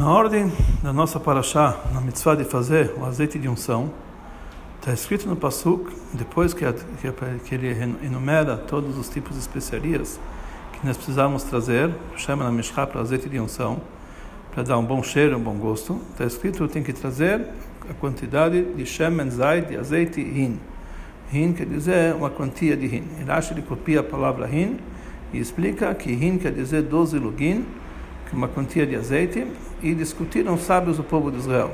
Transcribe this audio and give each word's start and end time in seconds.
Na 0.00 0.10
ordem 0.10 0.50
da 0.82 0.94
nossa 0.94 1.20
paraxá, 1.20 1.78
na 1.92 2.00
mitzvah 2.00 2.34
de 2.34 2.42
fazer 2.42 2.94
o 2.96 3.04
azeite 3.04 3.38
de 3.38 3.46
unção, 3.46 3.90
está 4.78 4.94
escrito 4.94 5.28
no 5.28 5.36
Pasuk, 5.36 5.92
depois 6.14 6.54
que, 6.54 6.64
que, 7.44 7.54
ele 7.54 7.68
enumera 8.02 8.56
todos 8.56 8.96
os 8.96 9.10
tipos 9.10 9.34
de 9.34 9.40
especiarias 9.40 10.18
que 10.72 10.86
nós 10.86 10.96
precisamos 10.96 11.42
trazer, 11.42 11.94
chama 12.16 12.44
na 12.44 12.50
Mishká 12.50 12.86
para 12.86 13.02
azeite 13.02 13.28
de 13.28 13.38
unção, 13.38 13.82
para 14.54 14.62
dar 14.62 14.78
um 14.78 14.84
bom 14.86 15.02
cheiro, 15.02 15.36
um 15.36 15.42
bom 15.42 15.56
gosto, 15.56 16.00
está 16.12 16.24
escrito 16.24 16.66
tem 16.66 16.82
que 16.82 16.94
trazer 16.94 17.46
a 17.86 17.92
quantidade 17.92 18.72
de 18.72 18.86
shemen 18.86 19.28
zayt, 19.28 19.68
de 19.68 19.76
azeite 19.76 20.22
hin. 20.22 20.58
Hin 21.30 21.52
quer 21.52 21.66
dizer 21.66 22.14
uma 22.14 22.30
quantia 22.30 22.74
de 22.74 22.86
hin. 22.86 23.04
Ele 23.20 23.30
acha 23.30 23.54
que 23.54 23.60
copia 23.60 24.00
a 24.00 24.02
palavra 24.02 24.48
hin 24.48 24.78
e 25.30 25.38
explica 25.38 25.94
que 25.94 26.10
hin 26.10 26.38
quer 26.38 26.52
dizer 26.52 26.84
12 26.84 27.18
lugin, 27.18 27.66
uma 28.32 28.48
quantia 28.48 28.86
de 28.86 28.96
azeite, 28.96 29.46
e 29.82 29.94
discutiram 29.94 30.54
os 30.54 30.62
sábios 30.62 30.96
do 30.96 31.02
povo 31.02 31.30
de 31.30 31.38
Israel. 31.38 31.70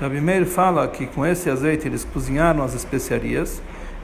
Rabi 0.00 0.20
Meir 0.20 0.44
fala 0.44 0.88
que 0.88 1.06
com 1.06 1.24
esse 1.24 1.48
azeite 1.48 1.86
eles 1.86 2.04
cozinharam 2.04 2.62
as 2.62 2.74
especiarias. 2.74 3.62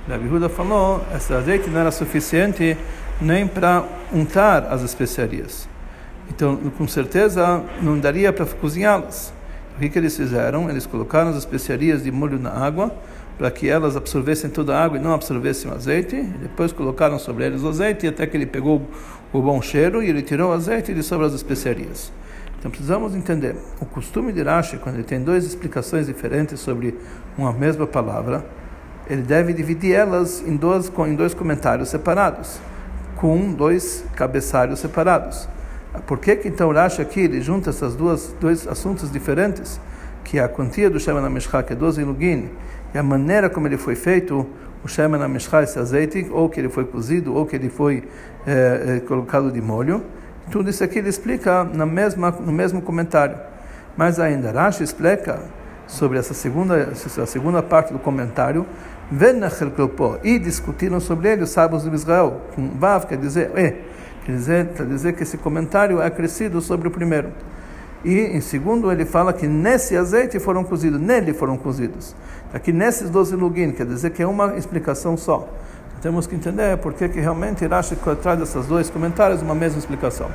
Rabi 0.08 0.28
Huda 0.28 0.48
falou 0.48 1.04
esse 1.14 1.32
azeite 1.32 1.68
não 1.68 1.80
era 1.80 1.90
suficiente 1.90 2.76
nem 3.20 3.46
para 3.46 3.84
untar 4.12 4.72
as 4.72 4.82
especiarias. 4.82 5.68
Então, 6.28 6.56
com 6.78 6.86
certeza, 6.86 7.62
não 7.82 7.98
daria 7.98 8.32
para 8.32 8.46
cozinhá-las. 8.46 9.32
O 9.76 9.80
que, 9.80 9.88
que 9.88 9.98
eles 9.98 10.16
fizeram? 10.16 10.70
Eles 10.70 10.86
colocaram 10.86 11.30
as 11.30 11.36
especiarias 11.36 12.04
de 12.04 12.10
molho 12.10 12.38
na 12.38 12.50
água 12.50 12.94
para 13.36 13.50
que 13.50 13.68
elas 13.68 13.96
absorvessem 13.96 14.50
toda 14.50 14.76
a 14.76 14.84
água 14.84 14.98
e 14.98 15.00
não 15.00 15.12
absorvessem 15.12 15.70
o 15.70 15.74
azeite. 15.74 16.22
Depois 16.22 16.72
colocaram 16.72 17.18
sobre 17.18 17.46
eles 17.46 17.62
o 17.62 17.68
azeite 17.68 18.06
até 18.06 18.26
que 18.26 18.36
ele 18.36 18.46
pegou 18.46 18.86
o 19.32 19.40
bom 19.40 19.62
cheiro 19.62 20.02
e 20.02 20.08
ele 20.08 20.22
tirou 20.22 20.50
o 20.50 20.52
azeite 20.52 20.92
de 20.92 21.02
sobre 21.02 21.26
as 21.26 21.32
especiarias. 21.32 22.12
Então 22.58 22.70
precisamos 22.70 23.14
entender 23.14 23.56
o 23.80 23.86
costume 23.86 24.32
de 24.32 24.42
Rashi 24.42 24.76
quando 24.76 24.96
ele 24.96 25.04
tem 25.04 25.22
duas 25.22 25.44
explicações 25.44 26.06
diferentes 26.06 26.60
sobre 26.60 26.94
uma 27.38 27.52
mesma 27.52 27.86
palavra, 27.86 28.44
ele 29.08 29.22
deve 29.22 29.52
dividir 29.52 29.94
elas 29.94 30.42
em 30.46 30.56
dois 30.56 30.92
em 31.08 31.14
dois 31.14 31.32
comentários 31.32 31.88
separados, 31.88 32.60
com 33.16 33.52
dois 33.52 34.04
cabeçalhos 34.14 34.78
separados. 34.78 35.48
Por 36.06 36.18
que 36.18 36.36
que 36.36 36.48
então 36.48 36.70
Rashi 36.70 37.00
aqui 37.00 37.20
ele 37.20 37.40
junta 37.40 37.70
essas 37.70 37.96
duas 37.96 38.34
dois 38.40 38.68
assuntos 38.68 39.10
diferentes, 39.10 39.80
que 40.22 40.38
é 40.38 40.44
a 40.44 40.48
quantia 40.48 40.90
do 40.90 41.00
Shema 41.00 41.28
Mishra, 41.30 41.62
que 41.62 41.72
é 41.72 41.76
12 41.76 42.04
lugin, 42.04 42.50
e 42.94 42.98
a 42.98 43.02
maneira 43.02 43.48
como 43.48 43.66
ele 43.66 43.76
foi 43.76 43.94
feito, 43.94 44.46
o 44.84 44.88
Shema 44.88 45.28
Mishra, 45.28 45.62
esse 45.62 45.78
azeite, 45.78 46.26
ou 46.30 46.48
que 46.48 46.60
ele 46.60 46.68
foi 46.68 46.84
cozido, 46.84 47.34
ou 47.34 47.44
que 47.46 47.56
ele 47.56 47.68
foi 47.68 48.04
é, 48.46 48.96
é, 48.96 49.00
colocado 49.00 49.50
de 49.50 49.60
molho. 49.60 50.02
Tudo 50.50 50.70
isso 50.70 50.82
aqui 50.82 50.98
ele 50.98 51.08
explica 51.08 51.64
na 51.64 51.86
mesma, 51.86 52.30
no 52.30 52.52
mesmo 52.52 52.80
comentário. 52.82 53.38
Mas 53.96 54.18
ainda, 54.18 54.50
Rashi 54.50 54.82
explica 54.82 55.40
sobre 55.86 56.18
essa 56.18 56.32
segunda, 56.32 56.76
essa 56.92 57.26
segunda 57.26 57.62
parte 57.62 57.92
do 57.92 57.98
comentário, 57.98 58.64
e 60.22 60.38
discutiram 60.38 61.00
sobre 61.00 61.32
ele 61.32 61.42
os 61.42 61.50
sábios 61.50 61.82
de 61.82 61.94
Israel, 61.94 62.42
com 62.54 62.68
Vav, 62.78 63.06
quer 63.06 63.18
dizer, 63.18 63.50
quer 63.50 64.32
dizer, 64.32 64.68
quer 64.68 64.86
dizer 64.86 65.12
que 65.14 65.24
esse 65.24 65.36
comentário 65.36 66.00
é 66.00 66.06
acrescido 66.06 66.60
sobre 66.60 66.86
o 66.86 66.90
primeiro. 66.90 67.30
E 68.04 68.18
em 68.18 68.40
segundo 68.40 68.90
ele 68.90 69.04
fala 69.04 69.32
que 69.32 69.46
nesse 69.46 69.96
azeite 69.96 70.38
foram 70.38 70.64
cozidos, 70.64 71.00
nele 71.00 71.34
foram 71.34 71.56
cozidos. 71.56 72.14
Aqui 72.52 72.72
nesses 72.72 73.08
12 73.10 73.36
lugin, 73.36 73.70
quer 73.70 73.86
dizer 73.86 74.10
que 74.10 74.22
é 74.22 74.26
uma 74.26 74.56
explicação 74.56 75.16
só. 75.16 75.48
Temos 76.02 76.26
que 76.26 76.34
entender 76.34 76.76
por 76.78 76.94
que 76.94 77.06
realmente 77.06 77.66
Rashi 77.66 77.96
traz 78.22 78.40
esses 78.40 78.66
dois 78.66 78.90
comentários 78.90 79.42
uma 79.42 79.54
mesma 79.54 79.78
explicação. 79.78 80.30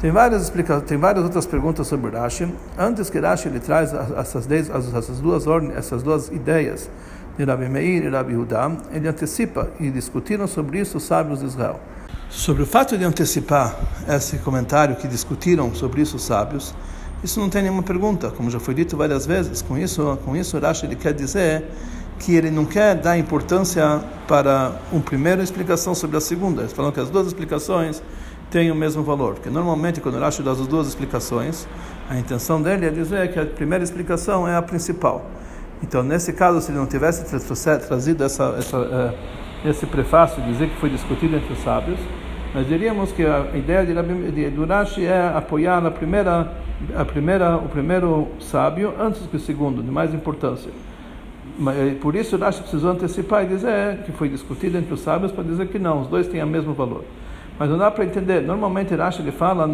Tem 0.00 0.12
várias 0.12 0.42
explicações, 0.42 0.88
tem 0.88 0.96
várias 0.96 1.24
outras 1.24 1.44
perguntas 1.44 1.86
sobre 1.86 2.16
Rashi. 2.16 2.48
Antes 2.78 3.10
que 3.10 3.18
Rashi 3.18 3.48
ele 3.48 3.58
traz 3.58 3.92
essas, 3.92 4.48
essas 4.48 5.20
duas 5.20 5.46
ordens, 5.46 5.76
essas 5.76 6.02
duas 6.02 6.28
ideias 6.28 6.88
de 7.36 7.44
Rabi 7.44 7.68
Meir 7.68 8.04
e 8.04 8.08
Rabi 8.08 8.36
Hudá, 8.36 8.70
ele 8.92 9.08
antecipa 9.08 9.68
e 9.78 9.90
discutiram 9.90 10.46
sobre 10.46 10.78
isso 10.78 10.96
os 10.96 11.02
sábios 11.02 11.40
de 11.40 11.46
Israel. 11.46 11.80
Sobre 12.30 12.62
o 12.62 12.66
fato 12.66 12.96
de 12.96 13.04
antecipar 13.04 13.76
esse 14.08 14.38
comentário 14.38 14.96
que 14.96 15.08
discutiram 15.08 15.74
sobre 15.74 16.02
isso 16.02 16.16
os 16.16 16.22
sábios, 16.22 16.74
isso 17.22 17.40
não 17.40 17.48
tem 17.48 17.62
nenhuma 17.62 17.82
pergunta, 17.82 18.30
como 18.30 18.50
já 18.50 18.60
foi 18.60 18.74
dito 18.74 18.96
várias 18.96 19.26
vezes. 19.26 19.62
Com 19.62 19.76
isso, 19.76 20.18
com 20.24 20.36
isso 20.36 20.58
Rashi 20.58 20.86
ele 20.86 20.96
quer 20.96 21.12
dizer 21.12 21.64
que 22.18 22.34
ele 22.34 22.50
não 22.50 22.64
quer 22.64 22.94
dar 22.96 23.18
importância 23.18 24.02
para 24.26 24.72
uma 24.92 25.00
primeira 25.00 25.42
explicação 25.42 25.94
sobre 25.94 26.16
a 26.16 26.20
segunda. 26.20 26.68
Falam 26.68 26.92
que 26.92 27.00
as 27.00 27.10
duas 27.10 27.26
explicações 27.26 28.02
têm 28.50 28.70
o 28.70 28.74
mesmo 28.74 29.02
valor, 29.02 29.34
porque 29.34 29.50
normalmente 29.50 30.00
quando 30.00 30.18
Rashi 30.18 30.42
dá 30.42 30.52
as 30.52 30.66
duas 30.66 30.88
explicações, 30.88 31.66
a 32.08 32.18
intenção 32.18 32.62
dele 32.62 32.86
é 32.86 32.90
dizer 32.90 33.30
que 33.32 33.38
a 33.38 33.44
primeira 33.44 33.84
explicação 33.84 34.48
é 34.48 34.56
a 34.56 34.62
principal. 34.62 35.26
Então, 35.82 36.02
nesse 36.02 36.32
caso, 36.32 36.60
se 36.60 36.70
ele 36.70 36.78
não 36.78 36.86
tivesse 36.86 37.24
trazido 37.86 38.24
essa, 38.24 38.54
essa, 38.58 38.78
uh, 38.78 39.14
esse 39.68 39.86
prefácio, 39.86 40.42
dizer 40.42 40.70
que 40.70 40.76
foi 40.80 40.90
discutido 40.90 41.36
entre 41.36 41.52
os 41.52 41.62
sábios, 41.62 41.98
nós 42.54 42.66
diríamos 42.66 43.12
que 43.12 43.24
a 43.24 43.46
ideia 43.54 43.84
de, 43.84 44.64
Rashi 44.64 45.04
é 45.04 45.32
apoiar 45.34 45.84
a 45.84 45.90
primeira, 45.90 46.52
a 46.96 47.04
primeira, 47.04 47.56
o 47.56 47.68
primeiro 47.68 48.28
sábio 48.40 48.94
antes 49.00 49.26
que 49.26 49.36
o 49.36 49.40
segundo, 49.40 49.82
de 49.82 49.90
mais 49.90 50.14
importância. 50.14 50.70
Eh, 51.66 51.96
por 52.00 52.14
isso 52.14 52.36
Rashi 52.36 52.60
precisou 52.60 52.92
antecipar 52.92 53.44
e 53.44 53.48
dizer 53.48 53.98
que 54.04 54.12
foi 54.12 54.28
discutido 54.28 54.78
entre 54.78 54.94
os 54.94 55.00
sábios 55.00 55.32
para 55.32 55.42
dizer 55.42 55.66
que 55.68 55.78
não, 55.78 56.02
os 56.02 56.06
dois 56.06 56.28
têm 56.28 56.42
o 56.42 56.46
mesmo 56.46 56.72
valor. 56.72 57.04
Mas 57.58 57.68
não 57.68 57.76
dá 57.76 57.90
para 57.90 58.04
entender. 58.04 58.42
Normalmente 58.42 58.94
Rashi 58.94 59.20
ele 59.22 59.32
fala 59.32 59.68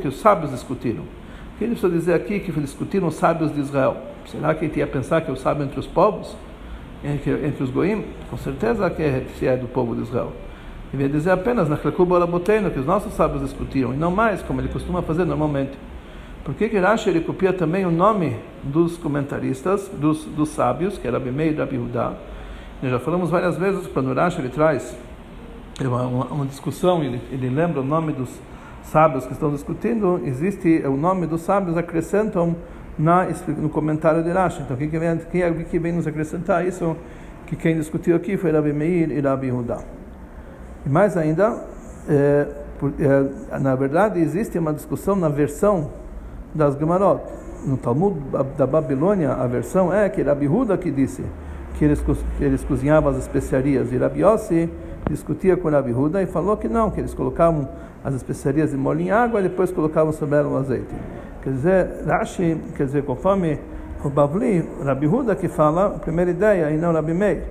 que 0.00 0.08
os 0.08 0.18
sábios 0.20 0.50
discutiram. 0.50 1.02
O 1.02 1.58
que 1.58 1.64
ele 1.64 1.72
precisa 1.72 1.92
dizer 1.92 2.14
aqui 2.14 2.40
que 2.40 2.50
discutiram 2.52 3.08
os 3.08 3.16
sábios 3.16 3.52
de 3.52 3.60
Israel? 3.60 3.96
Será 4.24 4.54
que 4.54 4.64
ele 4.64 4.78
ia 4.78 4.86
pensar 4.86 5.20
que 5.20 5.30
é 5.30 5.32
o 5.32 5.36
sábio 5.36 5.64
entre 5.64 5.78
os 5.78 5.86
povos? 5.86 6.34
Entre, 7.04 7.30
entre 7.46 7.62
os 7.62 7.70
goim? 7.70 8.04
Com 8.30 8.38
certeza 8.38 8.88
que 8.88 9.02
é, 9.02 9.26
é 9.42 9.56
do 9.56 9.68
povo 9.68 9.94
de 9.94 10.02
Israel. 10.02 10.32
Ele 10.94 11.02
ia 11.02 11.08
dizer 11.08 11.30
apenas 11.30 11.68
que 11.68 12.78
os 12.78 12.86
nossos 12.86 13.12
sábios 13.12 13.42
discutiram, 13.42 13.92
e 13.92 13.96
não 13.96 14.10
mais, 14.10 14.40
como 14.40 14.60
ele 14.60 14.68
costuma 14.68 15.02
fazer 15.02 15.26
normalmente. 15.26 15.72
Por 16.48 16.54
que 16.54 16.66
que 16.70 16.78
Rashi 16.78 17.10
ele 17.10 17.20
copia 17.20 17.52
também 17.52 17.84
o 17.84 17.90
nome 17.90 18.34
dos 18.62 18.96
comentaristas, 18.96 19.86
dos, 19.88 20.24
dos 20.24 20.48
sábios, 20.48 20.96
que 20.96 21.06
era 21.06 21.20
Bimei 21.20 21.50
e 21.50 21.54
Rabi 21.54 21.76
Hudá? 21.76 22.14
Nós 22.82 22.90
já 22.90 22.98
falamos 22.98 23.28
várias 23.28 23.58
vezes, 23.58 23.86
quando 23.88 24.14
Rashi 24.14 24.40
ele 24.40 24.48
traz 24.48 24.96
uma, 25.78 26.06
uma, 26.06 26.24
uma 26.24 26.46
discussão, 26.46 27.04
ele, 27.04 27.20
ele 27.30 27.50
lembra 27.50 27.82
o 27.82 27.84
nome 27.84 28.14
dos 28.14 28.30
sábios 28.82 29.26
que 29.26 29.34
estão 29.34 29.52
discutindo, 29.52 30.22
existe 30.24 30.82
o 30.86 30.96
nome 30.96 31.26
dos 31.26 31.42
sábios 31.42 31.76
acrescentam 31.76 32.56
na, 32.98 33.26
no 33.58 33.68
comentário 33.68 34.24
de 34.24 34.30
Rashi. 34.30 34.62
Então, 34.62 34.74
quem, 34.74 34.88
vem, 34.88 35.06
é, 35.06 35.64
quem 35.70 35.78
vem 35.78 35.92
nos 35.92 36.06
acrescentar 36.06 36.66
isso? 36.66 36.96
Que 37.46 37.56
quem 37.56 37.76
discutiu 37.76 38.16
aqui 38.16 38.38
foi 38.38 38.52
Rabi 38.52 38.72
Meir 38.72 39.10
e 39.10 39.20
Rabi 39.20 39.52
Hudá. 39.52 39.80
E 40.86 40.88
mais 40.88 41.14
ainda, 41.14 41.62
é, 42.08 42.48
por, 42.78 42.94
é, 42.98 43.58
na 43.58 43.74
verdade, 43.74 44.18
existe 44.18 44.58
uma 44.58 44.72
discussão 44.72 45.14
na 45.14 45.28
versão 45.28 46.07
das 46.54 46.76
Gemarot. 46.78 47.20
No 47.66 47.76
Talmud 47.76 48.16
da 48.56 48.66
Babilônia, 48.66 49.32
a 49.32 49.46
versão 49.46 49.92
é 49.92 50.08
que 50.08 50.22
Rabi 50.22 50.46
Huda 50.46 50.78
que 50.78 50.90
disse 50.90 51.24
que 51.74 51.84
eles, 51.84 52.00
que 52.36 52.44
eles 52.44 52.62
cozinhavam 52.64 53.10
as 53.10 53.18
especiarias. 53.18 53.92
E 53.92 53.96
Rabi 53.96 54.20
Yossi 54.20 54.70
discutia 55.08 55.56
com 55.56 55.68
Rabi 55.68 55.92
Huda 55.92 56.22
e 56.22 56.26
falou 56.26 56.56
que 56.56 56.68
não, 56.68 56.90
que 56.90 57.00
eles 57.00 57.14
colocavam 57.14 57.68
as 58.04 58.14
especiarias 58.14 58.70
de 58.70 58.76
molho 58.76 59.00
em 59.00 59.10
água 59.10 59.40
e 59.40 59.44
depois 59.44 59.72
colocavam 59.72 60.12
sobre 60.12 60.38
ela 60.38 60.48
o 60.48 60.56
azeite. 60.56 60.94
Quer 61.42 61.50
dizer, 61.50 61.88
Rashi, 62.06 62.60
quer 62.76 62.86
dizer, 62.86 63.04
conforme 63.04 63.58
o 64.04 64.08
Bavli, 64.08 64.68
Rabi 64.84 65.06
Huda 65.06 65.34
que 65.34 65.48
fala 65.48 65.86
a 65.86 65.98
primeira 65.98 66.30
ideia 66.30 66.70
e 66.70 66.76
não 66.76 66.92
Rabi 66.92 67.14
Meir. 67.14 67.42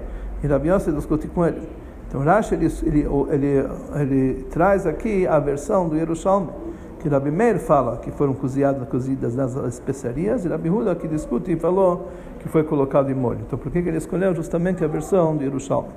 E 0.44 0.48
Rabi 0.48 0.70
Yossi 0.70 0.92
discute 0.92 1.28
com 1.28 1.46
ele. 1.46 1.62
Então 2.08 2.22
Rashi 2.22 2.56
ele, 2.56 2.72
ele, 2.84 3.08
ele, 3.32 3.70
ele, 3.96 4.44
traz 4.50 4.88
aqui 4.88 5.28
a 5.28 5.40
versão 5.40 5.90
do 5.90 5.98
Yerushalmi 5.98 6.50
que 7.00 7.08
Rabi 7.08 7.32
Meir 7.32 7.60
fala 7.60 7.98
que 7.98 8.12
foram 8.12 8.34
cozidas, 8.34 8.88
cozidas 8.90 9.36
nas 9.36 9.56
especiarias, 9.56 10.46
e 10.46 10.48
Rabi 10.48 10.70
Huda 10.70 10.96
que 10.96 11.08
discute 11.08 11.52
e 11.52 11.56
falou 11.56 12.10
que 12.40 12.48
foi 12.48 12.64
colocado 12.64 13.10
em 13.10 13.14
molho. 13.14 13.40
Então, 13.46 13.58
por 13.58 13.72
que 13.72 13.78
ele 13.78 13.98
escolheu 13.98 14.34
justamente 14.36 14.84
a 14.84 14.88
versão 14.88 15.38
de 15.38 15.46
Yerushalmi? 15.46 15.90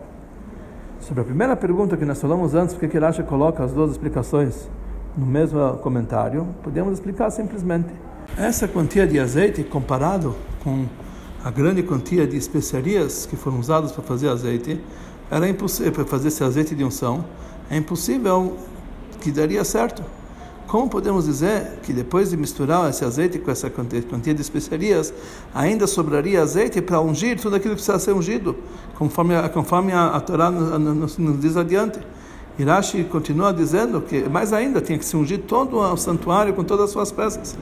Sobre 1.00 1.22
a 1.22 1.24
primeira 1.24 1.56
pergunta 1.56 1.96
que 1.96 2.04
nós 2.04 2.20
falamos 2.20 2.54
antes, 2.54 2.74
por 2.74 2.88
que 2.88 3.00
que 3.00 3.22
coloca 3.22 3.64
as 3.64 3.72
duas 3.72 3.92
explicações 3.92 4.68
no 5.16 5.26
mesmo 5.26 5.78
comentário, 5.78 6.46
podemos 6.62 6.92
explicar 6.94 7.30
simplesmente. 7.30 7.88
Essa 8.36 8.68
quantia 8.68 9.06
de 9.06 9.18
azeite, 9.18 9.64
comparado 9.64 10.34
com 10.62 10.84
a 11.42 11.50
grande 11.50 11.82
quantia 11.82 12.26
de 12.26 12.36
especiarias 12.36 13.26
que 13.26 13.34
foram 13.34 13.58
usadas 13.58 13.92
para 13.92 14.04
fazer 14.04 14.28
azeite, 14.28 14.80
era 15.30 15.48
impossível 15.48 15.92
para 15.92 16.04
fazer 16.04 16.28
esse 16.28 16.44
azeite 16.44 16.74
de 16.74 16.84
unção, 16.84 17.24
é 17.70 17.76
impossível 17.76 18.56
que 19.20 19.30
daria 19.30 19.64
certo. 19.64 20.02
Como 20.70 20.88
podemos 20.88 21.24
dizer 21.24 21.80
que 21.82 21.92
depois 21.92 22.30
de 22.30 22.36
misturar 22.36 22.88
esse 22.88 23.04
azeite 23.04 23.40
com 23.40 23.50
essa 23.50 23.68
quantia 23.68 24.32
de 24.32 24.40
especiarias, 24.40 25.12
ainda 25.52 25.84
sobraria 25.84 26.40
azeite 26.40 26.80
para 26.80 27.00
ungir 27.00 27.40
tudo 27.40 27.56
aquilo 27.56 27.74
que 27.74 27.82
precisa 27.82 27.98
ser 27.98 28.12
ungido, 28.12 28.54
conforme, 28.94 29.34
conforme 29.48 29.90
a, 29.90 30.10
a 30.10 30.20
Torá 30.20 30.48
nos, 30.48 31.18
nos 31.18 31.40
diz 31.40 31.56
adiante? 31.56 31.98
Irashi 32.56 33.02
continua 33.02 33.52
dizendo 33.52 34.00
que, 34.00 34.28
mais 34.28 34.52
ainda, 34.52 34.80
tinha 34.80 34.96
que 34.96 35.04
se 35.04 35.16
ungir 35.16 35.40
todo 35.40 35.76
o 35.76 35.96
santuário 35.96 36.54
com 36.54 36.62
todas 36.62 36.84
as 36.84 36.90
suas 36.92 37.10
peças. 37.10 37.58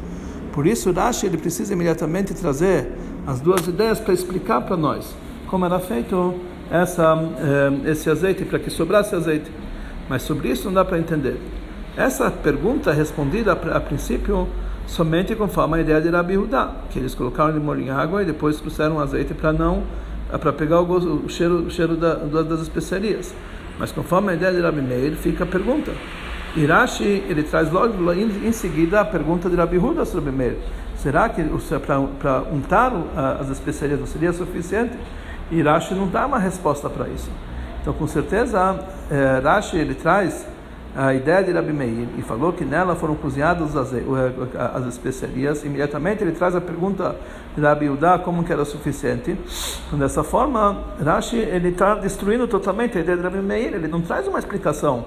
por 0.52 0.66
isso 0.66 0.92
Rashi 0.92 1.24
ele 1.24 1.38
precisa 1.38 1.72
imediatamente 1.72 2.34
trazer 2.34 2.92
as 3.26 3.40
duas 3.40 3.66
ideias 3.66 3.98
para 3.98 4.12
explicar 4.12 4.60
para 4.66 4.76
nós 4.76 5.14
como 5.46 5.64
era 5.64 5.80
feito 5.80 6.34
essa, 6.70 7.16
eh, 7.38 7.90
esse 7.90 8.10
azeite, 8.10 8.44
para 8.44 8.58
que 8.58 8.68
sobrasse 8.68 9.14
azeite. 9.14 9.50
Mas 10.10 10.20
sobre 10.24 10.50
isso 10.50 10.66
não 10.66 10.74
dá 10.74 10.84
para 10.84 10.98
entender. 10.98 11.40
Essa 11.98 12.30
pergunta 12.30 12.90
é 12.90 12.94
respondida 12.94 13.50
a, 13.50 13.80
princípio 13.80 14.46
somente 14.86 15.34
conforme 15.34 15.78
a 15.78 15.80
ideia 15.80 16.00
de 16.00 16.08
Rabi 16.08 16.38
que 16.90 17.00
eles 17.00 17.12
colocaram 17.12 17.50
limão 17.50 17.76
em 17.76 17.90
água 17.90 18.22
e 18.22 18.24
depois 18.24 18.60
trouxeram 18.60 19.00
azeite 19.00 19.34
para 19.34 19.52
não 19.52 19.82
para 20.40 20.52
pegar 20.52 20.80
o, 20.80 21.24
o 21.24 21.28
cheiro, 21.28 21.64
o 21.64 21.70
cheiro 21.70 21.96
da, 21.96 22.14
das 22.14 22.60
especiarias. 22.60 23.34
Mas 23.80 23.90
conforme 23.90 24.30
a 24.30 24.34
ideia 24.36 24.52
de 24.52 24.60
Rabi 24.60 24.80
Meir, 24.80 25.16
fica 25.16 25.42
a 25.42 25.46
pergunta. 25.46 25.90
Irashi, 26.54 27.24
ele 27.28 27.42
traz 27.42 27.68
logo 27.72 28.12
em, 28.12 28.52
seguida 28.52 29.00
a 29.00 29.04
pergunta 29.04 29.50
de 29.50 29.56
Rabi 29.56 29.78
Huda 29.78 30.04
sobre 30.04 30.30
Meir. 30.30 30.56
Será 30.98 31.28
que 31.28 31.42
para 32.20 32.42
untar 32.52 32.92
as 33.40 33.50
especiarias 33.50 33.98
não 33.98 34.06
seria 34.06 34.32
suficiente? 34.32 34.96
E 35.50 35.60
Rashi 35.62 35.94
não 35.94 36.06
dá 36.06 36.26
uma 36.26 36.38
resposta 36.38 36.88
para 36.88 37.08
isso. 37.08 37.28
Então, 37.80 37.92
com 37.92 38.06
certeza, 38.06 38.78
eh, 39.10 39.40
Rashi 39.42 39.78
ele 39.78 39.94
traz 39.94 40.46
a 40.98 41.14
ideia 41.14 41.44
de 41.44 41.52
Rabi 41.52 41.72
Meir 41.72 42.08
e 42.18 42.22
falou 42.22 42.52
que 42.52 42.64
nela 42.64 42.96
foram 42.96 43.14
cozinhadas 43.14 43.76
as, 43.76 43.92
as 44.74 44.86
especiarias. 44.86 45.64
Imediatamente 45.64 46.24
ele 46.24 46.32
traz 46.32 46.56
a 46.56 46.60
pergunta 46.60 47.14
de 47.54 47.62
Rabi 47.62 47.88
Udá 47.88 48.18
como 48.18 48.42
que 48.42 48.52
era 48.52 48.64
suficiente. 48.64 49.38
Então, 49.86 49.96
dessa 49.96 50.24
forma, 50.24 50.76
Rashi 51.00 51.36
ele 51.36 51.68
está 51.68 51.94
destruindo 51.94 52.48
totalmente 52.48 52.98
a 52.98 53.00
ideia 53.00 53.16
de 53.16 53.22
Rabi 53.22 53.38
Meir. 53.38 53.74
Ele 53.74 53.86
não 53.86 54.00
traz 54.00 54.26
uma 54.26 54.40
explicação 54.40 55.04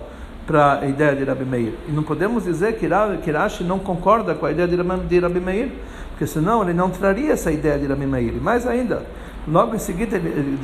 para 0.48 0.80
a 0.80 0.86
ideia 0.88 1.14
de 1.14 1.26
Rabi 1.26 1.44
Meir. 1.44 1.74
E 1.90 1.92
não 1.92 2.04
podemos 2.04 2.46
dizer 2.46 2.78
que, 2.78 2.88
que 3.22 3.32
Rashi 3.32 3.66
não 3.66 3.78
concorda 3.78 4.34
com 4.34 4.46
a 4.46 4.52
ideia 4.52 4.70
de 4.70 5.20
Rabi 5.20 5.42
Meir, 5.42 5.74
porque 6.12 6.26
senão 6.26 6.64
ele 6.64 6.74
não 6.74 6.90
traria 6.90 7.34
essa 7.34 7.52
ideia 7.52 7.78
de 7.78 7.86
Rabi 7.86 8.06
Meir. 8.06 8.42
Mais 8.42 8.66
ainda, 8.66 9.04
logo 9.48 9.76
em 9.76 9.80
seguida, 9.80 10.18
ele, 10.18 10.58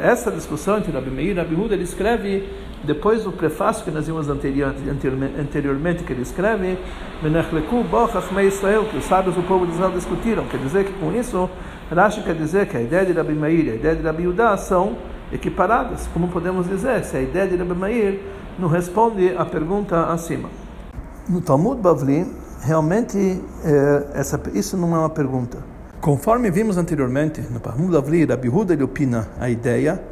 essa 0.00 0.30
discussão 0.30 0.78
entre 0.78 0.92
Rabi 0.92 1.10
Meir 1.10 1.30
e 1.30 1.34
Rabi 1.34 1.54
Huda, 1.54 1.74
ele 1.74 1.84
escreve, 1.84 2.48
depois 2.84 3.24
do 3.24 3.32
prefácio 3.32 3.84
que 3.84 3.90
nós 3.90 4.06
vimos 4.06 4.28
anteriormente, 4.28 6.04
que 6.04 6.12
ele 6.12 6.22
escreve, 6.22 6.78
Israel, 8.46 8.84
que 8.84 8.96
os 8.96 9.04
sábios 9.04 9.34
do 9.34 9.42
povo 9.42 9.66
de 9.66 9.72
Israel 9.72 9.92
discutiram. 9.92 10.44
Quer 10.46 10.58
dizer 10.58 10.84
que 10.84 10.92
com 10.94 11.12
isso, 11.12 11.48
Rashi 11.90 12.22
quer 12.22 12.34
dizer 12.34 12.66
que 12.66 12.76
a 12.76 12.80
ideia 12.80 13.06
de 13.06 13.12
Rabi 13.12 13.34
Meir 13.34 13.66
e 13.66 13.70
a 13.70 13.74
ideia 13.74 13.96
de 13.96 14.02
Rabi 14.02 14.26
Huda 14.26 14.56
são 14.56 14.96
equiparadas. 15.32 16.08
Como 16.12 16.28
podemos 16.28 16.68
dizer, 16.68 17.04
se 17.04 17.16
a 17.16 17.22
ideia 17.22 17.46
de 17.46 17.56
Rabi 17.56 17.74
Meir 17.74 18.20
não 18.58 18.68
responde 18.68 19.34
à 19.36 19.44
pergunta 19.44 20.06
acima. 20.06 20.48
No 21.28 21.40
Talmud 21.40 21.80
Bavli, 21.80 22.26
realmente, 22.62 23.16
é, 23.64 24.06
essa, 24.14 24.40
isso 24.54 24.76
não 24.76 24.94
é 24.94 24.98
uma 24.98 25.10
pergunta. 25.10 25.71
Conforme 26.02 26.50
vimos 26.50 26.78
anteriormente, 26.78 27.40
no 27.48 27.60
Talmud 27.60 27.92
Bavli, 27.92 28.24
Rabi 28.24 28.48
Huda 28.48 28.72
ele 28.72 28.82
opina 28.82 29.28
a 29.38 29.48
ideia 29.48 30.02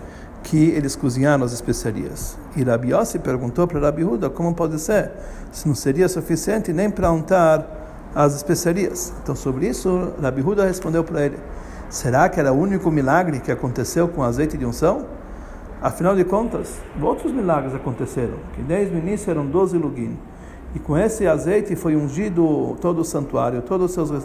que 0.44 0.70
eles 0.70 0.94
cozinharam 0.94 1.42
as 1.42 1.52
especiarias. 1.52 2.38
E 2.54 2.62
Rabi 2.62 2.92
Yossi 2.92 3.18
perguntou 3.18 3.66
para 3.66 3.80
Rabi 3.80 4.04
Huda 4.04 4.30
como 4.30 4.54
pode 4.54 4.78
ser, 4.78 5.10
se 5.50 5.66
não 5.66 5.74
seria 5.74 6.08
suficiente 6.08 6.72
nem 6.72 6.88
para 6.88 7.10
untar 7.10 8.08
as 8.14 8.36
especiarias. 8.36 9.12
Então, 9.20 9.34
sobre 9.34 9.66
isso, 9.66 10.12
Rabi 10.22 10.42
Huda 10.42 10.64
respondeu 10.64 11.02
para 11.02 11.26
ele, 11.26 11.38
será 11.88 12.28
que 12.28 12.38
era 12.38 12.52
o 12.52 12.56
único 12.56 12.88
milagre 12.88 13.40
que 13.40 13.50
aconteceu 13.50 14.06
com 14.06 14.22
azeite 14.22 14.56
de 14.56 14.64
unção? 14.64 15.06
Afinal 15.82 16.14
de 16.14 16.22
contas, 16.22 16.72
outros 17.02 17.32
milagres 17.32 17.74
aconteceram, 17.74 18.36
que 18.54 18.62
desde 18.62 18.94
o 18.94 18.98
início 18.98 19.28
eram 19.28 19.44
12 19.44 19.76
lugin. 19.76 20.16
E 20.74 20.78
com 20.78 20.96
esse 20.96 21.26
azeite 21.26 21.74
foi 21.74 21.96
ungido 21.96 22.76
todo 22.80 23.00
o 23.00 23.04
santuário, 23.04 23.60
todos 23.62 23.96
os 23.96 24.08
seus, 24.08 24.24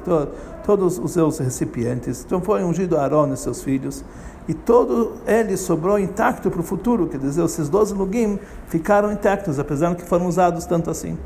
todos 0.63 1.00
os 1.00 1.12
seus 1.12 1.39
recipientes. 1.39 2.24
Então 2.24 2.39
foi 2.39 2.63
ungido 2.63 2.97
Aaron 2.97 3.33
e 3.33 3.38
seus 3.38 3.63
filhos. 3.63 4.03
E 4.47 4.53
todo 4.53 5.13
ele 5.25 5.57
sobrou 5.57 5.97
intacto 5.97 6.51
para 6.51 6.59
o 6.59 6.63
futuro. 6.63 7.07
Quer 7.07 7.18
dizer, 7.18 7.44
esses 7.44 7.68
12 7.68 7.95
lugim 7.95 8.39
ficaram 8.68 9.12
intactos, 9.12 9.57
apesar 9.57 9.89
de 9.89 10.03
que 10.03 10.06
foram 10.07 10.27
usados 10.27 10.65
tanto 10.65 10.92
assim. 10.92 11.18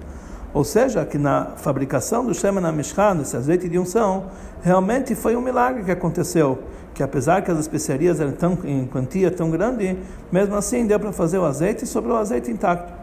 Ou 0.53 0.63
seja, 0.63 1.05
que 1.05 1.17
na 1.17 1.51
fabricação 1.57 2.25
do 2.25 2.33
Shemen 2.33 2.65
HaMishkan, 2.65 3.19
esse 3.21 3.35
azeite 3.35 3.67
de 3.67 3.77
unção, 3.77 4.27
realmente 4.61 5.13
foi 5.15 5.35
um 5.35 5.41
milagre 5.41 5.83
que 5.83 5.91
aconteceu 5.91 6.59
que 6.99 7.03
apesar 7.03 7.41
que 7.41 7.49
as 7.49 7.57
especiarias 7.57 8.19
eram 8.19 8.33
tão, 8.33 8.57
em 8.65 8.85
quantia 8.85 9.31
tão 9.31 9.49
grande, 9.49 9.97
mesmo 10.29 10.53
assim 10.53 10.85
deu 10.85 10.99
para 10.99 11.13
fazer 11.13 11.37
o 11.37 11.45
azeite 11.45 11.85
e 11.85 11.87
sobrou 11.87 12.17
o 12.17 12.19
azeite 12.19 12.51
intacto. 12.51 12.98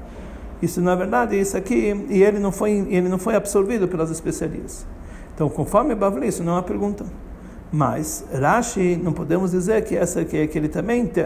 Isso 0.62 0.80
na 0.80 0.94
verdade 0.94 1.38
isso 1.38 1.56
aqui 1.56 2.06
e 2.08 2.22
ele 2.22 2.38
não 2.38 2.50
foi 2.50 2.70
ele 2.90 3.08
não 3.08 3.18
foi 3.18 3.34
absorvido 3.34 3.86
pelas 3.86 4.10
especiarias. 4.10 4.86
Então, 5.34 5.50
conforme 5.50 5.94
Bavli, 5.94 6.28
isso 6.28 6.42
não 6.42 6.52
é 6.52 6.56
uma 6.56 6.62
pergunta. 6.62 7.04
Mas 7.70 8.24
Rashi 8.32 8.96
não 8.96 9.12
podemos 9.12 9.50
dizer 9.50 9.84
que 9.84 9.96
essa 9.96 10.24
que, 10.24 10.46
que 10.46 10.58
ele 10.58 10.68
também 10.68 11.04
te, 11.06 11.20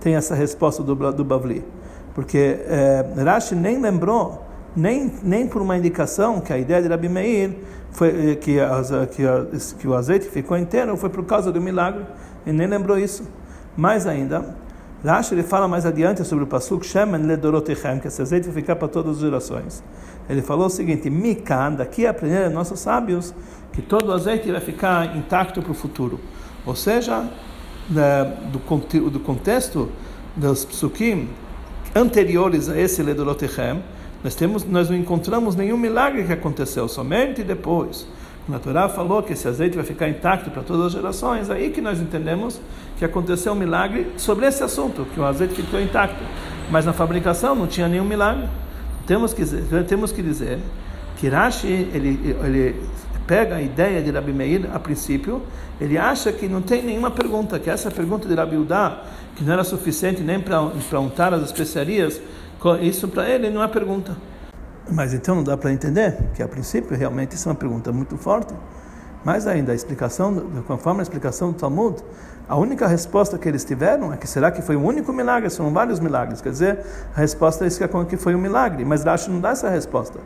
tem 0.00 0.14
essa 0.14 0.34
resposta 0.34 0.82
do, 0.82 0.94
do 1.12 1.24
Bavli, 1.24 1.64
porque 2.14 2.60
eh, 2.66 3.04
Rashi 3.16 3.54
nem 3.54 3.80
lembrou 3.80 4.46
nem 4.76 5.10
nem 5.22 5.48
por 5.48 5.60
uma 5.60 5.76
indicação 5.76 6.40
que 6.40 6.52
a 6.52 6.58
ideia 6.58 6.80
de 6.80 6.88
Rabi 6.88 7.08
Meir 7.08 7.56
foi, 7.90 8.32
eh, 8.32 8.34
que, 8.36 8.60
as, 8.60 8.90
que, 9.10 9.74
que 9.76 9.88
o 9.88 9.94
azeite 9.94 10.28
ficou 10.28 10.56
inteiro 10.56 10.96
foi 10.96 11.08
por 11.08 11.24
causa 11.24 11.50
do 11.50 11.60
milagre, 11.60 12.04
e 12.46 12.52
nem 12.52 12.66
lembrou 12.66 12.98
isso. 12.98 13.24
Mais 13.76 14.06
ainda, 14.06 14.54
Rashi 15.04 15.32
ele 15.32 15.44
fala 15.44 15.68
mais 15.68 15.86
adiante 15.86 16.24
sobre 16.24 16.42
o 16.44 16.46
Pasuk 16.46 16.84
Shemen 16.84 17.22
Ledorotechem, 17.22 18.00
que 18.00 18.08
esse 18.08 18.20
azeite 18.20 18.46
vai 18.46 18.54
ficar 18.54 18.74
para 18.74 18.88
todas 18.88 19.16
as 19.16 19.20
gerações. 19.20 19.84
Ele 20.28 20.42
falou 20.42 20.66
o 20.66 20.70
seguinte: 20.70 21.08
Mikan, 21.08 21.72
daqui 21.72 22.04
a 22.04 22.10
aprender 22.10 22.50
nossos 22.50 22.80
sábios 22.80 23.32
que 23.72 23.80
todo 23.80 24.08
o 24.08 24.12
azeite 24.12 24.50
vai 24.50 24.60
ficar 24.60 25.16
intacto 25.16 25.62
para 25.62 25.70
o 25.70 25.74
futuro. 25.74 26.18
Ou 26.66 26.74
seja, 26.74 27.28
do, 27.88 29.10
do 29.10 29.20
contexto 29.20 29.88
dos 30.34 30.64
psukim 30.64 31.28
anteriores 31.94 32.68
a 32.68 32.76
esse 32.76 33.00
Ledorotechem, 33.00 33.82
nós, 34.22 34.34
temos, 34.34 34.64
nós 34.64 34.90
não 34.90 34.96
encontramos 34.96 35.54
nenhum 35.54 35.76
milagre 35.76 36.24
que 36.24 36.32
aconteceu, 36.32 36.88
somente 36.88 37.44
depois. 37.44 38.06
A 38.52 38.58
Torá 38.58 38.88
falou 38.88 39.22
que 39.22 39.34
esse 39.34 39.46
azeite 39.46 39.76
vai 39.76 39.84
ficar 39.84 40.08
intacto 40.08 40.50
para 40.50 40.62
todas 40.62 40.86
as 40.86 40.92
gerações, 40.92 41.50
aí 41.50 41.70
que 41.70 41.82
nós 41.82 42.00
entendemos 42.00 42.58
que 42.98 43.04
aconteceu 43.04 43.52
um 43.52 43.56
milagre 43.56 44.12
sobre 44.16 44.46
esse 44.46 44.62
assunto, 44.62 45.06
que 45.14 45.20
o 45.20 45.24
azeite 45.24 45.54
ficou 45.54 45.80
intacto. 45.80 46.22
Mas 46.70 46.84
na 46.84 46.92
fabricação 46.92 47.54
não 47.54 47.66
tinha 47.66 47.88
nenhum 47.88 48.04
milagre. 48.04 48.48
Temos 49.06 49.32
que, 49.32 49.44
temos 49.86 50.12
que 50.12 50.20
dizer 50.20 50.58
que 51.16 51.28
Rashi, 51.28 51.66
ele, 51.66 52.36
ele 52.44 52.82
pega 53.26 53.56
a 53.56 53.62
ideia 53.62 54.02
de 54.02 54.10
Rabi 54.10 54.32
Meir, 54.32 54.68
a 54.74 54.78
princípio, 54.78 55.42
ele 55.80 55.96
acha 55.96 56.32
que 56.32 56.48
não 56.48 56.60
tem 56.60 56.82
nenhuma 56.82 57.10
pergunta, 57.10 57.58
que 57.58 57.70
essa 57.70 57.90
pergunta 57.90 58.26
de 58.26 58.34
Rabi 58.34 58.56
Udá, 58.56 59.02
que 59.36 59.44
não 59.44 59.52
era 59.52 59.64
suficiente 59.64 60.22
nem 60.22 60.40
para 60.40 61.00
untar 61.00 61.32
as 61.32 61.42
especiarias, 61.42 62.20
isso 62.80 63.06
para 63.08 63.28
ele 63.28 63.48
não 63.50 63.62
é 63.62 63.68
pergunta. 63.68 64.16
Mas 64.90 65.12
então 65.12 65.36
não 65.36 65.44
dá 65.44 65.56
para 65.56 65.72
entender 65.72 66.30
que 66.34 66.42
a 66.42 66.48
princípio 66.48 66.96
realmente 66.96 67.36
isso 67.36 67.48
é 67.48 67.52
uma 67.52 67.58
pergunta 67.58 67.92
muito 67.92 68.16
forte. 68.16 68.54
Mas 69.24 69.46
ainda 69.46 69.72
a 69.72 69.74
explicação, 69.74 70.34
conforme 70.66 71.00
a 71.00 71.02
explicação 71.02 71.52
do 71.52 71.58
Talmud, 71.58 72.02
a 72.48 72.56
única 72.56 72.86
resposta 72.86 73.36
que 73.36 73.48
eles 73.48 73.64
tiveram 73.64 74.12
é 74.12 74.16
que 74.16 74.26
será 74.26 74.50
que 74.50 74.62
foi 74.62 74.76
um 74.76 74.84
único 74.84 75.12
milagre? 75.12 75.50
São 75.50 75.72
vários 75.72 76.00
milagres. 76.00 76.40
Quer 76.40 76.50
dizer, 76.50 76.86
a 77.14 77.20
resposta 77.20 77.66
é 77.66 77.68
que 78.08 78.16
foi 78.16 78.34
um 78.34 78.38
milagre. 78.38 78.84
Mas 78.84 79.04
Rashi 79.04 79.30
não 79.30 79.40
dá 79.40 79.50
essa 79.50 79.68
resposta. 79.68 80.18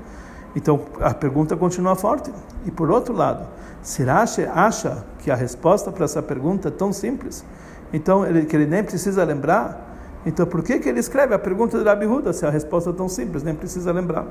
Então 0.54 0.80
a 1.00 1.12
pergunta 1.14 1.56
continua 1.56 1.96
forte. 1.96 2.32
E 2.64 2.70
por 2.70 2.90
outro 2.90 3.14
lado, 3.14 3.46
se 3.82 4.04
Rashi 4.04 4.44
acha 4.44 5.04
que 5.18 5.30
a 5.30 5.34
resposta 5.34 5.90
para 5.90 6.04
essa 6.04 6.22
pergunta 6.22 6.68
é 6.68 6.70
tão 6.70 6.92
simples, 6.92 7.44
então 7.92 8.26
ele, 8.26 8.44
que 8.44 8.54
ele 8.54 8.66
nem 8.66 8.84
precisa 8.84 9.24
lembrar 9.24 9.92
então, 10.24 10.46
por 10.46 10.62
que, 10.62 10.78
que 10.78 10.88
ele 10.88 11.00
escreve 11.00 11.34
a 11.34 11.38
pergunta 11.38 11.78
de 11.78 11.84
Rabi 11.84 12.06
Huda, 12.06 12.32
se 12.32 12.46
a 12.46 12.50
resposta 12.50 12.90
é 12.90 12.92
tão 12.92 13.08
simples, 13.08 13.42
nem 13.42 13.54
precisa 13.54 13.90
lembrar? 13.90 14.26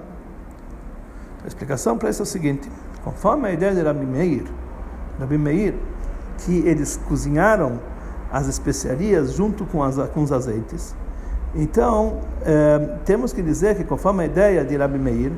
A 1.44 1.48
explicação 1.48 1.98
para 1.98 2.10
isso 2.10 2.22
é 2.22 2.24
o 2.24 2.26
seguinte: 2.26 2.70
conforme 3.04 3.48
a 3.48 3.52
ideia 3.52 3.74
de 3.74 3.82
Rabi 3.82 4.06
Meir, 4.06 4.46
Rabi 5.20 5.38
Meir, 5.38 5.76
que 6.40 6.60
eles 6.68 7.00
cozinharam 7.08 7.80
as 8.32 8.48
especiarias 8.48 9.34
junto 9.34 9.66
com, 9.66 9.84
as, 9.84 9.98
com 10.10 10.24
os 10.24 10.32
azeites, 10.32 10.96
então 11.54 12.20
é, 12.46 12.98
temos 13.04 13.34
que 13.34 13.42
dizer 13.42 13.76
que 13.76 13.84
conforme 13.84 14.24
a 14.24 14.26
ideia 14.26 14.64
de 14.64 14.76
Rabi 14.78 14.98
Meir, 14.98 15.34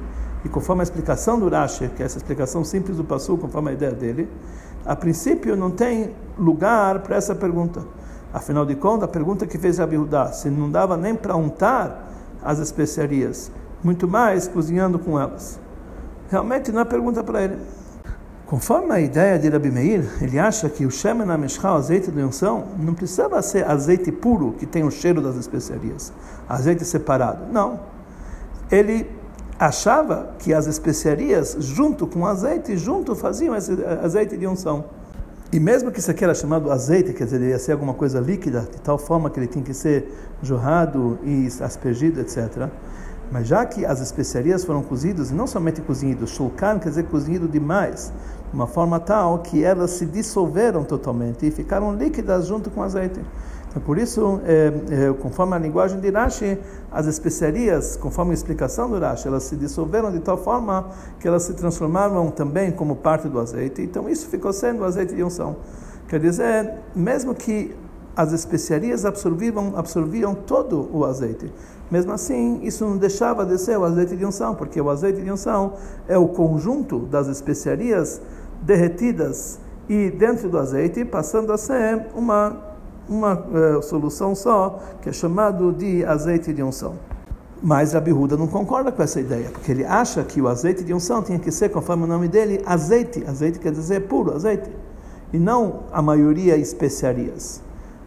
e 0.45 0.49
conforme 0.49 0.81
a 0.81 0.83
explicação 0.83 1.39
do 1.39 1.47
Rashi, 1.47 1.87
que 1.95 2.03
é 2.03 2.05
essa 2.05 2.17
explicação 2.17 2.63
simples 2.63 2.97
do 2.97 3.03
Passu, 3.03 3.37
conforme 3.37 3.69
a 3.69 3.73
ideia 3.73 3.93
dele, 3.93 4.29
a 4.85 4.95
princípio 4.95 5.55
não 5.55 5.71
tem 5.71 6.11
lugar 6.37 6.99
para 6.99 7.15
essa 7.15 7.33
pergunta. 7.33 7.81
Afinal 8.33 8.65
de 8.65 8.75
contas, 8.75 9.03
a 9.05 9.07
pergunta 9.11 9.47
que 9.47 9.57
fez 9.57 9.77
Rabi 9.77 9.97
Hudá, 9.97 10.31
se 10.33 10.49
não 10.49 10.69
dava 10.69 10.97
nem 10.97 11.15
para 11.15 11.35
untar 11.35 12.09
as 12.43 12.59
especiarias, 12.59 13.49
muito 13.81 14.07
mais 14.07 14.47
cozinhando 14.47 14.99
com 14.99 15.19
elas. 15.19 15.59
Realmente 16.33 16.71
não 16.71 16.81
é 16.81 16.85
pergunta 16.85 17.23
para 17.23 17.43
ele. 17.43 17.57
Conforme 18.47 18.91
a 18.91 18.99
ideia 18.99 19.37
de 19.37 19.47
Rabi 19.49 19.69
Meir, 19.69 20.03
ele 20.19 20.39
acha 20.39 20.67
que 20.67 20.83
o 20.83 20.89
Shemen 20.89 21.29
Ameshcha, 21.29 21.71
o 21.71 21.75
azeite 21.75 22.09
de 22.09 22.23
unção, 22.23 22.69
não 22.79 22.95
precisava 22.95 23.39
ser 23.43 23.69
azeite 23.69 24.11
puro, 24.11 24.55
que 24.57 24.65
tem 24.65 24.83
o 24.83 24.89
cheiro 24.89 25.21
das 25.21 25.35
especiarias, 25.35 26.11
azeite 26.49 26.83
separado. 26.85 27.53
Não. 27.53 27.81
Ele 28.71 29.07
achava 29.59 30.31
que 30.39 30.51
as 30.51 30.65
especiarias, 30.65 31.55
junto 31.59 32.07
com 32.07 32.21
o 32.21 32.25
azeite, 32.25 32.75
junto 32.77 33.13
faziam 33.13 33.55
esse 33.55 33.71
azeite 34.03 34.35
de 34.35 34.47
unção. 34.47 34.85
E 35.51 35.59
mesmo 35.59 35.91
que 35.91 35.99
isso 35.99 36.09
aqui 36.09 36.23
era 36.23 36.33
chamado 36.33 36.71
azeite, 36.71 37.13
quer 37.13 37.25
dizer, 37.25 37.41
ia 37.41 37.59
ser 37.59 37.73
alguma 37.73 37.93
coisa 37.93 38.19
líquida, 38.19 38.61
de 38.61 38.81
tal 38.81 38.97
forma 38.97 39.29
que 39.29 39.39
ele 39.39 39.45
tinha 39.45 39.63
que 39.63 39.75
ser 39.75 40.11
jorrado 40.41 41.19
e 41.23 41.47
aspergido, 41.61 42.19
etc. 42.21 42.69
Mas 43.33 43.47
já 43.47 43.65
que 43.65 43.83
as 43.83 43.99
especiarias 43.99 44.63
foram 44.63 44.83
cozidas, 44.83 45.31
não 45.31 45.47
somente 45.47 45.81
cozidas, 45.81 46.29
shulkan 46.29 46.77
quer 46.77 46.89
dizer 46.89 47.05
cozido 47.05 47.47
demais, 47.47 48.13
de 48.51 48.53
uma 48.55 48.67
forma 48.67 48.99
tal 48.99 49.39
que 49.39 49.63
elas 49.63 49.89
se 49.89 50.05
dissolveram 50.05 50.83
totalmente 50.83 51.47
e 51.47 51.49
ficaram 51.49 51.95
líquidas 51.95 52.45
junto 52.45 52.69
com 52.69 52.81
o 52.81 52.83
azeite. 52.83 53.19
Então, 53.67 53.81
por 53.81 53.97
isso, 53.97 54.39
é, 54.45 55.07
é, 55.07 55.13
conforme 55.13 55.55
a 55.55 55.57
linguagem 55.57 55.99
de 55.99 56.11
Rashi, 56.11 56.59
as 56.91 57.07
especiarias, 57.07 57.97
conforme 57.97 58.29
a 58.29 58.33
explicação 58.35 58.87
do 58.87 58.99
Rashi, 58.99 59.27
elas 59.27 59.41
se 59.41 59.55
dissolveram 59.55 60.11
de 60.11 60.19
tal 60.19 60.37
forma 60.37 60.89
que 61.19 61.27
elas 61.27 61.41
se 61.41 61.55
transformaram 61.55 62.29
também 62.29 62.71
como 62.71 62.97
parte 62.97 63.27
do 63.27 63.39
azeite. 63.39 63.81
Então, 63.81 64.07
isso 64.07 64.27
ficou 64.27 64.53
sendo 64.53 64.85
azeite 64.85 65.15
de 65.15 65.23
unção. 65.23 65.55
Quer 66.07 66.19
dizer, 66.19 66.71
mesmo 66.95 67.33
que 67.33 67.75
as 68.15 68.31
especiarias 68.31 69.05
absorviam, 69.05 69.73
absorviam 69.75 70.35
todo 70.35 70.87
o 70.93 71.03
azeite. 71.03 71.51
Mesmo 71.93 72.11
assim, 72.11 72.59
isso 72.63 72.83
não 72.83 72.97
deixava 72.97 73.45
de 73.45 73.55
ser 73.59 73.77
o 73.77 73.83
azeite 73.83 74.15
de 74.15 74.25
unção, 74.25 74.55
porque 74.55 74.81
o 74.81 74.89
azeite 74.89 75.21
de 75.21 75.31
unção 75.31 75.73
é 76.07 76.17
o 76.17 76.27
conjunto 76.27 77.01
das 77.01 77.27
especiarias 77.27 78.19
derretidas 78.63 79.59
e 79.87 80.09
dentro 80.09 80.49
do 80.49 80.57
azeite, 80.57 81.05
passando 81.05 81.53
a 81.53 81.57
ser 81.57 82.07
uma, 82.15 82.57
uma 83.07 83.35
uh, 83.35 83.83
solução 83.83 84.33
só, 84.33 84.79
que 85.03 85.09
é 85.09 85.13
chamado 85.13 85.71
de 85.71 86.03
azeite 86.03 86.51
de 86.51 86.63
unção. 86.63 86.95
Mas 87.61 87.93
Rabi 87.93 88.11
Huda 88.11 88.35
não 88.35 88.47
concorda 88.47 88.91
com 88.91 89.03
essa 89.03 89.19
ideia, 89.19 89.51
porque 89.51 89.71
ele 89.71 89.85
acha 89.85 90.23
que 90.23 90.41
o 90.41 90.47
azeite 90.47 90.83
de 90.83 90.95
unção 90.95 91.21
tinha 91.21 91.37
que 91.37 91.51
ser, 91.51 91.69
conforme 91.69 92.05
o 92.05 92.07
nome 92.07 92.27
dele, 92.27 92.59
azeite. 92.65 93.23
Azeite 93.27 93.59
quer 93.59 93.71
dizer 93.71 94.07
puro 94.07 94.33
azeite, 94.33 94.67
e 95.31 95.37
não 95.37 95.81
a 95.91 96.01
maioria 96.01 96.57
especiarias 96.57 97.62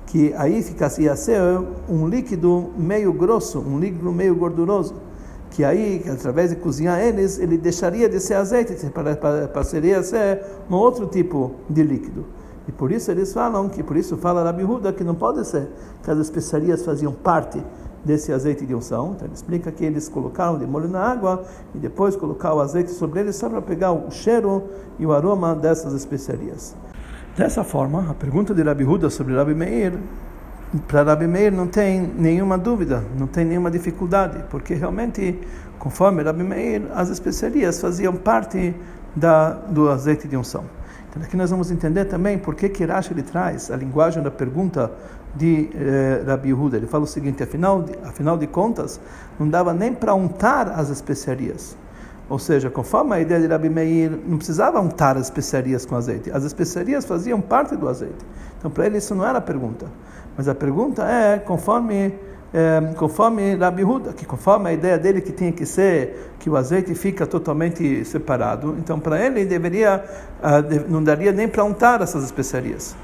que 0.06 0.32
aí 0.34 0.62
ficaria 0.62 1.06
ia 1.06 1.16
ser 1.16 1.40
um 1.88 2.08
líquido 2.08 2.70
meio 2.76 3.12
grosso, 3.12 3.58
um 3.58 3.78
líquido 3.78 4.12
meio 4.12 4.34
gorduroso, 4.34 4.94
que 5.50 5.64
aí, 5.64 6.04
através 6.10 6.50
de 6.50 6.56
cozinhar 6.56 7.00
eles, 7.00 7.38
ele 7.38 7.56
deixaria 7.56 8.08
de 8.08 8.20
ser 8.20 8.34
azeite, 8.34 8.74
passaria 9.52 9.98
a 9.98 10.02
ser 10.02 10.42
um 10.70 10.74
outro 10.74 11.06
tipo 11.06 11.52
de 11.68 11.82
líquido. 11.82 12.24
E 12.68 12.72
por 12.72 12.90
isso 12.90 13.10
eles 13.10 13.32
falam, 13.32 13.68
que 13.68 13.82
por 13.82 13.96
isso 13.96 14.16
fala 14.16 14.42
Rabi 14.42 14.64
Huda, 14.64 14.92
que 14.92 15.04
não 15.04 15.14
pode 15.14 15.46
ser 15.46 15.68
que 16.02 16.10
as 16.10 16.18
especiarias 16.18 16.84
faziam 16.84 17.12
parte 17.12 17.62
desse 18.04 18.32
azeite 18.32 18.66
de 18.66 18.74
unção. 18.74 19.12
Então 19.14 19.26
ele 19.26 19.34
explica 19.34 19.70
que 19.72 19.84
eles 19.84 20.08
colocaram 20.08 20.58
de 20.58 20.66
molho 20.66 20.88
na 20.88 21.00
água 21.00 21.44
e 21.74 21.78
depois 21.78 22.16
colocaram 22.16 22.56
o 22.56 22.60
azeite 22.60 22.90
sobre 22.90 23.20
eles 23.20 23.36
só 23.36 23.48
para 23.48 23.62
pegar 23.62 23.92
o 23.92 24.10
cheiro 24.10 24.64
e 24.98 25.06
o 25.06 25.12
aroma 25.12 25.54
dessas 25.54 25.92
especiarias. 25.92 26.74
Dessa 27.36 27.62
forma, 27.62 28.10
a 28.10 28.14
pergunta 28.14 28.54
de 28.54 28.62
Rabi 28.62 28.82
Huda 28.82 29.10
sobre 29.10 29.36
Rabi 29.36 29.54
Meir, 29.54 29.92
para 30.88 31.02
Rabi 31.02 31.26
Meir 31.26 31.52
não 31.52 31.66
tem 31.66 32.00
nenhuma 32.00 32.56
dúvida, 32.56 33.04
não 33.18 33.26
tem 33.26 33.44
nenhuma 33.44 33.70
dificuldade, 33.70 34.42
porque 34.48 34.72
realmente, 34.72 35.38
conforme 35.78 36.22
Rabi 36.22 36.42
Meir, 36.42 36.84
as 36.94 37.10
especiarias 37.10 37.78
faziam 37.78 38.14
parte 38.14 38.74
da, 39.14 39.50
do 39.50 39.90
azeite 39.90 40.26
de 40.26 40.34
unção. 40.34 40.64
Então 41.10 41.22
aqui 41.22 41.36
nós 41.36 41.50
vamos 41.50 41.70
entender 41.70 42.06
também 42.06 42.38
por 42.38 42.54
que 42.54 42.84
Rashi 42.86 43.12
ele 43.12 43.22
traz 43.22 43.70
a 43.70 43.76
linguagem 43.76 44.22
da 44.22 44.30
pergunta 44.30 44.90
de 45.34 45.68
eh, 45.74 46.24
Rabi 46.26 46.54
Huda. 46.54 46.78
Ele 46.78 46.86
fala 46.86 47.04
o 47.04 47.06
seguinte, 47.06 47.42
afinal 47.42 47.84
afinal 48.02 48.38
de 48.38 48.46
contas, 48.46 48.98
não 49.38 49.46
dava 49.46 49.74
nem 49.74 49.92
para 49.92 50.14
untar 50.14 50.70
as 50.70 50.88
especiarias. 50.88 51.76
Ou 52.28 52.38
seja, 52.38 52.68
conforme 52.68 53.14
a 53.14 53.20
ideia 53.20 53.40
de 53.40 53.46
Rabi 53.46 53.68
Meir, 53.68 54.10
não 54.26 54.36
precisava 54.36 54.80
untar 54.80 55.16
as 55.16 55.24
especiarias 55.24 55.86
com 55.86 55.94
azeite. 55.94 56.30
As 56.30 56.44
especiarias 56.44 57.04
faziam 57.04 57.40
parte 57.40 57.76
do 57.76 57.88
azeite. 57.88 58.24
Então, 58.58 58.70
para 58.70 58.86
ele, 58.86 58.98
isso 58.98 59.14
não 59.14 59.24
era 59.24 59.38
a 59.38 59.40
pergunta. 59.40 59.86
Mas 60.36 60.48
a 60.48 60.54
pergunta 60.54 61.04
é, 61.04 61.38
conforme, 61.38 62.14
é, 62.52 62.94
conforme 62.96 63.54
Rabi 63.54 63.84
Huda, 63.84 64.12
que 64.12 64.26
conforme 64.26 64.70
a 64.70 64.72
ideia 64.72 64.98
dele 64.98 65.20
que 65.20 65.30
tinha 65.30 65.52
que 65.52 65.64
ser 65.64 66.32
que 66.40 66.50
o 66.50 66.56
azeite 66.56 66.94
fica 66.96 67.26
totalmente 67.26 68.04
separado, 68.04 68.76
então 68.78 68.98
para 68.98 69.24
ele 69.24 69.44
deveria, 69.44 70.04
uh, 70.42 70.90
não 70.90 71.02
daria 71.02 71.32
nem 71.32 71.48
para 71.48 71.64
untar 71.64 72.02
essas 72.02 72.24
especiarias. 72.24 72.94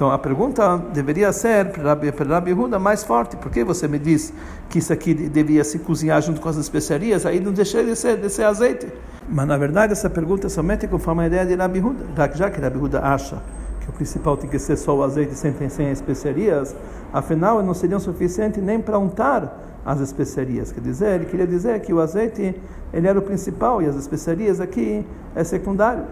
Então 0.00 0.10
a 0.10 0.18
pergunta 0.18 0.78
deveria 0.94 1.30
ser 1.30 1.72
para 1.72 1.94
Rabi 2.26 2.54
Huda 2.54 2.78
mais 2.78 3.04
forte. 3.04 3.36
Por 3.36 3.52
que 3.52 3.62
você 3.62 3.86
me 3.86 3.98
diz 3.98 4.32
que 4.70 4.78
isso 4.78 4.90
aqui 4.90 5.12
devia 5.12 5.62
se 5.62 5.78
cozinhar 5.78 6.22
junto 6.22 6.40
com 6.40 6.48
as 6.48 6.56
especiarias? 6.56 7.26
Aí 7.26 7.38
não 7.38 7.52
deixei 7.52 7.84
de 7.84 7.94
ser, 7.94 8.16
de 8.16 8.30
ser 8.30 8.44
azeite. 8.44 8.90
Mas 9.28 9.46
na 9.46 9.58
verdade 9.58 9.92
essa 9.92 10.08
pergunta 10.08 10.48
somente 10.48 10.88
conforme 10.88 11.24
a 11.24 11.26
ideia 11.26 11.44
de 11.44 11.54
Rabi 11.54 11.80
Huda. 11.80 12.32
Já 12.34 12.50
que 12.50 12.58
Rabi 12.58 12.78
Huda 12.78 13.00
acha 13.00 13.42
que 13.82 13.90
o 13.90 13.92
principal 13.92 14.38
tem 14.38 14.48
que 14.48 14.58
ser 14.58 14.78
só 14.78 14.96
o 14.96 15.02
azeite 15.02 15.34
sem, 15.34 15.54
sem 15.68 15.90
especiarias, 15.90 16.74
afinal 17.12 17.62
não 17.62 17.74
seriam 17.74 18.00
suficiente 18.00 18.58
nem 18.58 18.80
para 18.80 18.98
untar 18.98 19.54
as 19.84 20.00
especiarias. 20.00 20.72
Quer 20.72 20.80
dizer, 20.80 21.16
ele 21.16 21.26
queria 21.26 21.46
dizer 21.46 21.78
que 21.82 21.92
o 21.92 22.00
azeite 22.00 22.58
ele 22.90 23.06
era 23.06 23.18
o 23.18 23.22
principal 23.22 23.82
e 23.82 23.86
as 23.86 23.96
especiarias 23.96 24.62
aqui 24.62 25.06
é 25.36 25.44
secundário. 25.44 26.04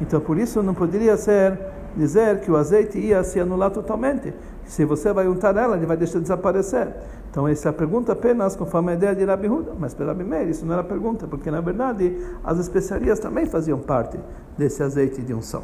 Então 0.00 0.20
por 0.20 0.38
isso 0.38 0.62
não 0.62 0.74
poderia 0.74 1.16
ser 1.16 1.58
dizer 1.96 2.40
que 2.40 2.50
o 2.50 2.56
azeite 2.56 2.98
ia 2.98 3.22
se 3.24 3.40
anular 3.40 3.70
totalmente. 3.70 4.32
Se 4.64 4.84
você 4.84 5.12
vai 5.12 5.28
untar 5.28 5.56
ela, 5.56 5.76
ele 5.76 5.86
vai 5.86 5.96
deixar 5.96 6.18
de 6.18 6.22
desaparecer. 6.22 6.88
Então, 7.30 7.48
essa 7.48 7.68
é 7.68 7.70
a 7.70 7.72
pergunta 7.72 8.12
apenas 8.12 8.54
conforme 8.54 8.92
a 8.92 8.94
ideia 8.94 9.14
de 9.14 9.24
Rabi 9.24 9.48
Huda. 9.48 9.72
Mas 9.78 9.94
para 9.94 10.06
Rabi 10.06 10.24
Meir, 10.24 10.48
isso 10.48 10.66
não 10.66 10.74
era 10.74 10.84
pergunta, 10.84 11.26
porque 11.26 11.50
na 11.50 11.60
verdade 11.60 12.16
as 12.44 12.58
especiarias 12.58 13.18
também 13.18 13.46
faziam 13.46 13.78
parte 13.78 14.18
desse 14.56 14.82
azeite 14.82 15.22
de 15.22 15.32
unção. 15.32 15.62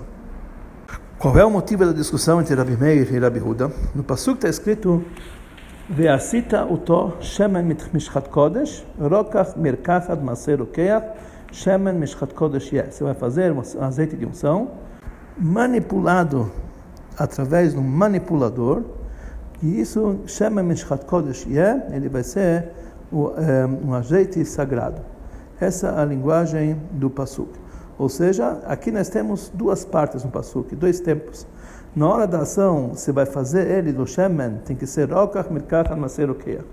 Qual 1.19 1.37
é 1.37 1.45
o 1.45 1.51
motivo 1.51 1.85
da 1.85 1.93
discussão 1.93 2.41
entre 2.41 2.55
Rabi 2.55 2.77
Meir 2.77 3.13
e 3.13 3.19
Rabi 3.19 3.41
Huda? 3.41 3.71
No 3.95 4.03
Passuk 4.03 4.37
está 4.37 4.49
escrito 4.49 5.03
Ve'asita 5.91 6.67
uto 6.67 7.15
shemen 7.21 7.65
mishchat 7.65 8.29
kodesh 8.29 8.85
rokach 9.01 9.57
merkach 9.57 10.09
maser 10.23 10.61
ukeach 10.61 11.03
shemen 11.51 11.99
mishchat 11.99 12.35
kodesh. 12.35 12.71
Você 12.71 13.03
vai 13.03 13.15
fazer 13.15 13.53
um 13.53 13.63
azeite 13.81 14.15
de 14.15 14.27
unção 14.27 14.71
manipulado 15.41 16.51
através 17.17 17.73
de 17.73 17.79
um 17.79 17.85
manipulador, 17.85 18.83
e 19.63 19.81
isso 19.81 20.21
chama 20.27 20.63
Mishchat 20.63 21.05
Kodesh 21.05 21.47
yeah, 21.47 21.85
ele 21.95 22.09
vai 22.09 22.23
ser 22.23 22.69
um, 23.13 23.27
eh, 23.37 23.67
um 23.87 23.95
azeite 23.95 24.45
sagrado. 24.45 25.01
Essa 25.61 25.89
é 25.89 26.01
a 26.01 26.05
linguagem 26.05 26.81
do 26.93 27.11
Pasuk. 27.11 27.51
Ou 27.99 28.09
seja, 28.09 28.61
aqui 28.65 28.93
nós 28.93 29.09
temos 29.09 29.51
duas 29.53 29.85
partes 29.85 30.23
no 30.23 30.31
Pasuk, 30.31 30.77
dois 30.77 31.01
tempos. 31.01 31.47
Na 31.97 32.07
hora 32.07 32.27
da 32.29 32.41
ação, 32.41 32.91
você 32.95 33.11
vai 33.11 33.27
fazer 33.27 33.69
ele 33.69 33.93
do 33.93 34.07
Shemen, 34.07 34.61
tem 34.65 34.77
que 34.77 34.87
ser 34.87 35.11
Rokach 35.11 35.53
Mirkach 35.53 35.93
Maserokeach. 35.97 36.65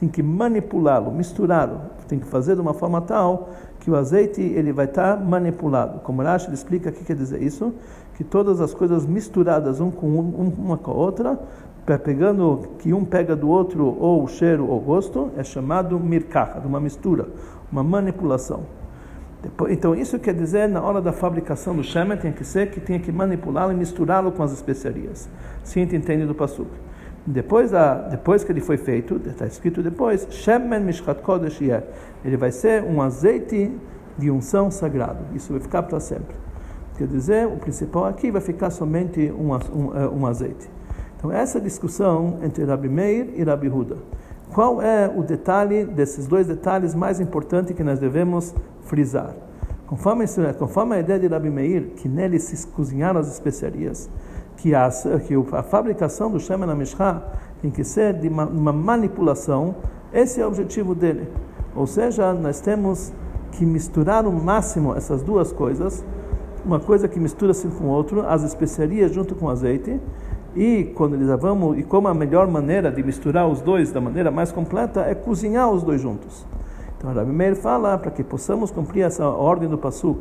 Tem 0.00 0.08
que 0.08 0.20
manipulá-lo, 0.20 1.12
misturá-lo. 1.12 1.82
Tem 2.08 2.18
que 2.18 2.26
fazer 2.26 2.56
de 2.56 2.60
uma 2.60 2.74
forma 2.74 3.00
tal 3.00 3.50
que 3.78 3.90
o 3.90 3.94
azeite 3.94 4.40
ele 4.40 4.72
vai 4.72 4.86
estar 4.86 5.16
manipulado. 5.16 6.00
Como 6.00 6.22
Rashi 6.22 6.52
explica 6.52 6.90
o 6.90 6.92
que 6.92 7.04
quer 7.04 7.14
dizer 7.14 7.40
isso, 7.40 7.72
que 8.14 8.24
todas 8.24 8.60
as 8.60 8.74
coisas 8.74 9.06
misturadas 9.06 9.80
um 9.80 9.90
com 9.90 10.06
um, 10.06 10.52
uma 10.58 10.76
com 10.76 10.90
a 10.90 10.94
outra, 10.94 11.40
pegando 12.04 12.68
que 12.78 12.92
um 12.92 13.04
pega 13.04 13.34
do 13.34 13.48
outro 13.48 13.96
ou 13.98 14.24
o 14.24 14.28
cheiro 14.28 14.66
ou 14.66 14.78
o 14.78 14.80
gosto, 14.80 15.30
é 15.36 15.42
chamado 15.42 15.98
mirkacha, 15.98 16.60
de 16.60 16.66
uma 16.66 16.80
mistura, 16.80 17.28
uma 17.70 17.82
manipulação. 17.82 18.60
Então 19.68 19.94
isso 19.94 20.18
quer 20.20 20.34
dizer 20.34 20.68
na 20.68 20.80
hora 20.80 21.00
da 21.00 21.12
fabricação 21.12 21.74
do 21.74 21.82
shemen 21.82 22.16
tem 22.16 22.32
que 22.32 22.44
ser 22.44 22.70
que 22.70 22.78
tem 22.78 23.00
que 23.00 23.10
manipulá-lo 23.10 23.72
e 23.72 23.74
misturá-lo 23.74 24.30
com 24.30 24.42
as 24.42 24.52
especiarias. 24.52 25.28
Sim, 25.64 25.82
entende 25.82 26.24
do 26.26 26.34
pasuk. 26.34 26.70
Depois, 27.24 27.70
da, 27.70 27.94
depois 27.94 28.42
que 28.42 28.50
ele 28.50 28.60
foi 28.60 28.76
feito, 28.76 29.20
está 29.24 29.46
escrito 29.46 29.80
depois, 29.80 30.26
Shemen 30.30 30.80
Mishkat 30.80 31.22
Kodesh 31.22 31.60
Ele 32.24 32.36
vai 32.36 32.50
ser 32.50 32.82
um 32.82 33.00
azeite 33.00 33.70
de 34.18 34.30
unção 34.30 34.72
sagrado. 34.72 35.24
Isso 35.32 35.52
vai 35.52 35.60
ficar 35.60 35.84
para 35.84 36.00
sempre. 36.00 36.34
Quer 37.02 37.08
dizer, 37.08 37.46
o 37.48 37.56
principal 37.56 38.04
aqui 38.04 38.30
vai 38.30 38.40
ficar 38.40 38.70
somente 38.70 39.28
um, 39.32 39.52
um, 39.52 39.96
é, 39.96 40.08
um 40.08 40.24
azeite. 40.24 40.70
Então, 41.16 41.32
essa 41.32 41.60
discussão 41.60 42.38
entre 42.44 42.64
Rabi 42.64 42.88
Meir 42.88 43.30
e 43.34 43.42
Rabi 43.42 43.68
Huda. 43.68 43.96
Qual 44.54 44.80
é 44.80 45.12
o 45.12 45.24
detalhe 45.24 45.84
desses 45.84 46.28
dois 46.28 46.46
detalhes 46.46 46.94
mais 46.94 47.18
importantes 47.18 47.74
que 47.74 47.82
nós 47.82 47.98
devemos 47.98 48.54
frisar? 48.82 49.34
Conforme, 49.88 50.26
conforme 50.56 50.94
a 50.94 51.00
ideia 51.00 51.18
de 51.18 51.26
Rabi 51.26 51.50
Meir, 51.50 51.90
que 51.96 52.08
nele 52.08 52.38
se 52.38 52.68
cozinharam 52.68 53.18
as 53.18 53.26
especiarias, 53.26 54.08
que 54.58 54.72
a, 54.72 54.88
que 55.26 55.34
a 55.56 55.62
fabricação 55.64 56.30
do 56.30 56.38
Shemen 56.38 56.70
HaMishcha 56.70 57.20
tem 57.60 57.72
que 57.72 57.82
ser 57.82 58.14
de 58.14 58.28
uma, 58.28 58.46
uma 58.46 58.72
manipulação, 58.72 59.74
esse 60.12 60.40
é 60.40 60.44
o 60.44 60.48
objetivo 60.48 60.94
dele. 60.94 61.28
Ou 61.74 61.84
seja, 61.84 62.32
nós 62.32 62.60
temos 62.60 63.12
que 63.50 63.66
misturar 63.66 64.24
o 64.24 64.32
máximo 64.32 64.94
essas 64.94 65.20
duas 65.20 65.50
coisas, 65.50 66.04
uma 66.64 66.80
coisa 66.80 67.08
que 67.08 67.18
mistura-se 67.18 67.66
com 67.68 67.86
outra, 67.86 68.26
as 68.28 68.42
especiarias 68.42 69.12
junto 69.12 69.34
com 69.34 69.46
o 69.46 69.50
azeite, 69.50 70.00
e 70.54 70.92
quando 70.94 71.14
eles 71.14 71.28
vamos 71.40 71.78
e 71.78 71.82
como 71.82 72.08
a 72.08 72.14
melhor 72.14 72.46
maneira 72.46 72.90
de 72.90 73.02
misturar 73.02 73.48
os 73.48 73.60
dois 73.60 73.90
da 73.90 74.00
maneira 74.00 74.30
mais 74.30 74.52
completa 74.52 75.00
é 75.00 75.14
cozinhar 75.14 75.70
os 75.70 75.82
dois 75.82 76.00
juntos. 76.00 76.46
Então, 76.96 77.12
Rabi 77.12 77.32
Meir 77.32 77.56
fala 77.56 77.98
para 77.98 78.10
que 78.10 78.22
possamos 78.22 78.70
cumprir 78.70 79.02
essa 79.02 79.26
ordem 79.26 79.68
do 79.68 79.76
Passuk, 79.76 80.20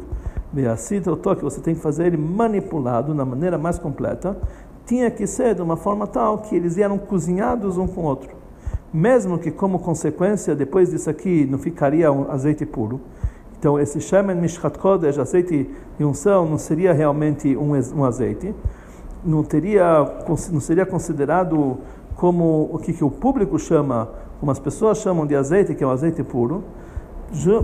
que 0.53 1.43
você 1.43 1.61
tem 1.61 1.75
que 1.75 1.81
fazer 1.81 2.07
ele 2.07 2.17
manipulado 2.17 3.13
na 3.13 3.23
maneira 3.23 3.57
mais 3.57 3.77
completa, 3.77 4.37
tinha 4.85 5.11
que 5.11 5.27
ser 5.27 5.55
de 5.55 5.61
uma 5.61 5.77
forma 5.77 6.07
tal 6.07 6.39
que 6.39 6.55
eles 6.55 6.77
eram 6.77 6.97
cozinhados 6.97 7.77
um 7.77 7.85
com 7.87 8.01
o 8.01 8.05
outro. 8.05 8.31
Mesmo 8.93 9.37
que, 9.37 9.51
como 9.51 9.79
consequência, 9.79 10.55
depois 10.55 10.89
disso 10.89 11.09
aqui 11.09 11.45
não 11.45 11.57
ficaria 11.57 12.11
um 12.11 12.29
azeite 12.31 12.65
puro. 12.65 12.99
Então, 13.61 13.79
esse 13.79 14.01
Shemen 14.01 14.37
Mishchat 14.37 14.79
Kodesh, 14.79 15.19
azeite 15.19 15.69
de 15.95 16.03
unção, 16.03 16.47
não 16.47 16.57
seria 16.57 16.93
realmente 16.93 17.55
um, 17.55 17.73
um 17.95 18.03
azeite. 18.03 18.55
Não, 19.23 19.43
teria, 19.43 20.03
não 20.51 20.59
seria 20.59 20.83
considerado 20.83 21.77
como 22.15 22.71
o 22.73 22.79
que, 22.79 22.91
que 22.91 23.03
o 23.03 23.11
público 23.11 23.59
chama, 23.59 24.09
como 24.39 24.51
as 24.51 24.57
pessoas 24.57 24.97
chamam 24.97 25.27
de 25.27 25.35
azeite, 25.35 25.75
que 25.75 25.83
é 25.83 25.85
um 25.85 25.91
azeite 25.91 26.23
puro 26.23 26.63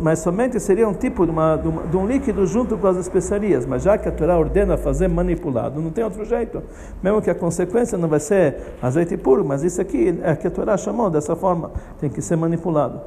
mas 0.01 0.19
somente 0.19 0.59
seria 0.59 0.87
um 0.87 0.93
tipo 0.93 1.25
de, 1.25 1.31
uma, 1.31 1.57
de, 1.57 1.67
uma, 1.67 1.81
de, 1.81 1.97
um 1.97 2.07
líquido 2.07 2.45
junto 2.45 2.77
com 2.77 2.87
as 2.87 2.97
especiarias. 2.97 3.65
Mas 3.65 3.83
já 3.83 3.97
que 3.97 4.07
a 4.07 4.11
Torá 4.11 4.37
ordena 4.37 4.77
fazer 4.77 5.07
manipulado, 5.09 5.81
não 5.81 5.89
tem 5.91 6.03
outro 6.03 6.23
jeito. 6.23 6.63
Mesmo 7.03 7.21
que 7.21 7.29
a 7.29 7.35
consequência 7.35 7.97
não 7.97 8.07
vai 8.07 8.19
ser 8.19 8.75
azeite 8.81 9.17
puro, 9.17 9.43
mas 9.43 9.63
isso 9.63 9.81
aqui 9.81 10.17
é 10.23 10.35
que 10.35 10.47
a 10.47 10.51
Torá 10.51 10.77
chamou 10.77 11.09
dessa 11.09 11.35
forma, 11.35 11.71
tem 11.99 12.09
que 12.09 12.21
ser 12.21 12.37
manipulado. 12.37 13.01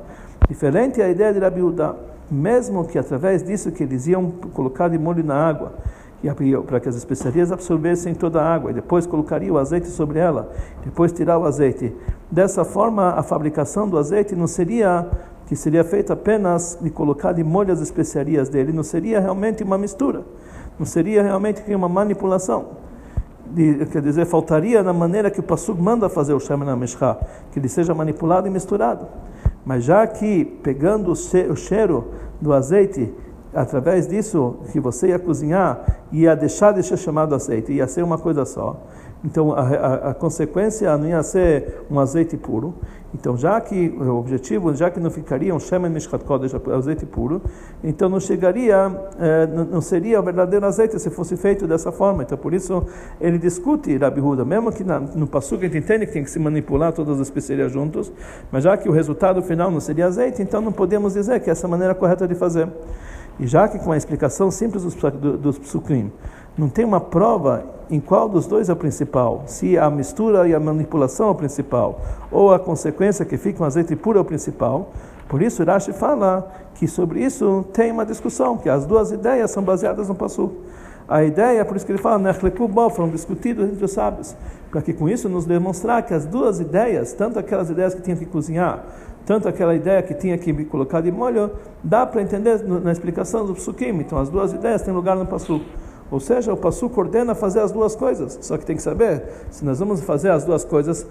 Diferente 0.48 1.00
a 1.00 1.08
ideia 1.08 1.32
de 1.32 1.38
Rabi 1.38 1.62
Uda, 1.62 1.96
mesmo 2.30 2.86
que 2.86 2.98
através 2.98 3.42
disso 3.42 3.72
que 3.72 3.82
eles 3.82 4.06
iam 4.06 4.30
colocar 4.30 4.88
de 4.88 4.98
molho 4.98 5.24
na 5.24 5.34
água, 5.34 5.72
para 6.66 6.78
que 6.78 6.88
as 6.88 6.96
especiarias 6.96 7.50
absorvessem 7.50 8.14
toda 8.14 8.42
a 8.42 8.54
água, 8.54 8.70
e 8.70 8.74
depois 8.74 9.06
colocaria 9.06 9.52
o 9.52 9.58
azeite 9.58 9.88
sobre 9.88 10.18
ela, 10.18 10.50
depois 10.84 11.12
tirar 11.12 11.38
o 11.38 11.44
azeite. 11.44 11.94
Dessa 12.30 12.64
forma, 12.64 13.10
a 13.10 13.22
fabricação 13.22 13.88
do 13.88 13.98
azeite 13.98 14.36
não 14.36 14.46
seria 14.46 15.08
que 15.46 15.56
seria 15.56 15.82
feito 15.82 16.12
apenas 16.12 16.78
de 16.80 16.90
colocar 16.90 17.32
de 17.32 17.42
molho 17.42 17.72
as 17.72 17.80
especiarias 17.80 18.48
dele, 18.48 18.72
não 18.72 18.84
seria 18.84 19.18
realmente 19.18 19.64
uma 19.64 19.76
mistura, 19.76 20.22
não 20.78 20.86
seria 20.86 21.24
realmente 21.24 21.62
uma 21.74 21.88
manipulação. 21.88 22.89
Quer 23.90 24.02
dizer, 24.02 24.26
faltaria 24.26 24.82
na 24.82 24.92
maneira 24.92 25.30
que 25.30 25.40
o 25.40 25.42
Passuk 25.42 25.80
manda 25.80 26.08
fazer 26.08 26.34
o 26.34 26.40
Shemen 26.40 26.68
HaMeshcha, 26.68 27.18
que 27.50 27.58
ele 27.58 27.68
seja 27.68 27.94
manipulado 27.94 28.46
e 28.46 28.50
misturado. 28.50 29.06
Mas 29.64 29.84
já 29.84 30.06
que, 30.06 30.44
pegando 30.44 31.12
o 31.12 31.56
cheiro 31.56 32.08
do 32.40 32.52
azeite, 32.52 33.12
através 33.52 34.06
disso 34.06 34.56
que 34.72 34.78
você 34.78 35.08
ia 35.08 35.18
cozinhar, 35.18 36.00
ia 36.12 36.34
deixar 36.34 36.72
de 36.72 36.82
ser 36.82 36.96
chamado 36.96 37.34
azeite, 37.34 37.72
ia 37.72 37.86
ser 37.86 38.02
uma 38.02 38.18
coisa 38.18 38.44
só. 38.44 38.76
Então 39.24 39.52
a, 39.52 39.60
a, 39.60 39.94
a, 40.10 40.14
consequência 40.14 40.96
não 40.96 41.06
ia 41.06 41.22
ser 41.22 41.84
um 41.90 41.98
azeite 41.98 42.36
puro. 42.36 42.74
Então 43.12 43.36
já 43.36 43.60
que 43.60 43.88
o 43.88 44.16
objetivo, 44.16 44.72
já 44.74 44.88
que 44.88 45.00
não 45.00 45.10
ficaria 45.10 45.54
um 45.54 45.58
shemen 45.58 45.90
mishkat 45.90 46.24
kodesh, 46.24 46.54
azeite 46.72 47.04
puro, 47.04 47.42
então 47.82 48.08
não 48.08 48.20
chegaria, 48.20 48.76
eh, 49.18 49.46
não, 49.46 49.80
seria 49.80 50.20
o 50.20 50.22
verdadeiro 50.22 50.64
azeite 50.64 50.98
se 50.98 51.10
fosse 51.10 51.36
feito 51.36 51.66
dessa 51.66 51.90
forma. 51.90 52.22
Então 52.22 52.38
por 52.38 52.54
isso 52.54 52.84
ele 53.20 53.36
discute 53.36 53.96
Rabi 53.96 54.20
Huda, 54.20 54.44
mesmo 54.44 54.70
que 54.70 54.84
no 54.84 55.26
passuco 55.26 55.64
a 55.64 55.66
gente 55.66 55.78
entende 55.78 56.06
que 56.06 56.12
tem 56.12 56.22
que 56.22 56.30
se 56.30 56.38
manipular 56.38 56.92
todas 56.92 57.20
as 57.20 57.26
especiarias 57.26 57.72
juntos, 57.72 58.12
mas 58.50 58.62
já 58.62 58.76
que 58.76 58.88
o 58.88 58.92
resultado 58.92 59.42
final 59.42 59.70
não 59.70 59.80
seria 59.80 60.06
azeite, 60.06 60.40
então 60.40 60.60
não 60.60 60.72
podemos 60.72 61.14
dizer 61.14 61.40
que 61.40 61.50
essa 61.50 61.66
é 61.66 61.68
a 61.68 61.70
maneira 61.70 61.94
correta 61.94 62.28
de 62.28 62.34
fazer. 62.36 62.68
E 63.40 63.46
já 63.46 63.66
que 63.66 63.78
com 63.78 63.90
a 63.90 63.96
explicação 63.96 64.50
simples 64.50 64.84
dos, 64.84 64.94
dos 64.94 65.58
não 66.56 66.68
tem 66.68 66.84
uma 66.84 67.00
prova 67.00 67.64
em 67.90 67.98
qual 67.98 68.28
dos 68.28 68.46
dois 68.46 68.68
é 68.68 68.72
o 68.72 68.76
principal, 68.76 69.42
se 69.46 69.76
a 69.76 69.90
mistura 69.90 70.46
e 70.46 70.54
a 70.54 70.60
manipulação 70.60 71.28
é 71.28 71.30
o 71.30 71.34
principal, 71.34 72.00
ou 72.30 72.52
a 72.52 72.58
consequência 72.58 73.24
que 73.24 73.36
fica 73.36 73.62
um 73.62 73.66
azeite 73.66 73.96
puro 73.96 74.18
é 74.18 74.22
o 74.22 74.24
principal. 74.24 74.90
Por 75.28 75.42
isso, 75.42 75.64
Rashi 75.64 75.92
fala 75.92 76.50
que 76.74 76.86
sobre 76.86 77.20
isso 77.20 77.64
tem 77.72 77.90
uma 77.90 78.06
discussão, 78.06 78.56
que 78.56 78.68
as 78.68 78.86
duas 78.86 79.10
ideias 79.10 79.50
são 79.50 79.62
baseadas 79.62 80.08
no 80.08 80.14
passo. 80.14 80.50
A 81.08 81.24
ideia, 81.24 81.64
por 81.64 81.76
isso 81.76 81.84
que 81.84 81.90
ele 81.90 81.98
fala, 81.98 82.32
foram 82.90 83.08
discutidos 83.08 83.68
entre 83.68 83.84
os 83.84 83.90
sábios, 83.92 84.36
para 84.70 84.80
que 84.80 84.92
com 84.92 85.08
isso 85.08 85.28
nos 85.28 85.44
demonstrar 85.44 86.04
que 86.04 86.14
as 86.14 86.24
duas 86.24 86.60
ideias, 86.60 87.12
tanto 87.12 87.38
aquelas 87.38 87.68
ideias 87.68 87.94
que 87.94 88.02
tinham 88.02 88.16
que 88.16 88.26
cozinhar, 88.26 88.84
tanto 89.26 89.48
aquela 89.48 89.74
ideia 89.74 90.02
que 90.02 90.14
tinha 90.14 90.38
que 90.38 90.52
colocar 90.64 91.00
de 91.00 91.10
molho, 91.10 91.50
dá 91.82 92.06
para 92.06 92.22
entender 92.22 92.62
na 92.64 92.92
explicação 92.92 93.44
do 93.44 93.54
psukim. 93.54 93.88
Então, 93.98 94.18
as 94.18 94.28
duas 94.28 94.52
ideias 94.52 94.82
têm 94.82 94.94
lugar 94.94 95.16
no 95.16 95.26
passo. 95.26 95.60
Ou 96.10 96.18
seja, 96.18 96.52
o 96.52 96.56
Passuco 96.56 97.00
ordena 97.00 97.34
fazer 97.34 97.60
as 97.60 97.70
duas 97.70 97.94
coisas. 97.94 98.38
Só 98.42 98.58
que 98.58 98.66
tem 98.66 98.74
que 98.74 98.82
saber, 98.82 99.22
se 99.50 99.64
nós 99.64 99.78
vamos 99.78 100.00
fazer 100.00 100.30
as 100.30 100.44
duas 100.44 100.64
coisas, 100.64 101.06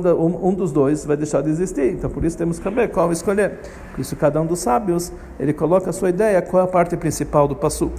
da, 0.00 0.14
um, 0.14 0.48
um, 0.48 0.54
dos 0.54 0.70
dois 0.70 1.04
vai 1.04 1.16
deixar 1.16 1.42
de 1.42 1.50
existir. 1.50 1.92
Então, 1.92 2.08
por 2.08 2.24
isso 2.24 2.38
temos 2.38 2.58
que 2.58 2.64
saber 2.64 2.88
qual 2.90 3.10
escolher. 3.10 3.58
Por 3.92 4.00
isso, 4.00 4.14
cada 4.14 4.40
um 4.40 4.46
dos 4.46 4.60
sábios, 4.60 5.10
ele 5.40 5.52
coloca 5.52 5.90
a 5.90 5.92
sua 5.92 6.08
ideia, 6.10 6.40
qual 6.40 6.62
é 6.62 6.64
a 6.64 6.68
parte 6.68 6.96
principal 6.96 7.48
do 7.48 7.56
Passuco. 7.56 7.98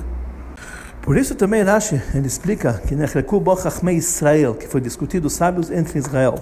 Por 1.01 1.17
isso 1.17 1.35
também 1.35 1.61
Rashi, 1.61 2.01
ele 2.15 2.25
explica 2.25 2.81
que 2.87 2.95
Nechleku 2.95 3.39
Bochachmei 3.39 3.97
Israel, 3.97 4.55
que 4.55 4.67
foi 4.67 4.81
discutido 4.81 5.29
sábios 5.29 5.69
entre 5.69 5.99
Israel. 5.99 6.35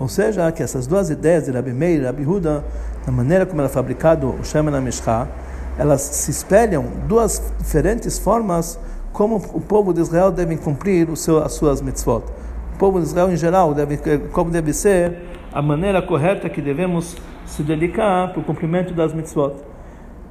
Ou 0.00 0.08
seja, 0.08 0.50
que 0.50 0.62
essas 0.62 0.86
duas 0.86 1.10
ideias 1.10 1.44
de 1.44 1.52
Rabi 1.52 1.72
Meir 1.72 2.00
e 2.00 2.04
Rabi 2.06 2.26
Huda, 2.26 2.64
na 3.06 3.12
maneira 3.12 3.44
como 3.44 3.60
era 3.60 3.68
fabricado 3.68 4.34
o 4.40 4.42
Shemen 4.42 4.74
HaMishcha, 4.74 5.28
elas 5.78 6.00
se 6.00 6.30
espelham 6.30 6.84
duas 7.06 7.40
diferentes 7.58 8.18
formas 8.18 8.78
como 9.12 9.36
o 9.36 9.60
povo 9.60 9.92
de 9.92 10.00
Israel 10.00 10.30
deve 10.30 10.56
cumprir 10.56 11.08
seu, 11.16 11.42
as 11.42 11.52
suas 11.52 11.80
mitzvot. 11.80 12.24
O 12.74 12.78
povo 12.78 13.00
de 13.00 13.06
Israel 13.06 13.30
em 13.30 13.36
geral 13.36 13.74
deve, 13.74 13.98
como 14.32 14.50
deve 14.50 14.72
ser 14.72 15.18
a 15.52 15.60
maneira 15.60 16.00
correta 16.00 16.48
que 16.48 16.62
devemos 16.62 17.16
se 17.44 17.62
dedicar 17.62 18.32
para 18.32 18.40
o 18.40 18.44
cumprimento 18.44 18.94
das 18.94 19.12
mitzvot. 19.12 19.54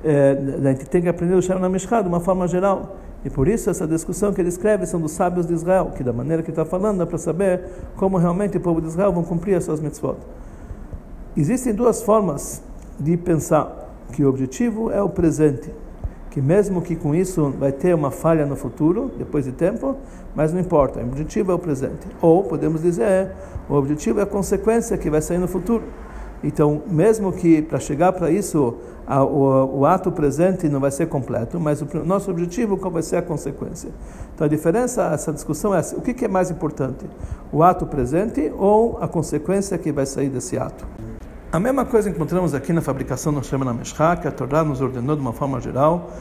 É, 0.03 0.37
a 0.63 0.69
gente 0.69 0.85
tem 0.85 1.01
que 1.01 1.09
aprender 1.09 1.35
o 1.35 1.41
Shem 1.41 1.57
Mishkah 1.69 2.01
de 2.01 2.07
uma 2.07 2.21
forma 2.21 2.47
geral. 2.47 2.95
E 3.23 3.29
por 3.29 3.49
isso 3.49 3.69
essa 3.69 3.85
discussão 3.85 4.31
que 4.31 4.39
ele 4.39 4.47
escreve 4.47 4.85
são 4.85 4.99
dos 4.99 5.11
sábios 5.11 5.45
de 5.45 5.53
Israel, 5.53 5.91
que 5.95 6.03
da 6.03 6.13
maneira 6.13 6.41
que 6.41 6.51
está 6.51 6.63
falando 6.63 7.03
é 7.03 7.05
para 7.05 7.17
saber 7.17 7.61
como 7.97 8.17
realmente 8.17 8.55
o 8.55 8.61
povo 8.61 8.79
de 8.79 8.87
Israel 8.87 9.11
vão 9.11 9.23
cumprir 9.23 9.55
as 9.55 9.65
suas 9.65 9.81
mitzvot. 9.81 10.15
Existem 11.35 11.73
duas 11.73 12.01
formas 12.01 12.63
de 12.97 13.17
pensar 13.17 13.89
que 14.13 14.23
o 14.23 14.29
objetivo 14.29 14.89
é 14.89 15.01
o 15.01 15.09
presente 15.09 15.69
que 16.29 16.41
mesmo 16.41 16.81
que 16.81 16.95
com 16.95 17.15
isso 17.15 17.53
vai 17.57 17.71
ter 17.71 17.93
uma 17.95 18.11
falha 18.11 18.45
no 18.45 18.55
futuro, 18.55 19.11
depois 19.17 19.45
de 19.45 19.51
tempo, 19.51 19.95
mas 20.35 20.53
não 20.53 20.59
importa, 20.59 20.99
o 20.99 21.03
objetivo 21.03 21.51
é 21.51 21.55
o 21.55 21.59
presente. 21.59 22.07
Ou 22.21 22.43
podemos 22.43 22.81
dizer, 22.81 23.31
o 23.67 23.73
objetivo 23.73 24.19
é 24.19 24.23
a 24.23 24.27
consequência 24.27 24.97
que 24.97 25.09
vai 25.09 25.21
sair 25.21 25.39
no 25.39 25.47
futuro. 25.47 25.83
Então, 26.43 26.83
mesmo 26.87 27.33
que 27.33 27.61
para 27.61 27.79
chegar 27.79 28.13
para 28.13 28.31
isso, 28.31 28.75
a, 29.05 29.23
o, 29.23 29.79
o, 29.79 29.85
ato 29.85 30.11
presente 30.11 30.69
não 30.69 30.79
vai 30.79 30.91
ser 30.91 31.07
completo, 31.07 31.59
mas 31.59 31.81
o 31.81 31.87
nosso 32.05 32.31
objetivo 32.31 32.77
qual 32.77 32.91
vai 32.91 33.01
ser 33.01 33.17
a 33.17 33.21
consequência. 33.21 33.89
Então, 34.33 34.45
a 34.45 34.49
diferença, 34.49 35.03
essa 35.13 35.33
discussão 35.33 35.75
é 35.75 35.81
o 35.97 36.01
que, 36.01 36.13
que 36.13 36.25
é 36.25 36.29
mais 36.29 36.49
importante, 36.49 37.05
o 37.51 37.61
ato 37.61 37.85
presente 37.85 38.53
ou 38.57 38.97
a 39.01 39.07
consequência 39.07 39.77
que 39.77 39.91
vai 39.91 40.05
sair 40.05 40.29
desse 40.29 40.57
ato. 40.57 40.98
A 41.51 41.59
mesma 41.59 41.83
coisa 41.83 42.07
encontramos 42.07 42.53
aqui 42.53 42.71
na 42.71 42.79
fabricação 42.79 43.33
do 43.33 43.43
Shema 43.43 43.73
Meshcha, 43.73 44.15
que 44.17 44.27
a 44.27 44.31
Torá 44.31 44.63
nos 44.63 44.81
ordenou 44.81 45.15
de 45.15 45.21
uma 45.23 45.33
forma 45.33 45.59
geral, 45.59 46.11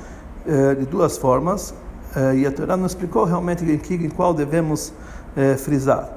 eh, 0.46 0.74
de 0.74 0.86
duas 0.86 1.18
formas, 1.18 1.74
eh, 2.16 2.36
e 2.36 2.46
a 2.46 2.50
Torá 2.50 2.78
nos 2.78 2.92
explicou 2.92 3.24
realmente 3.24 3.62
em, 3.62 3.76
que, 3.76 3.92
em 3.92 4.08
qual 4.08 4.32
devemos 4.32 4.90
eh, 5.36 5.54
frisar, 5.58 6.08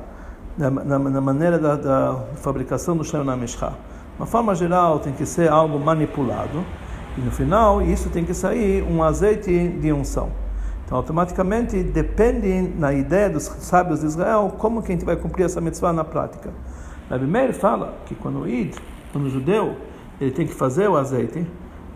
na, 0.57 0.69
na, 0.71 0.97
na 0.97 1.19
maneira 1.19 1.59
da, 1.59 1.75
da, 1.75 2.23
fabricação 2.37 2.95
do 2.95 3.03
Shema 3.03 3.35
Meshcha. 3.35 3.73
Uma 4.17 4.25
forma 4.25 4.55
geral 4.55 4.99
tem 4.99 5.11
que 5.11 5.25
ser 5.25 5.51
algo 5.51 5.77
manipulado, 5.77 6.63
e 7.17 7.19
no 7.19 7.31
final 7.31 7.81
isso 7.81 8.09
tem 8.09 8.23
que 8.23 8.33
sair 8.33 8.81
um 8.81 9.03
azeite 9.03 9.51
de 9.67 9.91
unção. 9.91 10.29
Então, 10.85 10.97
automaticamente, 10.97 11.83
depende 11.83 12.73
na 12.77 12.93
ideia 12.93 13.29
dos 13.29 13.43
sábios 13.43 13.99
de 13.99 14.05
Israel 14.05 14.55
como 14.57 14.81
que 14.81 14.93
a 14.93 14.95
gente 14.95 15.03
vai 15.03 15.17
cumprir 15.17 15.43
essa 15.43 15.59
mitzvah 15.59 15.91
na 15.91 16.05
prática. 16.05 16.49
Rabi 17.09 17.27
Meir 17.27 17.53
fala 17.53 17.95
que 18.05 18.15
quando 18.15 18.39
o 18.39 18.47
Id 18.47 18.73
quando 19.11 19.25
o 19.25 19.29
judeu 19.29 19.75
ele 20.19 20.31
tem 20.31 20.45
que 20.45 20.53
fazer 20.53 20.87
o 20.87 20.95
azeite, 20.95 21.45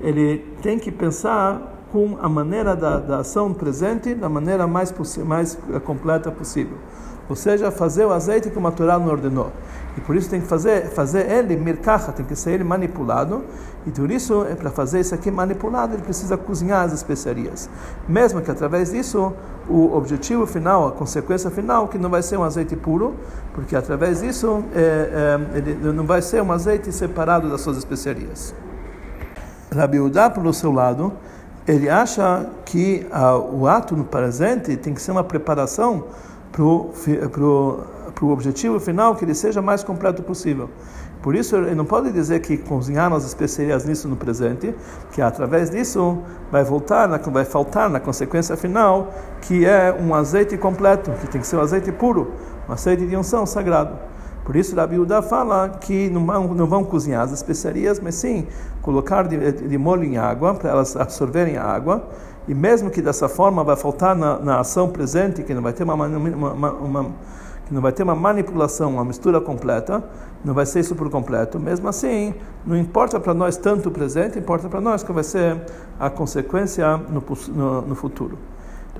ele 0.01 0.39
tem 0.61 0.79
que 0.79 0.91
pensar 0.91 1.73
com 1.91 2.17
a 2.21 2.27
maneira 2.27 2.75
da, 2.75 2.99
da 2.99 3.17
ação 3.19 3.53
presente 3.53 4.13
da 4.13 4.27
maneira 4.27 4.67
mais, 4.67 4.93
mais 5.25 5.57
eh, 5.73 5.79
completa 5.79 6.31
possível. 6.31 6.77
Ou 7.29 7.35
seja, 7.35 7.71
fazer 7.71 8.05
o 8.05 8.11
azeite 8.11 8.49
como 8.49 8.67
a 8.67 8.71
Torá 8.71 8.97
ordenou. 8.97 9.51
E 9.97 10.01
por 10.01 10.15
isso 10.15 10.29
tem 10.29 10.41
que 10.41 10.47
fazer, 10.47 10.89
fazer 10.89 11.31
ele 11.31 11.55
mirkacha, 11.55 12.11
tem 12.11 12.25
que 12.25 12.35
ser 12.35 12.51
ele 12.51 12.63
manipulado. 12.63 13.43
E 13.85 13.91
por 13.91 14.11
isso, 14.11 14.45
é 14.49 14.55
para 14.55 14.69
fazer 14.69 14.99
isso 14.99 15.15
aqui 15.15 15.31
manipulado, 15.31 15.93
ele 15.93 16.01
precisa 16.01 16.35
cozinhar 16.35 16.83
as 16.83 16.91
especiarias. 16.91 17.69
Mesmo 18.07 18.41
que 18.41 18.51
através 18.51 18.91
disso, 18.91 19.31
o 19.69 19.95
objetivo 19.95 20.45
final, 20.45 20.87
a 20.87 20.91
consequência 20.91 21.49
final, 21.49 21.87
que 21.87 21.97
não 21.97 22.09
vai 22.09 22.21
ser 22.21 22.37
um 22.37 22.43
azeite 22.43 22.75
puro, 22.75 23.15
porque 23.53 23.75
através 23.75 24.21
disso 24.21 24.63
é, 24.73 25.39
é, 25.53 25.57
ele 25.57 25.93
não 25.93 26.05
vai 26.05 26.21
ser 26.21 26.41
um 26.41 26.51
azeite 26.51 26.91
separado 26.91 27.49
das 27.49 27.61
suas 27.61 27.77
especiarias. 27.77 28.53
Rabi 29.73 29.99
Udá, 29.99 30.29
pelo 30.29 30.53
seu 30.53 30.71
lado, 30.71 31.13
ele 31.67 31.89
acha 31.89 32.47
que 32.65 33.05
ah, 33.11 33.37
o 33.37 33.67
ato 33.67 33.95
no 33.95 34.03
presente 34.03 34.75
tem 34.77 34.93
que 34.93 35.01
ser 35.01 35.11
uma 35.11 35.23
preparação 35.23 36.05
para 36.51 36.63
o 36.63 37.79
objetivo 38.23 38.79
final, 38.79 39.15
que 39.15 39.25
ele 39.25 39.35
seja 39.35 39.61
mais 39.61 39.83
completo 39.83 40.23
possível. 40.23 40.69
por 41.21 41.35
isso 41.35 41.55
ele 41.55 41.75
não 41.75 41.85
pode 41.85 42.11
dizer 42.11 42.39
que 42.39 42.55
cozinharam 42.57 43.15
as 43.15 43.25
especiarias 43.25 43.83
nisso 43.83 44.07
no 44.07 44.15
presente, 44.15 44.73
que 45.11 45.21
através 45.21 45.69
disso 45.69 46.19
vai 46.51 46.63
voltar, 46.63 47.07
vai 47.29 47.45
faltar 47.45 47.89
na 47.89 47.99
consequência 47.99 48.55
final, 48.55 49.11
que 49.41 49.65
é 49.65 49.93
um 49.99 50.13
azeite 50.13 50.57
completo, 50.57 51.11
que 51.19 51.27
tem 51.27 51.41
que 51.41 51.47
ser 51.47 51.57
um 51.57 51.61
azeite 51.61 51.91
puro, 51.91 52.31
um 52.69 52.73
azeite 52.73 53.05
de 53.05 53.17
unção 53.17 53.45
sagrado. 53.45 53.97
Por 54.45 54.55
isso, 54.55 54.75
Rabi 54.75 54.99
Uda 54.99 55.23
fala 55.23 55.69
que 55.69 56.07
não 56.11 56.23
vão, 56.23 56.53
não 56.53 56.67
vão 56.67 56.83
cozinhar 56.83 57.23
as 57.23 57.31
especiarias, 57.31 57.99
mas 57.99 58.13
sim 58.13 58.45
colocar 58.83 59.27
de, 59.27 59.51
de 59.51 59.77
molho 59.77 60.03
em 60.03 60.17
água, 60.17 60.53
para 60.53 60.69
elas 60.69 60.95
absorverem 60.95 61.57
a 61.57 61.63
água, 61.63 62.07
e 62.47 62.53
mesmo 62.53 62.91
que 62.91 63.01
dessa 63.01 63.27
forma 63.27 63.63
vai 63.63 63.75
faltar 63.75 64.15
na, 64.15 64.37
na 64.37 64.59
ação 64.59 64.89
presente, 64.89 65.41
que 65.41 65.51
não 65.51 65.63
vai 65.63 65.73
ter 65.73 65.83
uma, 65.83 65.95
uma, 65.95 66.53
uma, 66.53 66.71
uma 66.73 67.11
que 67.65 67.73
não 67.73 67.81
vai 67.81 67.91
ter 67.91 68.03
uma 68.03 68.15
manipulação, 68.15 68.91
uma 68.91 69.03
mistura 69.03 69.41
completa, 69.41 70.03
não 70.43 70.53
vai 70.53 70.65
ser 70.65 70.81
isso 70.81 70.95
por 70.95 71.09
completo. 71.09 71.59
Mesmo 71.59 71.87
assim, 71.87 72.33
não 72.65 72.77
importa 72.77 73.19
para 73.19 73.33
nós 73.33 73.57
tanto 73.57 73.89
o 73.89 73.91
presente, 73.91 74.37
importa 74.37 74.69
para 74.69 74.79
nós 74.79 75.03
que 75.03 75.11
vai 75.11 75.23
ser 75.23 75.59
a 75.99 76.09
consequência 76.09 76.97
no, 76.97 77.23
no, 77.53 77.81
no 77.81 77.95
futuro. 77.95 78.37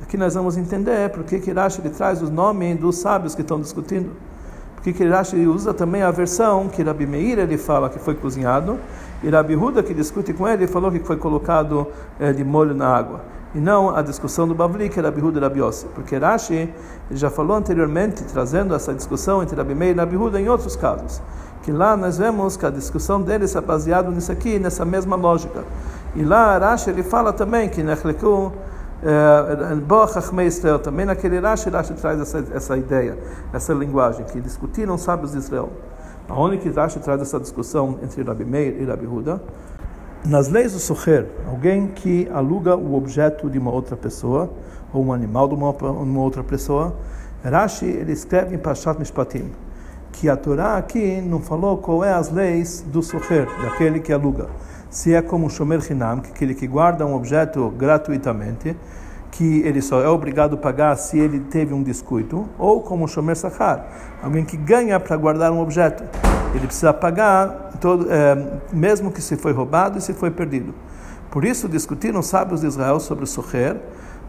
Aqui 0.01 0.17
nós 0.17 0.33
vamos 0.33 0.57
entender 0.57 1.09
por 1.09 1.23
que 1.23 1.51
Rashi 1.51 1.79
ele 1.81 1.91
traz 1.91 2.21
os 2.21 2.29
nomes 2.29 2.79
dos 2.79 2.97
sábios 2.97 3.35
que 3.35 3.41
estão 3.41 3.59
discutindo. 3.59 4.11
Porque 4.75 4.91
que 4.93 5.07
Rashi 5.07 5.47
usa 5.47 5.73
também 5.73 6.01
a 6.01 6.11
versão 6.11 6.67
que 6.67 6.83
Rabi 6.83 7.05
Meir 7.05 7.39
ele 7.39 7.57
fala 7.57 7.89
que 7.89 7.99
foi 7.99 8.15
cozinhado, 8.15 8.77
e 9.23 9.29
Rabi 9.29 9.55
Huda 9.55 9.81
que 9.81 9.93
discute 9.93 10.33
com 10.33 10.47
ele 10.47 10.67
falou 10.67 10.91
que 10.91 10.99
foi 10.99 11.17
colocado 11.17 11.87
é, 12.19 12.31
de 12.31 12.43
molho 12.43 12.73
na 12.73 12.87
água 12.87 13.34
e 13.55 13.59
não 13.59 13.95
a 13.95 14.01
discussão 14.01 14.45
do 14.45 14.53
Bavli, 14.53 14.89
que 14.89 14.99
era 14.99 15.09
Bihuda 15.09 15.39
e 15.39 15.41
Rabi 15.41 15.59
Yossi. 15.61 15.87
Porque 15.95 16.17
Rashi 16.17 16.69
já 17.09 17.29
falou 17.29 17.55
anteriormente, 17.55 18.21
trazendo 18.25 18.75
essa 18.75 18.93
discussão 18.93 19.41
entre 19.41 19.55
Rabi 19.55 19.73
Meir 19.73 19.95
e 19.95 19.99
Rabi 19.99 20.17
Huda 20.17 20.39
em 20.41 20.49
outros 20.49 20.75
casos, 20.75 21.21
que 21.63 21.71
lá 21.71 21.95
nós 21.95 22.17
vemos 22.17 22.57
que 22.57 22.65
a 22.65 22.69
discussão 22.69 23.21
deles 23.21 23.55
é 23.55 23.61
baseada 23.61 24.11
nisso 24.11 24.29
aqui, 24.29 24.59
nessa 24.59 24.83
mesma 24.83 25.15
lógica. 25.15 25.63
E 26.15 26.23
lá 26.23 26.57
Rashi 26.57 26.89
ele 26.89 27.01
fala 27.01 27.31
também 27.31 27.69
que 27.69 27.81
Nechleku 27.81 28.51
Israel, 30.45 30.79
também 30.79 31.05
naquele 31.05 31.39
Rashi, 31.39 31.69
Rashi 31.69 31.93
traz 31.93 32.19
essa, 32.19 32.43
essa 32.53 32.77
ideia, 32.77 33.17
essa 33.53 33.73
linguagem, 33.73 34.25
que 34.25 34.41
discutiram 34.41 34.97
sábios 34.97 35.31
de 35.31 35.37
Israel. 35.37 35.69
Aonde 36.27 36.57
que 36.57 36.69
Rashi 36.69 36.99
traz 36.99 37.21
essa 37.21 37.39
discussão 37.39 37.99
entre 38.03 38.21
Rabi 38.21 38.43
Meir 38.43 38.81
e 38.81 38.85
Rabi 38.85 39.07
Huda? 39.07 39.41
Nas 40.25 40.49
leis 40.49 40.73
do 40.73 40.79
Socher, 40.79 41.27
alguém 41.47 41.87
que 41.87 42.27
aluga 42.33 42.75
o 42.75 42.95
objeto 42.95 43.47
de 43.47 43.59
uma 43.59 43.71
outra 43.71 43.95
pessoa, 43.95 44.51
ou 44.91 45.05
um 45.05 45.13
animal 45.13 45.47
de 45.47 45.53
uma, 45.53 45.69
uma 45.69 46.19
outra 46.19 46.43
pessoa, 46.43 46.95
Rashi 47.43 47.85
ele 47.85 48.11
escreve 48.11 48.55
em 48.55 48.57
Pashat 48.57 48.97
Mishpatim 48.97 49.51
que 50.11 50.29
a 50.29 50.35
Torá 50.35 50.77
aqui 50.77 51.21
não 51.21 51.39
falou 51.41 51.77
qual 51.77 52.03
é 52.03 52.11
as 52.11 52.31
leis 52.31 52.83
do 52.87 53.03
Socher, 53.03 53.47
daquele 53.61 53.99
que 53.99 54.13
aluga. 54.13 54.47
Se 54.89 55.13
é 55.13 55.21
como 55.21 55.49
Shomer 55.49 55.81
Hinam, 55.91 56.21
que 56.21 56.31
aquele 56.31 56.55
que 56.55 56.65
guarda 56.65 57.05
um 57.05 57.13
objeto 57.13 57.69
gratuitamente, 57.69 58.75
que 59.37 59.61
ele 59.61 59.81
só 59.81 60.01
é 60.01 60.07
obrigado 60.07 60.55
a 60.55 60.57
pagar 60.57 60.95
se 60.95 61.17
ele 61.19 61.39
teve 61.39 61.73
um 61.73 61.83
descuido, 61.83 62.45
ou 62.57 62.81
como 62.81 63.07
Shomer 63.07 63.35
Sachar, 63.35 63.85
alguém 64.23 64.45
que 64.45 64.57
ganha 64.57 64.99
para 64.99 65.15
guardar 65.17 65.51
um 65.51 65.59
objeto 65.59 66.03
ele 66.57 66.67
precisa 66.67 66.93
pagar 66.93 67.73
todo, 67.81 68.07
é, 68.09 68.61
mesmo 68.71 69.11
que 69.11 69.21
se 69.21 69.35
foi 69.35 69.51
roubado 69.51 69.97
e 69.97 70.01
se 70.01 70.13
foi 70.13 70.31
perdido. 70.31 70.73
Por 71.29 71.43
isso 71.43 71.67
discutiram 71.67 72.21
os 72.21 72.27
sábios 72.27 72.61
de 72.61 72.67
Israel 72.67 72.99
sobre 72.99 73.25
o 73.25 73.27
socher, 73.27 73.75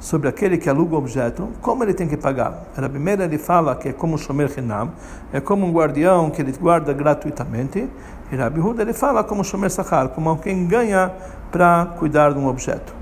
sobre 0.01 0.29
aquele 0.29 0.59
que 0.59 0.69
aluga 0.69 0.97
o 0.97 0.99
objeto, 0.99 1.49
como 1.63 1.85
ele 1.85 1.95
tem 1.95 2.09
que 2.09 2.17
pagar. 2.17 2.65
A 2.77 2.89
primeira 2.89 3.25
ele 3.25 3.39
fala 3.39 3.77
que 3.77 3.89
é 3.91 3.93
como 3.93 4.19
shomer 4.19 4.51
hinam, 4.59 4.91
é 5.33 5.41
como 5.41 5.65
um 5.65 5.73
guardião 5.73 6.29
que 6.29 6.43
ele 6.43 6.53
guarda 6.53 6.93
gratuitamente. 6.93 7.89
E 8.31 8.37
Rabi 8.37 8.61
Huda 8.61 8.83
ele 8.83 8.93
fala 8.93 9.23
como 9.23 9.45
shomer 9.45 9.71
sachar, 9.71 10.09
como 10.09 10.29
alguém 10.29 10.67
ganha 10.67 11.13
para 11.53 11.95
cuidar 11.97 12.33
de 12.33 12.41
um 12.41 12.49
objeto. 12.49 12.93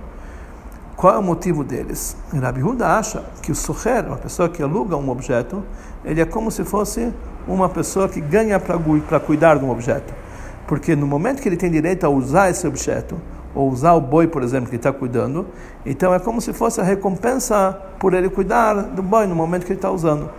Qual 0.96 1.12
é 1.12 1.18
o 1.18 1.22
motivo 1.22 1.64
deles? 1.64 2.16
Rabi 2.32 2.62
Huda 2.62 2.86
acha 2.86 3.24
que 3.42 3.50
o 3.50 3.54
socher, 3.54 4.06
uma 4.06 4.16
pessoa 4.16 4.48
que 4.48 4.62
aluga 4.62 4.96
um 4.96 5.10
objeto, 5.10 5.62
ele 6.04 6.20
é 6.20 6.24
como 6.24 6.50
se 6.52 6.64
fosse 6.64 7.12
uma 7.48 7.68
pessoa 7.68 8.08
que 8.08 8.20
ganha 8.20 8.60
para 8.60 9.18
cuidar 9.18 9.56
de 9.56 9.64
um 9.64 9.70
objeto. 9.70 10.14
Porque 10.68 10.94
no 10.94 11.06
momento 11.06 11.42
que 11.42 11.48
ele 11.48 11.56
tem 11.56 11.70
direito 11.70 12.04
a 12.04 12.08
usar 12.08 12.48
esse 12.48 12.66
objeto, 12.66 13.20
ou 13.54 13.70
usar 13.70 13.94
o 13.94 14.00
boi, 14.00 14.26
por 14.28 14.42
exemplo, 14.42 14.70
que 14.70 14.76
está 14.76 14.92
cuidando, 14.92 15.46
então 15.84 16.14
é 16.14 16.18
como 16.18 16.40
se 16.40 16.52
fosse 16.52 16.80
a 16.80 16.84
recompensa 16.84 17.76
por 17.98 18.14
ele 18.14 18.28
cuidar 18.28 18.74
do 18.74 19.02
boi 19.02 19.26
no 19.26 19.34
momento 19.34 19.64
que 19.64 19.72
ele 19.72 19.78
está 19.78 19.90
usando. 19.90 20.30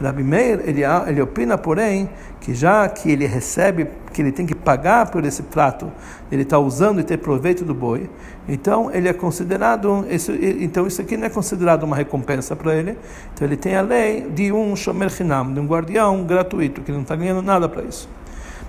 Rabi 0.00 0.22
Meir, 0.22 0.60
ele, 0.64 0.82
ele 1.06 1.20
opina, 1.20 1.58
porém, 1.58 2.08
que 2.40 2.54
já 2.54 2.88
que 2.88 3.10
ele 3.10 3.26
recebe, 3.26 3.88
que 4.18 4.22
ele 4.22 4.32
tem 4.32 4.44
que 4.44 4.54
pagar 4.54 5.12
por 5.12 5.24
esse 5.24 5.44
prato, 5.44 5.92
ele 6.32 6.42
está 6.42 6.58
usando 6.58 6.98
e 6.98 7.04
ter 7.04 7.18
proveito 7.18 7.64
do 7.64 7.72
boi, 7.72 8.10
então 8.48 8.92
ele 8.92 9.08
é 9.08 9.12
considerado, 9.12 10.04
isso, 10.10 10.32
então 10.32 10.88
isso 10.88 11.00
aqui 11.00 11.16
não 11.16 11.28
é 11.28 11.30
considerado 11.30 11.84
uma 11.84 11.94
recompensa 11.94 12.56
para 12.56 12.74
ele, 12.74 12.98
então 13.32 13.46
ele 13.46 13.56
tem 13.56 13.76
a 13.76 13.80
lei 13.80 14.22
de 14.28 14.50
um 14.50 14.74
shomer 14.74 15.12
hinam, 15.20 15.54
de 15.54 15.60
um 15.60 15.66
guardião 15.68 16.24
gratuito, 16.24 16.80
que 16.80 16.90
não 16.90 17.02
está 17.02 17.14
ganhando 17.14 17.42
nada 17.42 17.68
para 17.68 17.84
isso. 17.84 18.08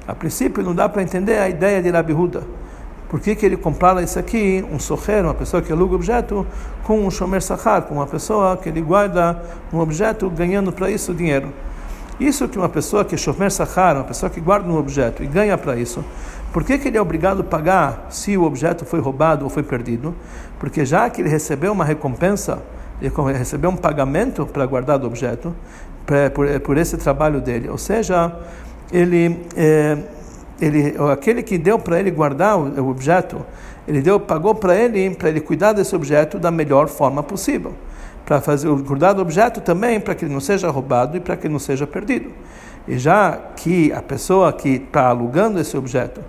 A 0.07 0.13
princípio 0.13 0.61
não 0.61 0.75
dá 0.75 0.87
para 0.87 1.01
entender 1.01 1.39
a 1.39 1.49
ideia 1.49 1.81
de 1.81 1.89
Rabi 1.89 2.13
Huda. 2.13 2.43
Por 3.09 3.19
que, 3.19 3.35
que 3.35 3.43
ele 3.43 3.57
compara 3.57 4.03
isso 4.03 4.19
aqui, 4.19 4.63
um 4.71 4.77
socher, 4.77 5.23
uma 5.23 5.33
pessoa 5.33 5.63
que 5.63 5.71
aluga 5.71 5.95
objeto, 5.95 6.45
com 6.83 7.07
um 7.07 7.09
shomer 7.09 7.41
sachar, 7.41 7.81
com 7.81 7.95
uma 7.95 8.05
pessoa 8.05 8.55
que 8.55 8.69
ele 8.69 8.81
guarda 8.81 9.41
um 9.73 9.79
objeto 9.79 10.29
ganhando 10.29 10.71
para 10.71 10.91
isso 10.91 11.11
dinheiro? 11.11 11.51
Isso 12.19 12.47
que 12.49 12.57
uma 12.57 12.67
pessoa 12.67 13.05
que 13.05 13.15
é 13.15 13.17
shomer 13.17 13.49
sachar, 13.49 13.95
uma 13.95 14.03
pessoa 14.03 14.29
que 14.29 14.41
guarda 14.41 14.69
um 14.69 14.77
objeto 14.77 15.23
e 15.23 15.27
ganha 15.27 15.57
para 15.57 15.77
isso, 15.77 16.03
por 16.51 16.63
que, 16.63 16.77
que 16.77 16.87
ele 16.87 16.97
é 16.97 17.01
obrigado 17.01 17.41
a 17.41 17.43
pagar 17.43 18.07
se 18.09 18.37
o 18.37 18.43
objeto 18.43 18.83
foi 18.83 18.99
roubado 18.99 19.45
ou 19.45 19.49
foi 19.49 19.63
perdido? 19.63 20.13
Porque 20.59 20.85
já 20.85 21.09
que 21.09 21.21
ele 21.21 21.29
recebeu 21.29 21.71
uma 21.71 21.85
recompensa, 21.85 22.61
ele 23.01 23.13
recebeu 23.37 23.69
um 23.69 23.75
pagamento 23.75 24.45
para 24.45 24.65
guardar 24.65 25.01
o 25.01 25.05
objeto, 25.05 25.55
por, 26.33 26.59
por 26.61 26.77
esse 26.77 26.97
trabalho 26.97 27.39
dele, 27.39 27.69
ou 27.69 27.77
seja, 27.77 28.35
ele... 28.91 29.45
É, 29.55 29.97
ele, 30.61 30.93
aquele 31.11 31.41
que 31.41 31.57
deu 31.57 31.79
para 31.79 31.99
ele 31.99 32.11
guardar 32.11 32.57
o, 32.57 32.81
o, 32.81 32.89
objeto, 32.89 33.45
ele 33.87 34.01
deu, 34.01 34.19
pagou 34.19 34.53
para 34.53 34.75
ele, 34.75 35.09
para 35.15 35.29
ele 35.29 35.39
cuidar 35.39 35.73
desse 35.73 35.95
objeto 35.95 36.37
da 36.37 36.51
melhor 36.51 36.87
forma 36.87 37.23
possível. 37.23 37.73
Para 38.29 38.39
fazer 38.39 38.69
cuidar 38.83 39.13
do 39.13 39.23
objeto 39.23 39.59
também, 39.59 39.99
para 39.99 40.13
que 40.13 40.23
ele 40.23 40.31
não 40.31 40.39
seja 40.39 40.69
roubado 40.69 41.17
e 41.17 41.19
para 41.19 41.35
que 41.35 41.47
ele 41.47 41.51
não 41.51 41.59
seja 41.59 41.87
perdido. 41.87 42.29
E 42.87 42.95
já 42.95 43.35
que 43.55 43.91
a 43.91 44.03
pessoa 44.03 44.53
que 44.53 44.69
está 44.69 45.07
alugando 45.07 45.59
esse 45.59 45.75
objeto, 45.75 46.21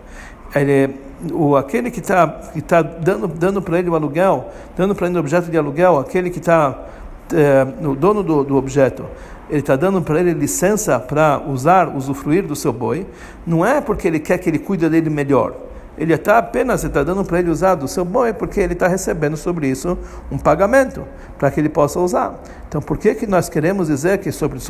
ele, 0.54 0.94
o, 1.30 1.56
aquele 1.56 1.90
que 1.90 2.00
está 2.00 2.26
que 2.26 2.62
tá 2.62 2.80
dando, 2.80 3.28
dando 3.28 3.60
para 3.60 3.78
ele 3.78 3.90
o 3.90 3.94
aluguel, 3.94 4.48
dando 4.74 4.94
para 4.94 5.08
ele 5.08 5.16
o 5.18 5.20
objeto 5.20 5.50
de 5.50 5.58
aluguel, 5.58 5.98
aquele 5.98 6.30
que 6.30 6.38
está, 6.38 6.86
é, 7.34 7.66
o 7.86 7.94
dono 7.94 8.22
do, 8.22 8.44
do 8.44 8.56
objeto, 8.56 9.04
ele 9.50 9.60
está 9.60 9.76
dando 9.76 10.00
para 10.00 10.20
ele 10.20 10.32
licença 10.32 10.98
para 10.98 11.42
usar, 11.46 11.94
usufruir 11.94 12.46
do 12.46 12.56
seu 12.56 12.72
boi, 12.72 13.06
não 13.46 13.62
é 13.62 13.78
porque 13.78 14.08
ele 14.08 14.20
quer 14.20 14.38
que 14.38 14.48
ele 14.48 14.58
cuide 14.58 14.88
dele 14.88 15.10
melhor. 15.10 15.54
Ele 16.00 16.14
está 16.14 16.38
apenas 16.38 16.82
está 16.82 17.04
dando 17.04 17.22
para 17.22 17.38
ele 17.40 17.50
usar 17.50 17.74
do 17.74 17.86
seu 17.86 18.06
boi 18.06 18.32
porque 18.32 18.58
ele 18.58 18.72
está 18.72 18.88
recebendo 18.88 19.36
sobre 19.36 19.68
isso 19.68 19.98
um 20.32 20.38
pagamento 20.38 21.04
para 21.38 21.50
que 21.50 21.60
ele 21.60 21.68
possa 21.68 22.00
usar. 22.00 22.40
Então, 22.66 22.80
por 22.80 22.96
que 22.96 23.14
que 23.14 23.26
nós 23.26 23.50
queremos 23.50 23.88
dizer 23.88 24.16
que 24.16 24.32
sobre 24.32 24.56
o 24.56 24.62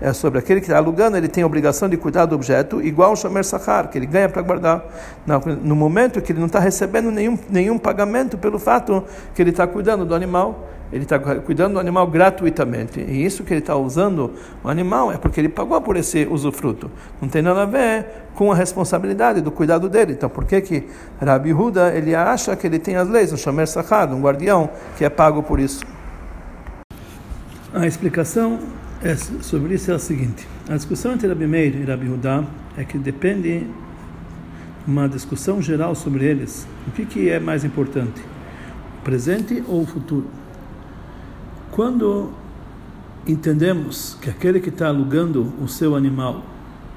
é 0.00 0.12
sobre 0.12 0.40
aquele 0.40 0.60
que 0.60 0.66
está 0.66 0.76
alugando, 0.76 1.16
ele 1.16 1.28
tem 1.28 1.44
a 1.44 1.46
obrigação 1.46 1.88
de 1.88 1.96
cuidar 1.96 2.26
do 2.26 2.34
objeto 2.34 2.82
igual 2.82 3.12
o 3.12 3.16
shomer 3.16 3.44
sachar, 3.44 3.88
que 3.90 3.96
ele 3.96 4.06
ganha 4.06 4.28
para 4.28 4.42
guardar, 4.42 4.84
no 5.62 5.76
momento 5.76 6.20
que 6.20 6.32
ele 6.32 6.40
não 6.40 6.46
está 6.46 6.58
recebendo 6.58 7.12
nenhum 7.12 7.38
nenhum 7.48 7.78
pagamento 7.78 8.36
pelo 8.36 8.58
fato 8.58 9.04
que 9.34 9.40
ele 9.40 9.50
está 9.50 9.68
cuidando 9.68 10.04
do 10.04 10.16
animal 10.16 10.68
ele 10.92 11.04
está 11.04 11.18
cuidando 11.18 11.74
do 11.74 11.78
animal 11.78 12.06
gratuitamente. 12.06 13.00
E 13.00 13.24
isso 13.24 13.44
que 13.44 13.52
ele 13.52 13.60
está 13.60 13.76
usando 13.76 14.32
o 14.62 14.68
animal 14.68 15.12
é 15.12 15.16
porque 15.16 15.40
ele 15.40 15.48
pagou 15.48 15.80
por 15.80 15.96
esse 15.96 16.26
usufruto. 16.28 16.90
Não 17.20 17.28
tem 17.28 17.42
nada 17.42 17.62
a 17.62 17.66
ver 17.66 18.06
com 18.34 18.50
a 18.50 18.54
responsabilidade 18.54 19.40
do 19.40 19.50
cuidado 19.50 19.88
dele. 19.88 20.12
Então, 20.12 20.28
por 20.28 20.44
que 20.44 20.60
que 20.60 20.86
Rabi 21.20 21.52
Huda 21.52 21.94
ele 21.94 22.14
acha 22.14 22.56
que 22.56 22.66
ele 22.66 22.78
tem 22.78 22.96
as 22.96 23.08
leis, 23.08 23.32
um 23.32 23.36
shomer 23.36 23.68
sachar, 23.68 24.12
um 24.12 24.20
guardião 24.20 24.68
que 24.96 25.04
é 25.04 25.08
pago 25.08 25.42
por 25.42 25.60
isso? 25.60 25.84
A 27.72 27.86
explicação 27.86 28.58
é 29.02 29.14
sobre 29.14 29.74
isso 29.74 29.92
é 29.92 29.94
a 29.94 29.98
seguinte: 29.98 30.46
a 30.68 30.74
discussão 30.74 31.12
entre 31.12 31.28
Rabi 31.28 31.46
Meir 31.46 31.76
e 31.76 31.84
Rabi 31.84 32.08
Huda 32.08 32.44
é 32.76 32.84
que 32.84 32.98
depende 32.98 33.66
uma 34.86 35.08
discussão 35.08 35.62
geral 35.62 35.94
sobre 35.94 36.24
eles. 36.24 36.66
O 36.88 36.90
que 36.90 37.06
que 37.06 37.30
é 37.30 37.38
mais 37.38 37.64
importante? 37.64 38.20
O 38.98 39.02
presente 39.04 39.62
ou 39.68 39.82
o 39.82 39.86
futuro? 39.86 40.39
Quando 41.72 42.30
entendemos 43.26 44.16
que 44.20 44.28
aquele 44.28 44.60
que 44.60 44.70
está 44.70 44.88
alugando 44.88 45.52
o 45.62 45.68
seu 45.68 45.94
animal, 45.94 46.42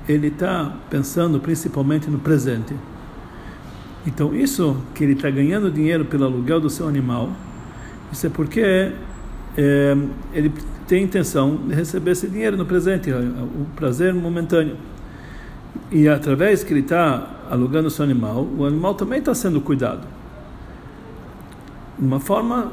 ele 0.07 0.27
está 0.27 0.73
pensando 0.89 1.39
principalmente 1.39 2.09
no 2.09 2.19
presente. 2.19 2.73
Então, 4.05 4.35
isso 4.35 4.77
que 4.93 5.03
ele 5.03 5.13
está 5.13 5.29
ganhando 5.29 5.71
dinheiro 5.71 6.05
pelo 6.05 6.25
aluguel 6.25 6.59
do 6.59 6.69
seu 6.69 6.87
animal, 6.87 7.29
isso 8.11 8.27
é 8.27 8.29
porque 8.29 8.91
é, 9.57 9.97
ele 10.33 10.51
tem 10.87 11.03
intenção 11.03 11.55
de 11.55 11.73
receber 11.73 12.11
esse 12.11 12.27
dinheiro 12.27 12.57
no 12.57 12.65
presente, 12.65 13.11
o 13.11 13.65
prazer 13.75 14.13
momentâneo. 14.13 14.75
e 15.91 16.07
através 16.07 16.63
que 16.63 16.73
ele 16.73 16.81
está 16.81 17.27
alugando 17.49 17.87
o 17.87 17.91
seu 17.91 18.03
animal, 18.03 18.47
o 18.57 18.65
animal 18.65 18.93
também 18.95 19.19
está 19.19 19.33
sendo 19.33 19.61
cuidado. 19.61 20.05
De 21.97 22.05
uma 22.05 22.19
forma 22.19 22.71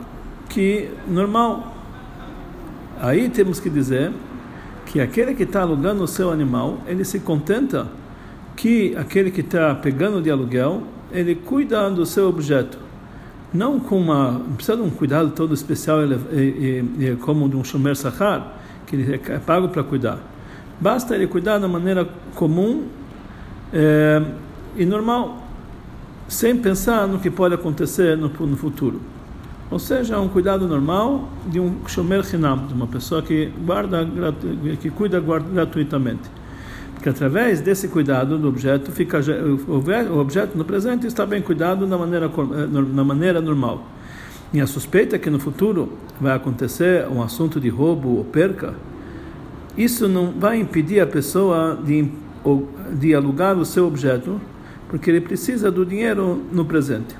que 0.48 0.90
normal. 1.08 1.79
Aí 3.00 3.30
temos 3.30 3.58
que 3.58 3.70
dizer 3.70 4.12
que 4.84 5.00
aquele 5.00 5.34
que 5.34 5.44
está 5.44 5.62
alugando 5.62 6.02
o 6.04 6.06
seu 6.06 6.30
animal, 6.30 6.80
ele 6.86 7.02
se 7.02 7.18
contenta 7.20 7.86
que 8.54 8.94
aquele 8.94 9.30
que 9.30 9.40
está 9.40 9.74
pegando 9.74 10.20
de 10.20 10.30
aluguel, 10.30 10.82
ele 11.10 11.34
cuida 11.34 11.88
do 11.90 12.04
seu 12.04 12.28
objeto. 12.28 12.78
Não 13.54 13.80
com 13.80 13.98
uma. 13.98 14.42
Precisa 14.54 14.76
de 14.76 14.82
um 14.82 14.90
cuidado 14.90 15.30
todo 15.30 15.54
especial 15.54 16.02
ele, 16.02 16.16
e, 16.30 17.16
como 17.22 17.48
de 17.48 17.56
um 17.56 17.64
shomer 17.64 17.96
sahar, 17.96 18.54
que 18.86 18.96
ele 18.96 19.14
é 19.14 19.38
pago 19.38 19.68
para 19.68 19.82
cuidar. 19.82 20.18
Basta 20.78 21.14
ele 21.14 21.26
cuidar 21.26 21.58
da 21.58 21.66
maneira 21.66 22.06
comum 22.34 22.84
é, 23.72 24.22
e 24.76 24.84
normal, 24.84 25.42
sem 26.28 26.56
pensar 26.56 27.08
no 27.08 27.18
que 27.18 27.30
pode 27.30 27.54
acontecer 27.54 28.16
no, 28.16 28.28
no 28.28 28.56
futuro. 28.56 29.00
Ou 29.70 29.78
seja, 29.78 30.18
um 30.18 30.28
cuidado 30.28 30.66
normal 30.66 31.28
de 31.46 31.60
um 31.60 31.86
shomer 31.86 32.24
hinam, 32.34 32.66
de 32.66 32.74
uma 32.74 32.88
pessoa 32.88 33.22
que 33.22 33.52
guarda, 33.64 34.06
que 34.80 34.90
cuida 34.90 35.20
gratuitamente. 35.20 36.28
Porque 36.94 37.08
através 37.08 37.60
desse 37.60 37.88
cuidado 37.88 38.36
do 38.36 38.48
objeto, 38.48 38.90
fica 38.90 39.20
o 39.68 40.18
objeto 40.18 40.58
no 40.58 40.64
presente 40.64 41.06
está 41.06 41.24
bem 41.24 41.40
cuidado 41.40 41.86
na 41.86 41.96
maneira, 41.96 42.28
na 42.92 43.04
maneira 43.04 43.40
normal. 43.40 43.86
E 44.52 44.60
a 44.60 44.66
suspeita 44.66 45.14
é 45.14 45.18
que 45.18 45.30
no 45.30 45.38
futuro 45.38 45.92
vai 46.20 46.34
acontecer 46.34 47.06
um 47.08 47.22
assunto 47.22 47.60
de 47.60 47.68
roubo 47.68 48.16
ou 48.16 48.24
perca, 48.24 48.74
isso 49.76 50.08
não 50.08 50.32
vai 50.32 50.58
impedir 50.58 51.00
a 51.00 51.06
pessoa 51.06 51.78
de, 51.82 52.10
de 52.98 53.14
alugar 53.14 53.56
o 53.56 53.64
seu 53.64 53.86
objeto, 53.86 54.40
porque 54.88 55.08
ele 55.08 55.20
precisa 55.20 55.70
do 55.70 55.86
dinheiro 55.86 56.42
no 56.52 56.64
presente. 56.64 57.14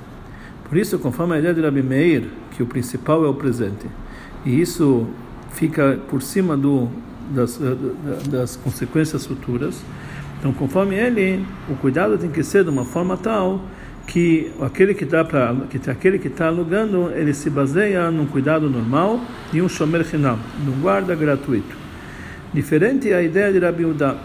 Por 0.71 0.77
isso, 0.77 0.97
conforme 0.99 1.35
a 1.35 1.39
ideia 1.39 1.53
de 1.53 1.59
Rabi 1.59 1.83
Meir, 1.83 2.29
que 2.51 2.63
o 2.63 2.65
principal 2.65 3.25
é 3.25 3.27
o 3.27 3.33
presente, 3.33 3.87
e 4.45 4.61
isso 4.61 5.05
fica 5.51 5.99
por 6.09 6.21
cima 6.21 6.55
do, 6.55 6.87
das, 7.29 7.59
das 8.29 8.55
consequências 8.55 9.25
futuras, 9.25 9.83
então, 10.39 10.53
conforme 10.53 10.95
ele, 10.95 11.45
o 11.69 11.75
cuidado 11.75 12.17
tem 12.17 12.29
que 12.29 12.41
ser 12.41 12.63
de 12.63 12.69
uma 12.69 12.85
forma 12.85 13.17
tal 13.17 13.61
que 14.07 14.49
aquele 14.61 14.93
que 14.93 15.03
dá 15.03 15.25
para 15.25 15.53
que 15.69 15.89
aquele 15.89 16.17
que 16.17 16.29
está 16.29 16.47
alugando 16.47 17.11
ele 17.13 17.33
se 17.33 17.49
baseia 17.49 18.09
num 18.09 18.25
cuidado 18.25 18.69
normal 18.69 19.19
e 19.51 19.61
um 19.61 19.67
shomer 19.67 20.05
final, 20.05 20.39
num 20.65 20.79
guarda 20.79 21.13
gratuito. 21.15 21.75
Diferente 22.53 23.11
a 23.11 23.21
ideia 23.21 23.51
de 23.51 23.59
Rabi 23.59 23.83
Uda. 23.83 24.15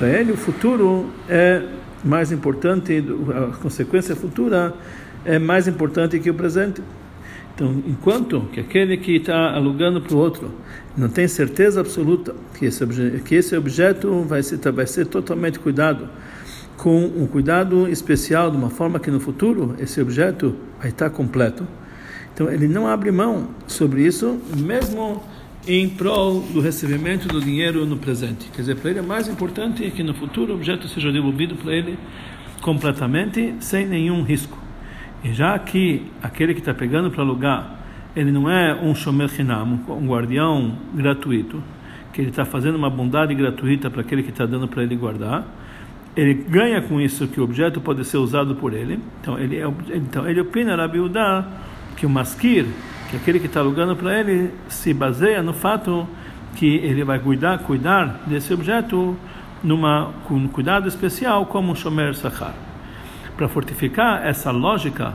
Para 0.00 0.08
ele 0.08 0.32
o 0.32 0.36
futuro 0.36 1.10
é 1.28 1.62
mais 2.04 2.32
importante, 2.32 3.04
a 3.30 3.56
consequência 3.56 4.16
futura 4.16 4.74
é 5.26 5.38
mais 5.38 5.66
importante 5.66 6.18
que 6.18 6.30
o 6.30 6.34
presente. 6.34 6.82
Então, 7.54 7.82
enquanto 7.86 8.42
que 8.52 8.60
aquele 8.60 8.96
que 8.98 9.16
está 9.16 9.54
alugando 9.54 10.00
para 10.00 10.14
o 10.14 10.18
outro 10.18 10.50
não 10.96 11.08
tem 11.08 11.26
certeza 11.26 11.80
absoluta 11.80 12.34
que 12.58 12.66
esse, 12.66 12.86
que 13.24 13.34
esse 13.34 13.56
objeto 13.56 14.22
vai 14.22 14.42
ser, 14.42 14.58
vai 14.72 14.86
ser 14.86 15.06
totalmente 15.06 15.58
cuidado, 15.58 16.08
com 16.76 17.04
um 17.04 17.26
cuidado 17.26 17.88
especial, 17.88 18.50
de 18.50 18.56
uma 18.58 18.68
forma 18.68 19.00
que 19.00 19.10
no 19.10 19.18
futuro 19.18 19.74
esse 19.78 20.00
objeto 20.00 20.54
vai 20.78 20.90
estar 20.90 21.08
completo, 21.08 21.66
então 22.34 22.52
ele 22.52 22.68
não 22.68 22.86
abre 22.86 23.10
mão 23.10 23.48
sobre 23.66 24.06
isso, 24.06 24.38
mesmo 24.54 25.22
em 25.66 25.88
prol 25.88 26.42
do 26.42 26.60
recebimento 26.60 27.26
do 27.26 27.40
dinheiro 27.40 27.86
no 27.86 27.96
presente. 27.96 28.50
Quer 28.54 28.60
dizer, 28.60 28.76
para 28.76 28.90
ele 28.90 28.98
é 28.98 29.02
mais 29.02 29.26
importante 29.26 29.90
que 29.90 30.02
no 30.02 30.12
futuro 30.12 30.52
o 30.52 30.56
objeto 30.56 30.86
seja 30.88 31.10
devolvido 31.10 31.56
para 31.56 31.72
ele 31.72 31.98
completamente, 32.60 33.54
sem 33.60 33.86
nenhum 33.86 34.22
risco. 34.22 34.65
E 35.26 35.32
já 35.32 35.58
que 35.58 36.06
aquele 36.22 36.54
que 36.54 36.60
está 36.60 36.72
pegando 36.72 37.10
para 37.10 37.20
alugar, 37.20 37.80
ele 38.14 38.30
não 38.30 38.48
é 38.48 38.72
um 38.80 38.94
shomer 38.94 39.28
hinam, 39.36 39.80
um 39.88 40.06
guardião 40.06 40.78
gratuito, 40.94 41.60
que 42.12 42.20
ele 42.20 42.30
está 42.30 42.44
fazendo 42.44 42.76
uma 42.76 42.88
bondade 42.88 43.34
gratuita 43.34 43.90
para 43.90 44.02
aquele 44.02 44.22
que 44.22 44.30
está 44.30 44.46
dando 44.46 44.68
para 44.68 44.84
ele 44.84 44.94
guardar, 44.94 45.44
ele 46.14 46.32
ganha 46.32 46.80
com 46.80 47.00
isso 47.00 47.26
que 47.26 47.40
o 47.40 47.42
objeto 47.42 47.80
pode 47.80 48.04
ser 48.04 48.18
usado 48.18 48.54
por 48.54 48.72
ele. 48.72 49.00
Então 49.20 49.36
ele, 49.36 49.56
é, 49.56 49.66
então, 49.94 50.28
ele 50.28 50.40
opina, 50.40 50.76
Rabi 50.76 51.00
Udá, 51.00 51.44
que 51.96 52.06
o 52.06 52.08
masquir, 52.08 52.64
que 53.10 53.16
aquele 53.16 53.40
que 53.40 53.46
está 53.46 53.58
alugando 53.58 53.96
para 53.96 54.20
ele, 54.20 54.52
se 54.68 54.94
baseia 54.94 55.42
no 55.42 55.52
fato 55.52 56.06
que 56.54 56.76
ele 56.76 57.02
vai 57.02 57.18
cuidar, 57.18 57.58
cuidar 57.58 58.22
desse 58.28 58.54
objeto 58.54 59.16
numa, 59.60 60.14
com 60.28 60.34
um 60.34 60.46
cuidado 60.46 60.86
especial, 60.86 61.46
como 61.46 61.72
um 61.72 61.74
shomer 61.74 62.14
sachar 62.14 62.54
para 63.36 63.48
fortificar 63.48 64.26
essa 64.26 64.50
lógica, 64.50 65.14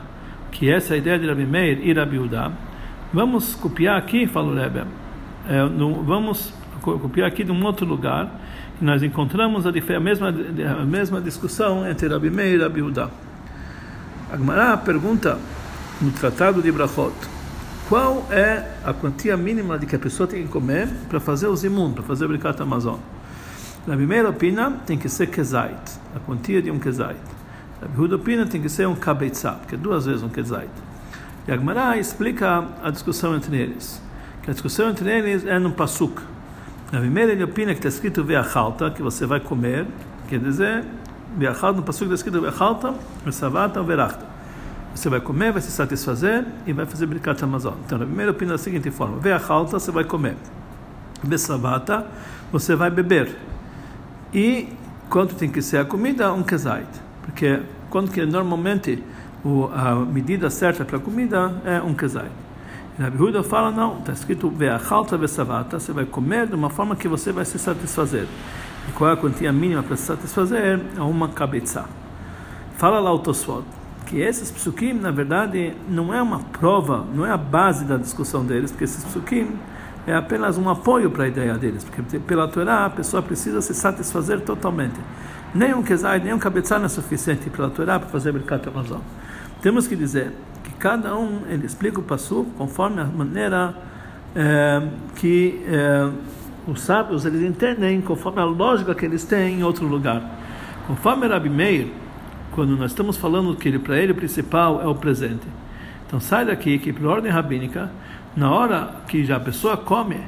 que 0.50 0.70
essa 0.70 0.94
é 0.94 0.98
ideia 0.98 1.18
de 1.18 1.26
Rabi 1.26 1.44
Meir 1.44 1.80
e 1.82 1.92
Rabi 1.92 2.18
Uda, 2.18 2.52
vamos 3.12 3.54
copiar 3.54 3.96
aqui, 3.96 4.26
falou 4.26 4.54
Rebbe, 4.54 4.84
é, 5.48 5.64
no, 5.64 6.02
vamos 6.02 6.54
copiar 6.80 7.28
aqui 7.28 7.42
de 7.42 7.50
um 7.50 7.64
outro 7.64 7.86
lugar, 7.86 8.30
que 8.78 8.84
nós 8.84 9.02
encontramos 9.02 9.66
a, 9.66 9.70
a, 9.70 10.00
mesma, 10.00 10.28
a 10.28 10.84
mesma 10.84 11.20
discussão 11.20 11.88
entre 11.88 12.08
Rabi 12.08 12.30
Meir 12.30 12.60
e 12.60 12.62
Rabi 12.62 12.82
Uda. 12.82 13.10
A 14.30 14.36
Gemara 14.36 14.76
pergunta 14.76 15.38
no 16.00 16.10
Tratado 16.12 16.62
de 16.62 16.70
Brachot, 16.72 17.12
qual 17.88 18.26
é 18.30 18.66
a 18.84 18.92
quantia 18.92 19.36
mínima 19.36 19.78
de 19.78 19.86
que 19.86 19.96
a 19.96 19.98
pessoa 19.98 20.26
tem 20.26 20.44
que 20.44 20.48
comer 20.48 20.88
para 21.08 21.20
fazer 21.20 21.48
o 21.48 21.56
zimun, 21.56 21.92
para 21.92 22.02
fazer 22.02 22.24
o 22.24 22.28
Brikat 22.28 22.60
Amazon? 22.62 22.98
Na 23.86 23.96
primeira 23.96 24.30
opina 24.30 24.70
tem 24.86 24.96
que 24.96 25.08
ser 25.08 25.26
kezait, 25.26 26.00
a 26.14 26.20
quantia 26.20 26.62
de 26.62 26.70
um 26.70 26.78
kezait. 26.78 27.18
Rabi 27.82 28.00
Huda 28.00 28.16
opina 28.16 28.46
tem 28.46 28.62
que 28.62 28.68
ser 28.68 28.86
um 28.86 28.94
kabetzá, 28.94 29.58
que 29.66 29.74
é 29.74 29.78
duas 29.78 30.06
vezes 30.06 30.22
um 30.22 30.28
kezait. 30.28 30.70
E 31.48 31.50
a 31.50 31.56
Gemara 31.56 31.98
explica 31.98 32.64
a 32.80 32.90
discussão 32.90 33.34
entre 33.34 33.56
eles. 33.56 34.00
Que 34.42 34.50
a 34.50 34.52
discussão 34.52 34.90
entre 34.90 35.10
eles 35.10 35.44
é 35.44 35.58
no 35.58 35.72
pasuk. 35.72 36.22
Na 36.92 37.00
primeira 37.00 37.32
ele 37.32 37.42
opina 37.42 37.72
que 37.72 37.80
está 37.80 37.88
escrito 37.88 38.22
veachalta, 38.22 38.88
que 38.90 39.02
você 39.02 39.26
vai 39.26 39.40
comer, 39.40 39.86
quer 40.28 40.38
dizer, 40.38 40.84
veachalta, 41.36 41.80
no 41.80 41.82
pasuk 41.82 42.04
está 42.04 42.14
escrito 42.14 42.40
veachalta, 42.40 42.94
vesavata, 43.24 43.82
verachta. 43.82 44.24
Você 44.94 45.08
vai 45.08 45.20
comer, 45.20 45.50
vai 45.50 45.60
se 45.60 45.72
satisfazer 45.72 46.44
e 46.64 46.72
vai 46.72 46.86
fazer 46.86 47.06
bricat 47.06 47.42
Amazon. 47.42 47.74
Então, 47.84 47.98
na 47.98 48.04
primeira 48.04 48.30
opina 48.30 48.52
da 48.52 48.58
seguinte 48.58 48.90
forma: 48.92 49.18
veachalta, 49.18 49.80
você 49.80 49.90
vai 49.90 50.04
comer. 50.04 50.36
Vesavata, 51.20 52.06
você 52.52 52.76
vai 52.76 52.90
beber. 52.90 53.36
E 54.32 54.68
quanto 55.10 55.34
tem 55.34 55.50
que 55.50 55.60
ser 55.60 55.78
a 55.78 55.84
comida? 55.84 56.32
Um 56.32 56.44
kezait. 56.44 56.86
Porque 57.22 57.60
quando 57.90 58.10
que 58.10 58.24
normalmente 58.26 59.02
o, 59.44 59.66
a 59.72 59.94
medida 59.94 60.50
certa 60.50 60.84
para 60.84 60.96
a 60.96 61.00
comida 61.00 61.52
é 61.64 61.80
um 61.80 61.94
kezai. 61.94 62.28
Rabi 62.98 63.22
Huda 63.22 63.42
fala, 63.42 63.70
não, 63.70 63.98
está 63.98 64.12
escrito 64.12 64.50
ve'achalta 64.50 65.16
ve'savata, 65.16 65.80
você 65.80 65.92
vai 65.92 66.04
comer 66.04 66.46
de 66.46 66.54
uma 66.54 66.68
forma 66.68 66.94
que 66.94 67.08
você 67.08 67.32
vai 67.32 67.44
se 67.44 67.58
satisfazer. 67.58 68.26
E 68.88 68.92
qual 68.92 69.10
é 69.10 69.12
a 69.14 69.16
quantia 69.16 69.52
mínima 69.52 69.82
para 69.82 69.96
se 69.96 70.02
satisfazer? 70.02 70.80
É 70.96 71.00
uma 71.00 71.28
cabeça. 71.28 71.86
Fala 72.76 73.00
lá 73.00 73.12
o 73.12 73.18
Tosfot, 73.18 73.64
que 74.06 74.20
esses 74.20 74.50
psukim, 74.50 74.92
na 74.92 75.10
verdade, 75.10 75.74
não 75.88 76.12
é 76.12 76.20
uma 76.20 76.40
prova, 76.40 77.04
não 77.14 77.24
é 77.24 77.30
a 77.30 77.36
base 77.36 77.84
da 77.84 77.96
discussão 77.96 78.44
deles, 78.44 78.70
porque 78.70 78.84
esses 78.84 79.04
psukim 79.04 79.48
é 80.06 80.14
apenas 80.14 80.58
um 80.58 80.68
apoio 80.68 81.10
para 81.10 81.24
a 81.24 81.28
ideia 81.28 81.54
deles, 81.54 81.84
porque 81.84 82.18
pela 82.18 82.46
Torá 82.48 82.84
a 82.84 82.90
pessoa 82.90 83.22
precisa 83.22 83.62
se 83.62 83.72
satisfazer 83.72 84.40
totalmente. 84.40 84.98
Nem 85.54 85.74
um 85.74 85.82
kezai, 85.82 86.18
nem 86.18 86.32
um 86.32 86.38
cabeçar 86.38 86.78
não 86.78 86.86
é 86.86 86.88
suficiente 86.88 87.50
pela 87.50 87.68
Torá 87.68 87.98
para 87.98 88.08
fazer 88.08 88.32
Birkat 88.32 88.66
Amazon. 88.68 89.00
Temos 89.60 89.86
que 89.86 89.94
dizer 89.94 90.32
que 90.64 90.72
cada 90.72 91.14
um 91.16 91.42
ele 91.48 91.66
explica 91.66 92.00
o 92.00 92.02
passo 92.02 92.46
conforme 92.56 93.00
a 93.00 93.04
maneira 93.04 93.74
é, 94.34 94.82
que 95.16 95.62
é, 95.66 96.10
os 96.66 96.80
sábios 96.80 97.24
eles 97.26 97.42
entendem, 97.42 98.00
conforme 98.00 98.40
a 98.40 98.44
lógica 98.44 98.94
que 98.94 99.04
eles 99.04 99.24
têm 99.24 99.60
em 99.60 99.62
outro 99.62 99.86
lugar. 99.86 100.22
Conforme 100.86 101.26
Rabi 101.26 101.50
Meir, 101.50 101.88
quando 102.52 102.76
nós 102.76 102.92
estamos 102.92 103.16
falando 103.16 103.54
que 103.54 103.78
para 103.78 103.98
ele 103.98 104.12
o 104.12 104.14
principal 104.14 104.80
é 104.80 104.86
o 104.86 104.94
presente. 104.94 105.46
Então 106.06 106.20
sai 106.20 106.44
daqui 106.44 106.78
que 106.78 106.92
por 106.92 107.06
ordem 107.06 107.30
rabínica, 107.30 107.90
na 108.36 108.50
hora 108.50 108.96
que 109.06 109.24
já 109.24 109.36
a 109.36 109.40
pessoa 109.40 109.76
come, 109.76 110.20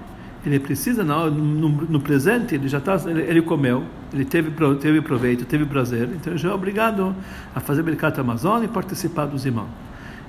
ele 0.48 0.61
precisa 0.61 1.02
no, 1.02 1.30
no, 1.30 1.68
no 1.68 2.00
presente 2.00 2.54
ele 2.54 2.68
já 2.68 2.78
está 2.78 2.96
ele, 3.07 3.22
ele, 3.22 3.42
comeu 3.42 3.85
ele 4.12 4.24
teve 4.24 4.50
teve 4.80 5.00
proveito 5.00 5.44
teve 5.44 5.64
prazer 5.64 6.09
então 6.14 6.33
ele 6.33 6.38
já 6.38 6.50
é 6.50 6.52
obrigado 6.52 7.14
a 7.54 7.61
fazer 7.61 7.83
mercado 7.83 8.20
Amazônia 8.20 8.66
e 8.66 8.68
participar 8.68 9.26
dos 9.26 9.46
irmãos 9.46 9.68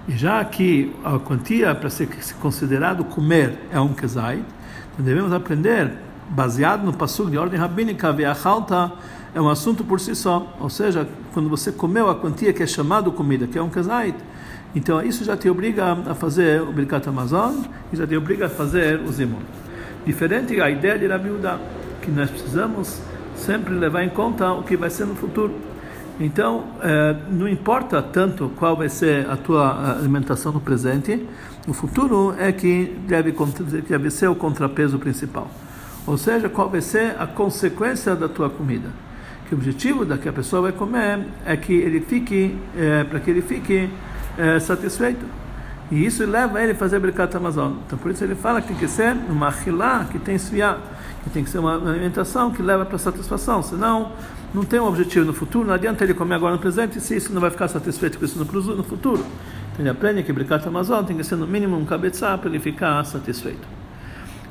e 0.08 0.16
já 0.16 0.44
que 0.46 0.94
a 1.04 1.20
quantia 1.20 1.74
para 1.76 1.90
ser 1.90 2.08
considerado 2.40 3.04
comer 3.04 3.58
é 3.72 3.80
um 3.80 3.94
kezai 3.94 4.44
então 4.94 5.06
devemos 5.06 5.34
aprender 5.34 5.92
baseado 6.30 6.84
no 6.84 6.94
passo 6.94 7.30
de 7.30 7.38
ordem 7.38 7.60
rabínica 7.60 8.12
ve'achalta 8.12 8.92
é 9.36 9.42
um 9.42 9.50
assunto 9.50 9.84
por 9.84 10.00
si 10.00 10.16
só. 10.16 10.56
Ou 10.62 10.70
seja 10.70 11.06
quando 11.34 11.50
você 11.50 11.70
comeu 11.70 12.10
a 12.10 12.16
quantia 12.16 12.54
que 12.54 12.64
é 12.64 12.68
chamado 12.68 13.12
comida 13.12 13.46
que 13.46 13.58
é 13.58 13.62
um 13.62 13.70
kezai 13.70 14.16
então 14.74 15.02
isso 15.02 15.24
já 15.24 15.36
te 15.38 15.50
obriga 15.50 15.92
a 15.92 16.16
fazer 16.16 16.62
o 16.62 16.72
Birkat 16.72 17.08
Amazon 17.08 17.64
e 17.92 17.98
já 17.98 18.08
te 18.08 18.16
obriga 18.16 18.46
a 18.46 18.50
fazer 18.50 19.02
os 19.02 19.20
irmãos 19.20 19.65
Diferente 20.06 20.62
a 20.62 20.70
ideia 20.70 21.00
de 21.00 21.08
Rabi 21.08 21.32
Uda, 21.32 21.60
que 22.02 22.12
nós 22.12 22.30
precisamos 22.30 23.02
sempre 23.36 23.74
levar 23.74 24.04
em 24.04 24.10
conta 24.10 24.52
o 24.52 24.62
que 24.62 24.78
vai 24.78 24.90
ser 24.90 25.06
no 25.06 25.16
futuro. 25.16 25.56
Então, 26.20 26.66
é, 26.82 27.16
não 27.30 27.48
importa 27.48 28.02
tanto 28.02 28.50
qual 28.56 28.76
vai 28.76 28.88
ser 28.88 29.28
a 29.28 29.36
tua 29.36 29.98
alimentação 29.98 30.52
no 30.52 30.62
presente, 30.62 31.28
o 31.68 31.74
futuro 31.74 32.36
é 32.38 32.52
que 32.52 32.96
deve, 33.08 33.34
deve 33.88 34.12
ser 34.12 34.28
o 34.28 34.36
contrapeso 34.36 35.00
principal. 35.00 35.50
Ou 36.06 36.18
seja, 36.18 36.48
qual 36.48 36.70
vai 36.70 36.82
ser 36.82 37.16
a 37.20 37.26
consequência 37.26 38.16
da 38.16 38.30
tua 38.30 38.50
comida. 38.50 38.90
Que 39.50 39.56
o 39.56 39.58
objetivo 39.58 40.06
da 40.06 40.20
que 40.20 40.30
a 40.30 40.34
pessoa 40.34 40.62
vai 40.62 40.72
comer 40.72 41.20
é 41.46 41.58
que 41.58 41.74
ele 41.74 42.00
fique, 42.00 42.56
é, 42.78 43.04
para 43.04 43.20
que 43.20 43.32
ele 43.32 43.42
fique 43.42 43.90
satisfeito. 44.60 45.26
E 45.92 46.04
isso 46.04 46.26
leva 46.26 46.62
ele 46.62 46.72
a 46.72 46.76
fazer 46.76 47.00
Birkat 47.00 47.36
Amazon. 47.38 47.74
Então, 47.86 47.98
por 47.98 48.10
isso 48.12 48.24
ele 48.24 48.34
fala 48.34 48.62
que 48.62 48.70
tem 48.70 48.78
que 48.78 48.88
ser 48.88 49.16
uma 49.30 49.48
achilá 49.48 50.06
que 50.12 50.18
tem 50.18 50.36
esfriar, 50.36 50.80
que 51.24 51.30
tem 51.30 51.44
que 51.44 51.50
ser 51.50 51.60
uma 51.60 51.76
alimentação 51.76 52.52
que 52.52 52.62
leva 52.62 52.86
para 52.86 52.98
satisfação. 52.98 53.62
Senão, 53.62 54.12
não 54.54 54.64
tem 54.64 54.80
um 54.80 54.88
objetivo 54.88 55.26
no 55.26 55.34
futuro, 55.34 55.68
não 55.68 55.76
adianta 55.76 56.04
ele 56.04 56.14
comer 56.14 56.36
agora 56.36 56.54
no 56.54 56.60
presente 56.60 57.00
se 57.00 57.16
isso 57.16 57.32
não 57.32 57.40
vai 57.40 57.52
ficar 57.52 57.68
satisfeito 57.68 58.18
com 58.18 58.26
isso 58.26 58.40
no, 58.40 58.84
futuro. 58.84 59.24
Então, 59.74 59.80
ele 59.80 59.90
aprende 59.90 60.24
que 60.24 60.34
Birkat 60.34 60.68
Amazon 60.68 61.06
tem 61.06 61.18
que 61.18 61.24
ser 61.24 61.36
no 61.36 61.46
mínimo 61.46 61.78
um 61.78 61.86
cabeça 61.86 62.36
para 62.36 62.50
ele 62.50 62.60
ficar 62.60 63.04
satisfeito. 63.04 63.68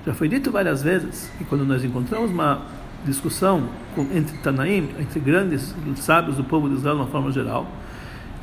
Já 0.07 0.15
foi 0.15 0.29
dito 0.29 0.53
várias 0.53 0.83
vezes 0.83 1.31
que 1.37 1.45
quando 1.45 1.65
nós 1.65 1.83
encontramos 1.83 2.31
uma 2.31 2.63
discussão 3.05 3.69
entre 4.13 4.37
Tanaim, 4.39 4.91
entre 5.01 5.19
grandes 5.19 5.75
sábios 5.97 6.37
do 6.37 6.45
povo 6.45 6.69
de 6.69 6.77
Israel 6.77 6.97
de 6.97 7.03
uma 7.03 7.09
forma 7.09 7.33
geral, 7.33 7.67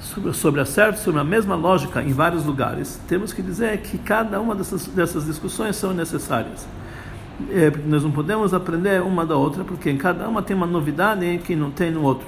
sobre, 0.02 0.60
a 0.60 0.66
certa, 0.66 0.98
sobre 0.98 1.22
a 1.22 1.24
mesma 1.24 1.56
lógica 1.56 2.02
em 2.02 2.12
vários 2.12 2.44
lugares, 2.44 3.00
temos 3.08 3.32
que 3.32 3.42
dizer 3.42 3.78
que 3.80 3.98
cada 3.98 4.42
uma 4.42 4.56
dessas, 4.56 4.88
dessas 4.88 5.26
discussões 5.26 5.76
são 5.76 5.94
necessárias. 5.94 6.68
É, 7.50 7.72
nós 7.86 8.04
não 8.04 8.12
podemos 8.12 8.54
aprender 8.54 9.02
uma 9.02 9.26
da 9.26 9.36
outra, 9.36 9.64
porque 9.64 9.90
em 9.90 9.98
cada 9.98 10.28
uma 10.28 10.42
tem 10.42 10.56
uma 10.56 10.68
novidade 10.68 11.40
que 11.46 11.56
não 11.56 11.72
tem 11.72 11.92
no 11.92 12.02
outro. 12.02 12.28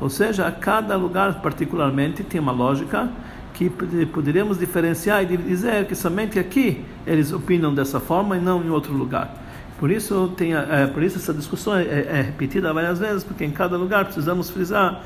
Ou 0.00 0.10
seja, 0.10 0.50
cada 0.50 0.96
lugar 0.96 1.40
particularmente 1.40 2.24
tem 2.24 2.40
uma 2.40 2.52
lógica 2.52 3.08
que 3.54 3.70
poderíamos 4.06 4.58
diferenciar 4.58 5.22
e 5.22 5.36
dizer 5.36 5.86
que 5.86 5.94
somente 5.94 6.38
aqui 6.38 6.84
eles 7.06 7.32
opinam 7.32 7.72
dessa 7.74 8.00
forma 8.00 8.36
e 8.36 8.40
não 8.40 8.64
em 8.64 8.70
outro 8.70 8.92
lugar. 8.92 9.42
Por 9.78 9.90
isso, 9.90 10.32
tem, 10.36 10.54
é, 10.54 10.86
por 10.86 11.02
isso 11.02 11.18
essa 11.18 11.34
discussão 11.34 11.76
é, 11.76 11.82
é 11.84 12.22
repetida 12.22 12.72
várias 12.72 12.98
vezes, 12.98 13.22
porque 13.24 13.44
em 13.44 13.50
cada 13.50 13.76
lugar 13.76 14.04
precisamos 14.04 14.48
frisar 14.48 15.02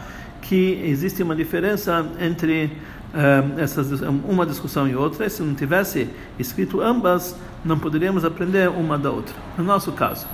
que 0.48 0.80
existe 0.84 1.22
uma 1.22 1.34
diferença 1.34 2.06
entre 2.20 2.66
uh, 2.66 3.58
essas, 3.58 4.00
uma 4.00 4.46
discussão 4.46 4.86
e 4.88 4.94
outra. 4.94 5.26
E 5.26 5.30
se 5.30 5.42
não 5.42 5.54
tivesse 5.54 6.08
escrito 6.38 6.80
ambas, 6.80 7.36
não 7.64 7.78
poderíamos 7.78 8.24
aprender 8.24 8.68
uma 8.68 8.96
da 8.96 9.10
outra. 9.10 9.34
No 9.58 9.64
nosso 9.64 9.92
caso, 9.92 10.26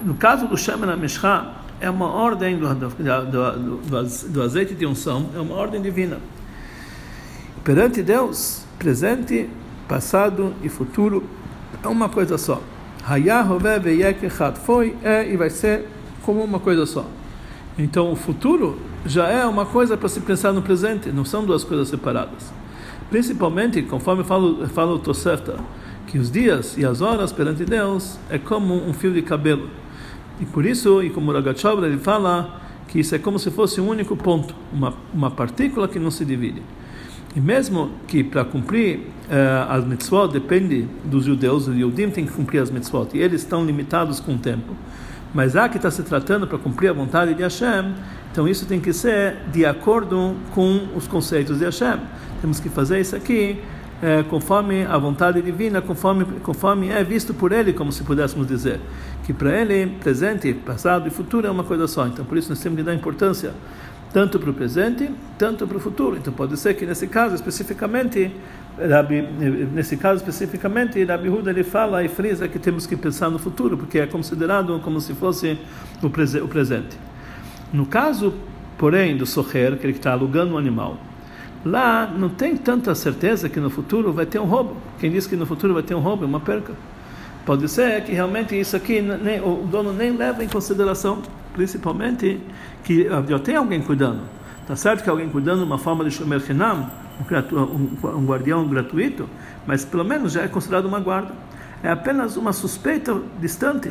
no 0.00 0.14
caso 0.14 0.48
do 0.48 0.56
Shemen 0.56 0.96
Mishra, 0.96 1.52
é 1.80 1.88
uma 1.88 2.08
ordem 2.08 2.58
do, 2.58 2.74
do, 2.74 2.88
do, 2.88 4.28
do, 4.28 4.42
azeite 4.42 4.74
de 4.74 4.86
unção, 4.86 5.30
é 5.34 5.40
uma 5.40 5.54
ordem 5.54 5.80
divina. 5.80 6.18
Perante 7.62 8.02
Deus, 8.02 8.64
presente, 8.78 9.48
passado 9.88 10.52
e 10.62 10.68
futuro 10.68 11.24
é 11.82 11.88
uma 11.88 12.08
coisa 12.08 12.36
só. 12.36 12.60
Foi, 14.58 14.96
é 15.02 15.28
e 15.28 15.36
vai 15.36 15.50
ser 15.50 15.86
como 16.22 16.42
uma 16.42 16.58
coisa 16.58 16.86
só. 16.86 17.06
Então, 17.78 18.12
o 18.12 18.16
futuro 18.16 18.78
já 19.06 19.28
é 19.28 19.46
uma 19.46 19.64
coisa 19.64 19.96
para 19.96 20.08
se 20.08 20.20
pensar 20.20 20.52
no 20.52 20.62
presente, 20.62 21.10
não 21.10 21.24
são 21.24 21.44
duas 21.44 21.64
coisas 21.64 21.88
separadas. 21.88 22.52
Principalmente, 23.10 23.82
conforme 23.82 24.24
fala, 24.24 24.68
fala 24.68 24.92
o 24.92 24.98
Tosefta, 24.98 25.56
que 26.06 26.18
os 26.18 26.30
dias 26.30 26.76
e 26.76 26.84
as 26.84 27.00
horas 27.00 27.32
perante 27.32 27.64
Deus 27.64 28.18
é 28.28 28.38
como 28.38 28.74
um 28.74 28.92
fio 28.92 29.12
de 29.12 29.22
cabelo. 29.22 29.68
E 30.40 30.44
por 30.44 30.66
isso, 30.66 31.02
e 31.02 31.10
como 31.10 31.30
o 31.30 31.84
ele 31.86 31.98
fala 31.98 32.60
que 32.88 33.00
isso 33.00 33.14
é 33.14 33.18
como 33.18 33.38
se 33.38 33.50
fosse 33.50 33.80
um 33.80 33.88
único 33.88 34.16
ponto, 34.16 34.54
uma, 34.72 34.94
uma 35.14 35.30
partícula 35.30 35.88
que 35.88 35.98
não 35.98 36.10
se 36.10 36.24
divide. 36.24 36.62
E 37.34 37.40
mesmo 37.40 37.90
que 38.06 38.22
para 38.22 38.44
cumprir 38.44 38.98
uh, 38.98 39.70
as 39.70 39.84
mitzvot 39.86 40.28
depende 40.28 40.86
dos 41.04 41.24
judeus, 41.24 41.66
os 41.68 41.74
judeus 41.74 42.12
têm 42.12 42.26
que 42.26 42.32
cumprir 42.32 42.60
as 42.60 42.70
mitzvot, 42.70 43.08
e 43.14 43.18
eles 43.18 43.40
estão 43.40 43.64
limitados 43.64 44.20
com 44.20 44.34
o 44.34 44.38
tempo. 44.38 44.74
Mas 45.34 45.56
há 45.56 45.68
que 45.68 45.76
está 45.76 45.90
se 45.90 46.02
tratando 46.02 46.46
para 46.46 46.58
cumprir 46.58 46.88
a 46.88 46.92
vontade 46.92 47.34
de 47.34 47.42
Hashem, 47.42 47.94
então 48.30 48.46
isso 48.46 48.66
tem 48.66 48.80
que 48.80 48.92
ser 48.92 49.36
de 49.52 49.64
acordo 49.64 50.36
com 50.54 50.88
os 50.94 51.06
conceitos 51.06 51.58
de 51.58 51.64
Hashem. 51.64 51.98
Temos 52.40 52.60
que 52.60 52.68
fazer 52.68 53.00
isso 53.00 53.16
aqui 53.16 53.60
é, 54.02 54.22
conforme 54.24 54.84
a 54.84 54.98
vontade 54.98 55.40
divina, 55.40 55.80
conforme, 55.80 56.24
conforme 56.42 56.88
é 56.88 57.04
visto 57.04 57.32
por 57.32 57.52
Ele, 57.52 57.72
como 57.72 57.92
se 57.92 58.02
pudéssemos 58.02 58.46
dizer. 58.46 58.80
Que 59.24 59.32
para 59.32 59.50
Ele, 59.50 59.96
presente, 60.00 60.52
passado 60.52 61.06
e 61.06 61.10
futuro 61.10 61.46
é 61.46 61.50
uma 61.50 61.64
coisa 61.64 61.86
só. 61.86 62.06
Então 62.06 62.24
por 62.24 62.36
isso 62.36 62.48
nós 62.50 62.60
temos 62.60 62.78
que 62.78 62.82
dar 62.84 62.94
importância 62.94 63.52
tanto 64.12 64.38
para 64.38 64.50
o 64.50 64.54
presente, 64.54 65.10
tanto 65.38 65.66
para 65.66 65.76
o 65.76 65.80
futuro. 65.80 66.16
Então 66.16 66.32
pode 66.32 66.56
ser 66.58 66.74
que 66.74 66.84
nesse 66.84 67.06
caso 67.06 67.34
especificamente 67.34 68.30
Rabi, 68.78 69.20
nesse 69.72 69.96
caso 69.96 70.20
especificamente, 70.20 71.02
Rabi 71.04 71.28
Huda 71.28 71.50
ele 71.50 71.62
fala 71.62 72.02
e 72.02 72.08
frisa 72.08 72.48
que 72.48 72.58
temos 72.58 72.86
que 72.86 72.96
pensar 72.96 73.28
no 73.28 73.38
futuro, 73.38 73.76
porque 73.76 73.98
é 73.98 74.06
considerado 74.06 74.78
como 74.80 75.00
se 75.00 75.12
fosse 75.14 75.58
o, 76.02 76.08
prese 76.08 76.40
o 76.40 76.48
presente. 76.48 76.96
No 77.72 77.84
caso, 77.84 78.34
porém, 78.78 79.16
do 79.16 79.26
socher, 79.26 79.76
que 79.76 79.86
ele 79.86 79.96
está 79.96 80.12
alugando 80.12 80.54
um 80.54 80.58
animal, 80.58 80.96
lá 81.64 82.06
não 82.06 82.30
tem 82.30 82.56
tanta 82.56 82.94
certeza 82.94 83.48
que 83.48 83.60
no 83.60 83.68
futuro 83.68 84.10
vai 84.12 84.24
ter 84.24 84.38
um 84.38 84.46
roubo. 84.46 84.76
Quem 84.98 85.10
diz 85.10 85.26
que 85.26 85.36
no 85.36 85.44
futuro 85.44 85.74
vai 85.74 85.82
ter 85.82 85.94
um 85.94 86.00
roubo 86.00 86.24
é 86.24 86.26
uma 86.26 86.40
perca. 86.40 86.72
Pode 87.44 87.68
ser 87.68 88.02
que 88.04 88.12
realmente 88.12 88.58
isso 88.58 88.74
aqui 88.74 89.00
nem, 89.00 89.40
o 89.40 89.66
dono 89.70 89.92
nem 89.92 90.16
leva 90.16 90.42
em 90.42 90.48
consideração, 90.48 91.20
principalmente 91.52 92.40
que 92.84 93.06
já 93.28 93.38
tem 93.38 93.56
alguém 93.56 93.82
cuidando. 93.82 94.20
Tá 94.66 94.76
certo 94.76 95.02
que 95.02 95.10
alguém 95.10 95.28
cuidando 95.28 95.58
de 95.58 95.64
uma 95.64 95.78
forma 95.78 96.04
de 96.04 96.10
shomer 96.10 96.40
chinam, 96.40 96.88
um, 97.52 98.16
um 98.16 98.26
guardião 98.26 98.66
gratuito, 98.68 99.28
mas 99.66 99.84
pelo 99.84 100.04
menos 100.04 100.32
já 100.32 100.42
é 100.42 100.48
considerado 100.48 100.86
uma 100.86 101.00
guarda. 101.00 101.32
É 101.82 101.90
apenas 101.90 102.36
uma 102.36 102.52
suspeita 102.52 103.20
distante, 103.40 103.90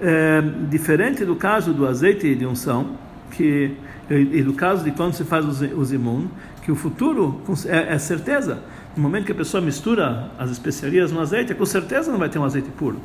é, 0.00 0.42
diferente 0.68 1.24
do 1.24 1.36
caso 1.36 1.72
do 1.72 1.86
azeite 1.86 2.34
de 2.34 2.46
unção, 2.46 2.96
que 3.30 3.76
e, 4.10 4.42
do 4.42 4.54
caso 4.54 4.84
de 4.84 4.90
quando 4.90 5.12
se 5.12 5.24
faz 5.24 5.44
os, 5.44 5.60
os 5.60 5.92
imun, 5.92 6.28
que 6.62 6.72
o 6.72 6.74
futuro 6.74 7.40
é, 7.66 7.94
é, 7.94 7.98
certeza. 7.98 8.58
No 8.96 9.02
momento 9.02 9.26
que 9.26 9.32
a 9.32 9.34
pessoa 9.34 9.60
mistura 9.60 10.30
as 10.38 10.50
especiarias 10.50 11.12
no 11.12 11.20
azeite, 11.20 11.54
com 11.54 11.66
certeza 11.66 12.10
não 12.10 12.18
vai 12.18 12.28
ter 12.28 12.38
um 12.38 12.44
azeite 12.44 12.70
puro. 12.70 12.98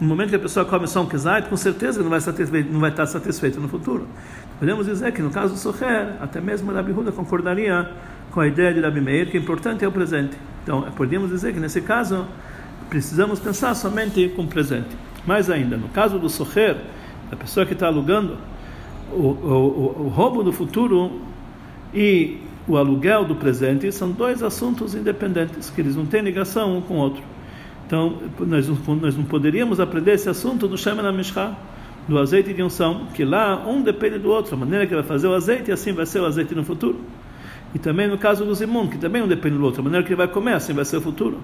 No 0.00 0.06
momento 0.06 0.30
que 0.30 0.36
a 0.36 0.38
pessoa 0.38 0.64
come 0.64 0.86
só 0.86 1.02
um 1.02 1.06
kezait, 1.06 1.48
com 1.48 1.56
certeza 1.56 2.02
não 2.02 2.10
vai, 2.10 2.20
não 2.70 2.80
vai 2.80 2.90
estar 2.90 3.06
satisfeito 3.06 3.60
no 3.60 3.68
futuro. 3.68 4.06
Podemos 4.58 4.86
dizer 4.86 5.12
que 5.12 5.22
no 5.22 5.30
caso 5.30 5.54
do 5.54 5.58
Socher, 5.58 6.16
até 6.20 6.40
mesmo 6.40 6.72
Rabi 6.72 6.92
Huda 6.92 7.12
concordaria 7.12 7.90
com 8.32 8.40
a 8.40 8.46
ideia 8.46 8.72
de 8.72 8.80
Rabi 8.80 9.00
Meir, 9.00 9.30
que 9.30 9.38
o 9.38 9.40
importante 9.40 9.84
é 9.84 9.88
o 9.88 9.92
presente. 9.92 10.36
Então, 10.62 10.82
podemos 10.96 11.30
dizer 11.30 11.52
que 11.52 11.60
nesse 11.60 11.80
caso, 11.82 12.26
precisamos 12.88 13.38
pensar 13.38 13.74
somente 13.74 14.28
com 14.30 14.42
o 14.42 14.46
presente. 14.46 14.88
Mais 15.26 15.50
ainda, 15.50 15.76
no 15.76 15.88
caso 15.88 16.18
do 16.18 16.28
Socher, 16.28 16.76
a 17.30 17.36
pessoa 17.36 17.64
que 17.64 17.74
está 17.74 17.86
alugando, 17.86 18.36
o, 19.12 19.16
o, 19.16 19.96
o, 19.98 20.02
o 20.04 20.08
roubo 20.08 20.42
do 20.42 20.52
futuro 20.52 21.20
e 21.94 22.38
o 22.66 22.76
aluguel 22.76 23.24
do 23.24 23.34
presente 23.34 23.90
são 23.92 24.10
dois 24.10 24.42
assuntos 24.42 24.94
independentes, 24.94 25.68
que 25.70 25.80
eles 25.80 25.96
não 25.96 26.06
têm 26.06 26.22
ligação 26.22 26.78
um 26.78 26.80
com 26.80 26.94
o 26.94 26.98
outro. 26.98 27.22
Então, 27.86 28.18
nós, 28.40 28.66
nós 28.68 29.16
não 29.16 29.24
poderíamos 29.24 29.78
aprender 29.78 30.12
esse 30.12 30.28
assunto 30.28 30.66
do 30.66 30.78
Shemen 30.78 31.12
Mishra, 31.12 31.54
do 32.08 32.18
azeite 32.18 32.52
de 32.54 32.62
unção, 32.62 33.06
que 33.14 33.24
lá 33.24 33.66
um 33.66 33.82
depende 33.82 34.18
do 34.18 34.30
outro, 34.30 34.54
a 34.54 34.58
maneira 34.58 34.86
que 34.86 34.94
vai 34.94 35.04
fazer 35.04 35.28
o 35.28 35.34
azeite, 35.34 35.70
assim 35.70 35.92
vai 35.92 36.06
ser 36.06 36.20
o 36.20 36.26
azeite 36.26 36.54
no 36.54 36.64
futuro. 36.64 36.98
E 37.74 37.78
também 37.78 38.06
no 38.06 38.18
caso 38.18 38.44
do 38.44 38.54
Zimun, 38.54 38.88
que 38.88 38.98
também 38.98 39.22
um 39.22 39.28
depende 39.28 39.56
do 39.56 39.64
outro, 39.64 39.80
a 39.80 39.84
maneira 39.84 40.04
que 40.04 40.12
ele 40.12 40.18
vai 40.18 40.28
comer, 40.28 40.54
assim 40.54 40.72
vai 40.72 40.84
ser 40.84 40.98
o 40.98 41.00
futuro. 41.00 41.38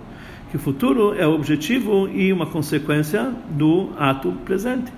Que 0.50 0.56
o 0.56 0.58
futuro 0.58 1.14
é 1.14 1.26
o 1.26 1.32
objetivo 1.32 2.08
e 2.08 2.32
uma 2.32 2.46
consequência 2.46 3.32
do 3.50 3.90
ato 3.98 4.32
presente. 4.44 4.92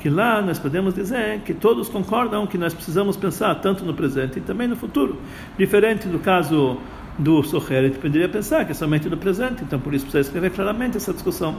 Que 0.00 0.10
lá 0.10 0.42
nós 0.42 0.58
podemos 0.58 0.94
dizer 0.94 1.40
que 1.40 1.54
todos 1.54 1.88
concordam 1.88 2.46
que 2.46 2.58
nós 2.58 2.74
precisamos 2.74 3.16
pensar 3.16 3.54
tanto 3.56 3.84
no 3.84 3.94
presente 3.94 4.38
e 4.38 4.42
também 4.42 4.66
no 4.66 4.74
futuro. 4.74 5.18
Diferente 5.56 6.08
do 6.08 6.18
caso 6.18 6.78
do 7.18 7.42
Socher, 7.44 7.92
a 7.92 8.00
poderia 8.00 8.28
pensar 8.28 8.64
que 8.64 8.72
é 8.72 8.74
somente 8.74 9.08
no 9.08 9.16
presente, 9.16 9.62
então 9.62 9.78
por 9.78 9.94
isso 9.94 10.04
precisa 10.04 10.28
escrever 10.28 10.50
claramente 10.50 10.96
essa 10.96 11.12
discussão. 11.12 11.56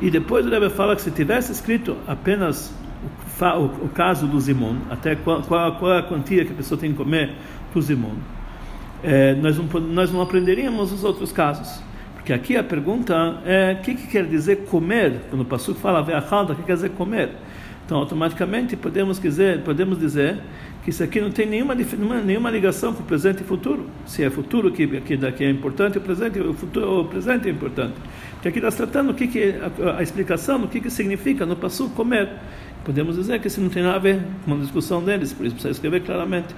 E 0.00 0.10
depois 0.10 0.46
o 0.46 0.48
Rebbe 0.48 0.70
fala 0.70 0.96
que 0.96 1.02
se 1.02 1.10
tivesse 1.10 1.52
escrito 1.52 1.96
apenas 2.06 2.74
o, 3.02 3.44
o, 3.44 3.64
o 3.86 3.88
caso 3.88 4.26
do 4.26 4.38
Zimon, 4.38 4.76
até 4.90 5.16
qual, 5.16 5.42
qual, 5.42 5.76
qual, 5.76 5.98
a 5.98 6.02
quantia 6.02 6.44
que 6.44 6.52
a 6.52 6.54
pessoa 6.54 6.78
tem 6.78 6.90
que 6.90 6.96
comer 6.96 7.32
para 7.70 7.78
o 7.78 7.82
Zimon, 7.82 8.14
é, 9.02 9.34
nós, 9.34 9.56
não, 9.56 9.80
nós 9.80 10.12
não 10.12 10.20
aprenderíamos 10.20 10.92
os 10.92 11.04
outros 11.04 11.32
casos. 11.32 11.82
Porque 12.14 12.32
aqui 12.32 12.56
a 12.56 12.62
pergunta 12.62 13.40
é 13.44 13.76
o 13.78 13.82
que, 13.82 13.94
que 13.94 14.06
quer 14.06 14.26
dizer 14.26 14.64
comer? 14.66 15.22
Quando 15.30 15.40
o 15.42 15.44
Passuco 15.44 15.80
fala 15.80 16.02
ve'achalda, 16.02 16.52
o 16.52 16.56
que 16.56 16.62
quer 16.62 16.74
dizer 16.74 16.90
comer? 16.90 17.30
Então, 17.90 17.98
automaticamente 17.98 18.76
podemos 18.76 19.18
dizer, 19.18 19.62
podemos 19.62 19.98
dizer 19.98 20.38
que 20.84 20.90
isso 20.90 21.02
aqui 21.02 21.20
não 21.20 21.30
tem 21.30 21.44
nenhuma, 21.44 21.74
nenhuma 21.74 22.48
ligação 22.48 22.94
com 22.94 23.02
o 23.02 23.06
presente 23.06 23.42
e 23.42 23.44
futuro. 23.44 23.90
Se 24.06 24.22
é 24.22 24.30
futuro 24.30 24.70
que, 24.70 24.86
que, 25.00 25.16
que 25.16 25.44
é 25.44 25.50
importante, 25.50 25.98
o 25.98 26.00
presente, 26.00 26.38
o, 26.38 26.54
futuro, 26.54 27.00
o 27.00 27.04
presente 27.06 27.48
é 27.48 27.50
importante. 27.50 27.94
Porque 28.34 28.48
aqui 28.48 28.58
está 28.58 28.70
tratando 28.70 29.10
o 29.10 29.14
que, 29.14 29.26
que 29.26 29.54
a, 29.82 29.98
a, 29.98 30.02
explicação 30.02 30.60
do 30.60 30.68
que, 30.68 30.80
que 30.80 30.88
significa 30.88 31.44
no 31.44 31.56
passo 31.56 31.90
comer, 31.90 32.28
podemos 32.84 33.16
dizer 33.16 33.40
que 33.40 33.48
isso 33.48 33.60
não 33.60 33.68
tem 33.68 33.82
nada 33.82 33.96
a 33.96 33.98
ver 33.98 34.20
com 34.44 34.54
a 34.54 34.56
discussão 34.58 35.02
deles, 35.02 35.32
por 35.32 35.44
isso 35.44 35.54
precisa 35.54 35.72
escrever 35.72 36.00
claramente. 36.02 36.54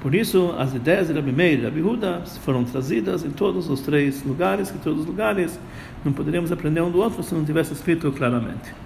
Por 0.00 0.14
isso, 0.14 0.54
as 0.58 0.74
ideias 0.74 1.08
de 1.08 1.14
Rabi 1.14 1.32
Meir 1.32 1.60
e 1.60 1.64
Rabi 1.64 1.82
Huda 1.82 2.22
foram 2.44 2.64
trazidas 2.64 3.24
em 3.24 3.30
todos 3.30 3.68
os 3.68 3.80
três 3.80 4.22
lugares, 4.24 4.70
que 4.70 4.78
todos 4.78 5.00
os 5.00 5.06
lugares 5.06 5.58
não 6.04 6.12
poderíamos 6.12 6.52
aprender 6.52 6.80
um 6.80 6.90
do 6.90 7.00
outro 7.00 7.22
se 7.22 7.34
não 7.34 7.44
tivesse 7.44 7.72
escrito 7.72 8.12
claramente. 8.12 8.85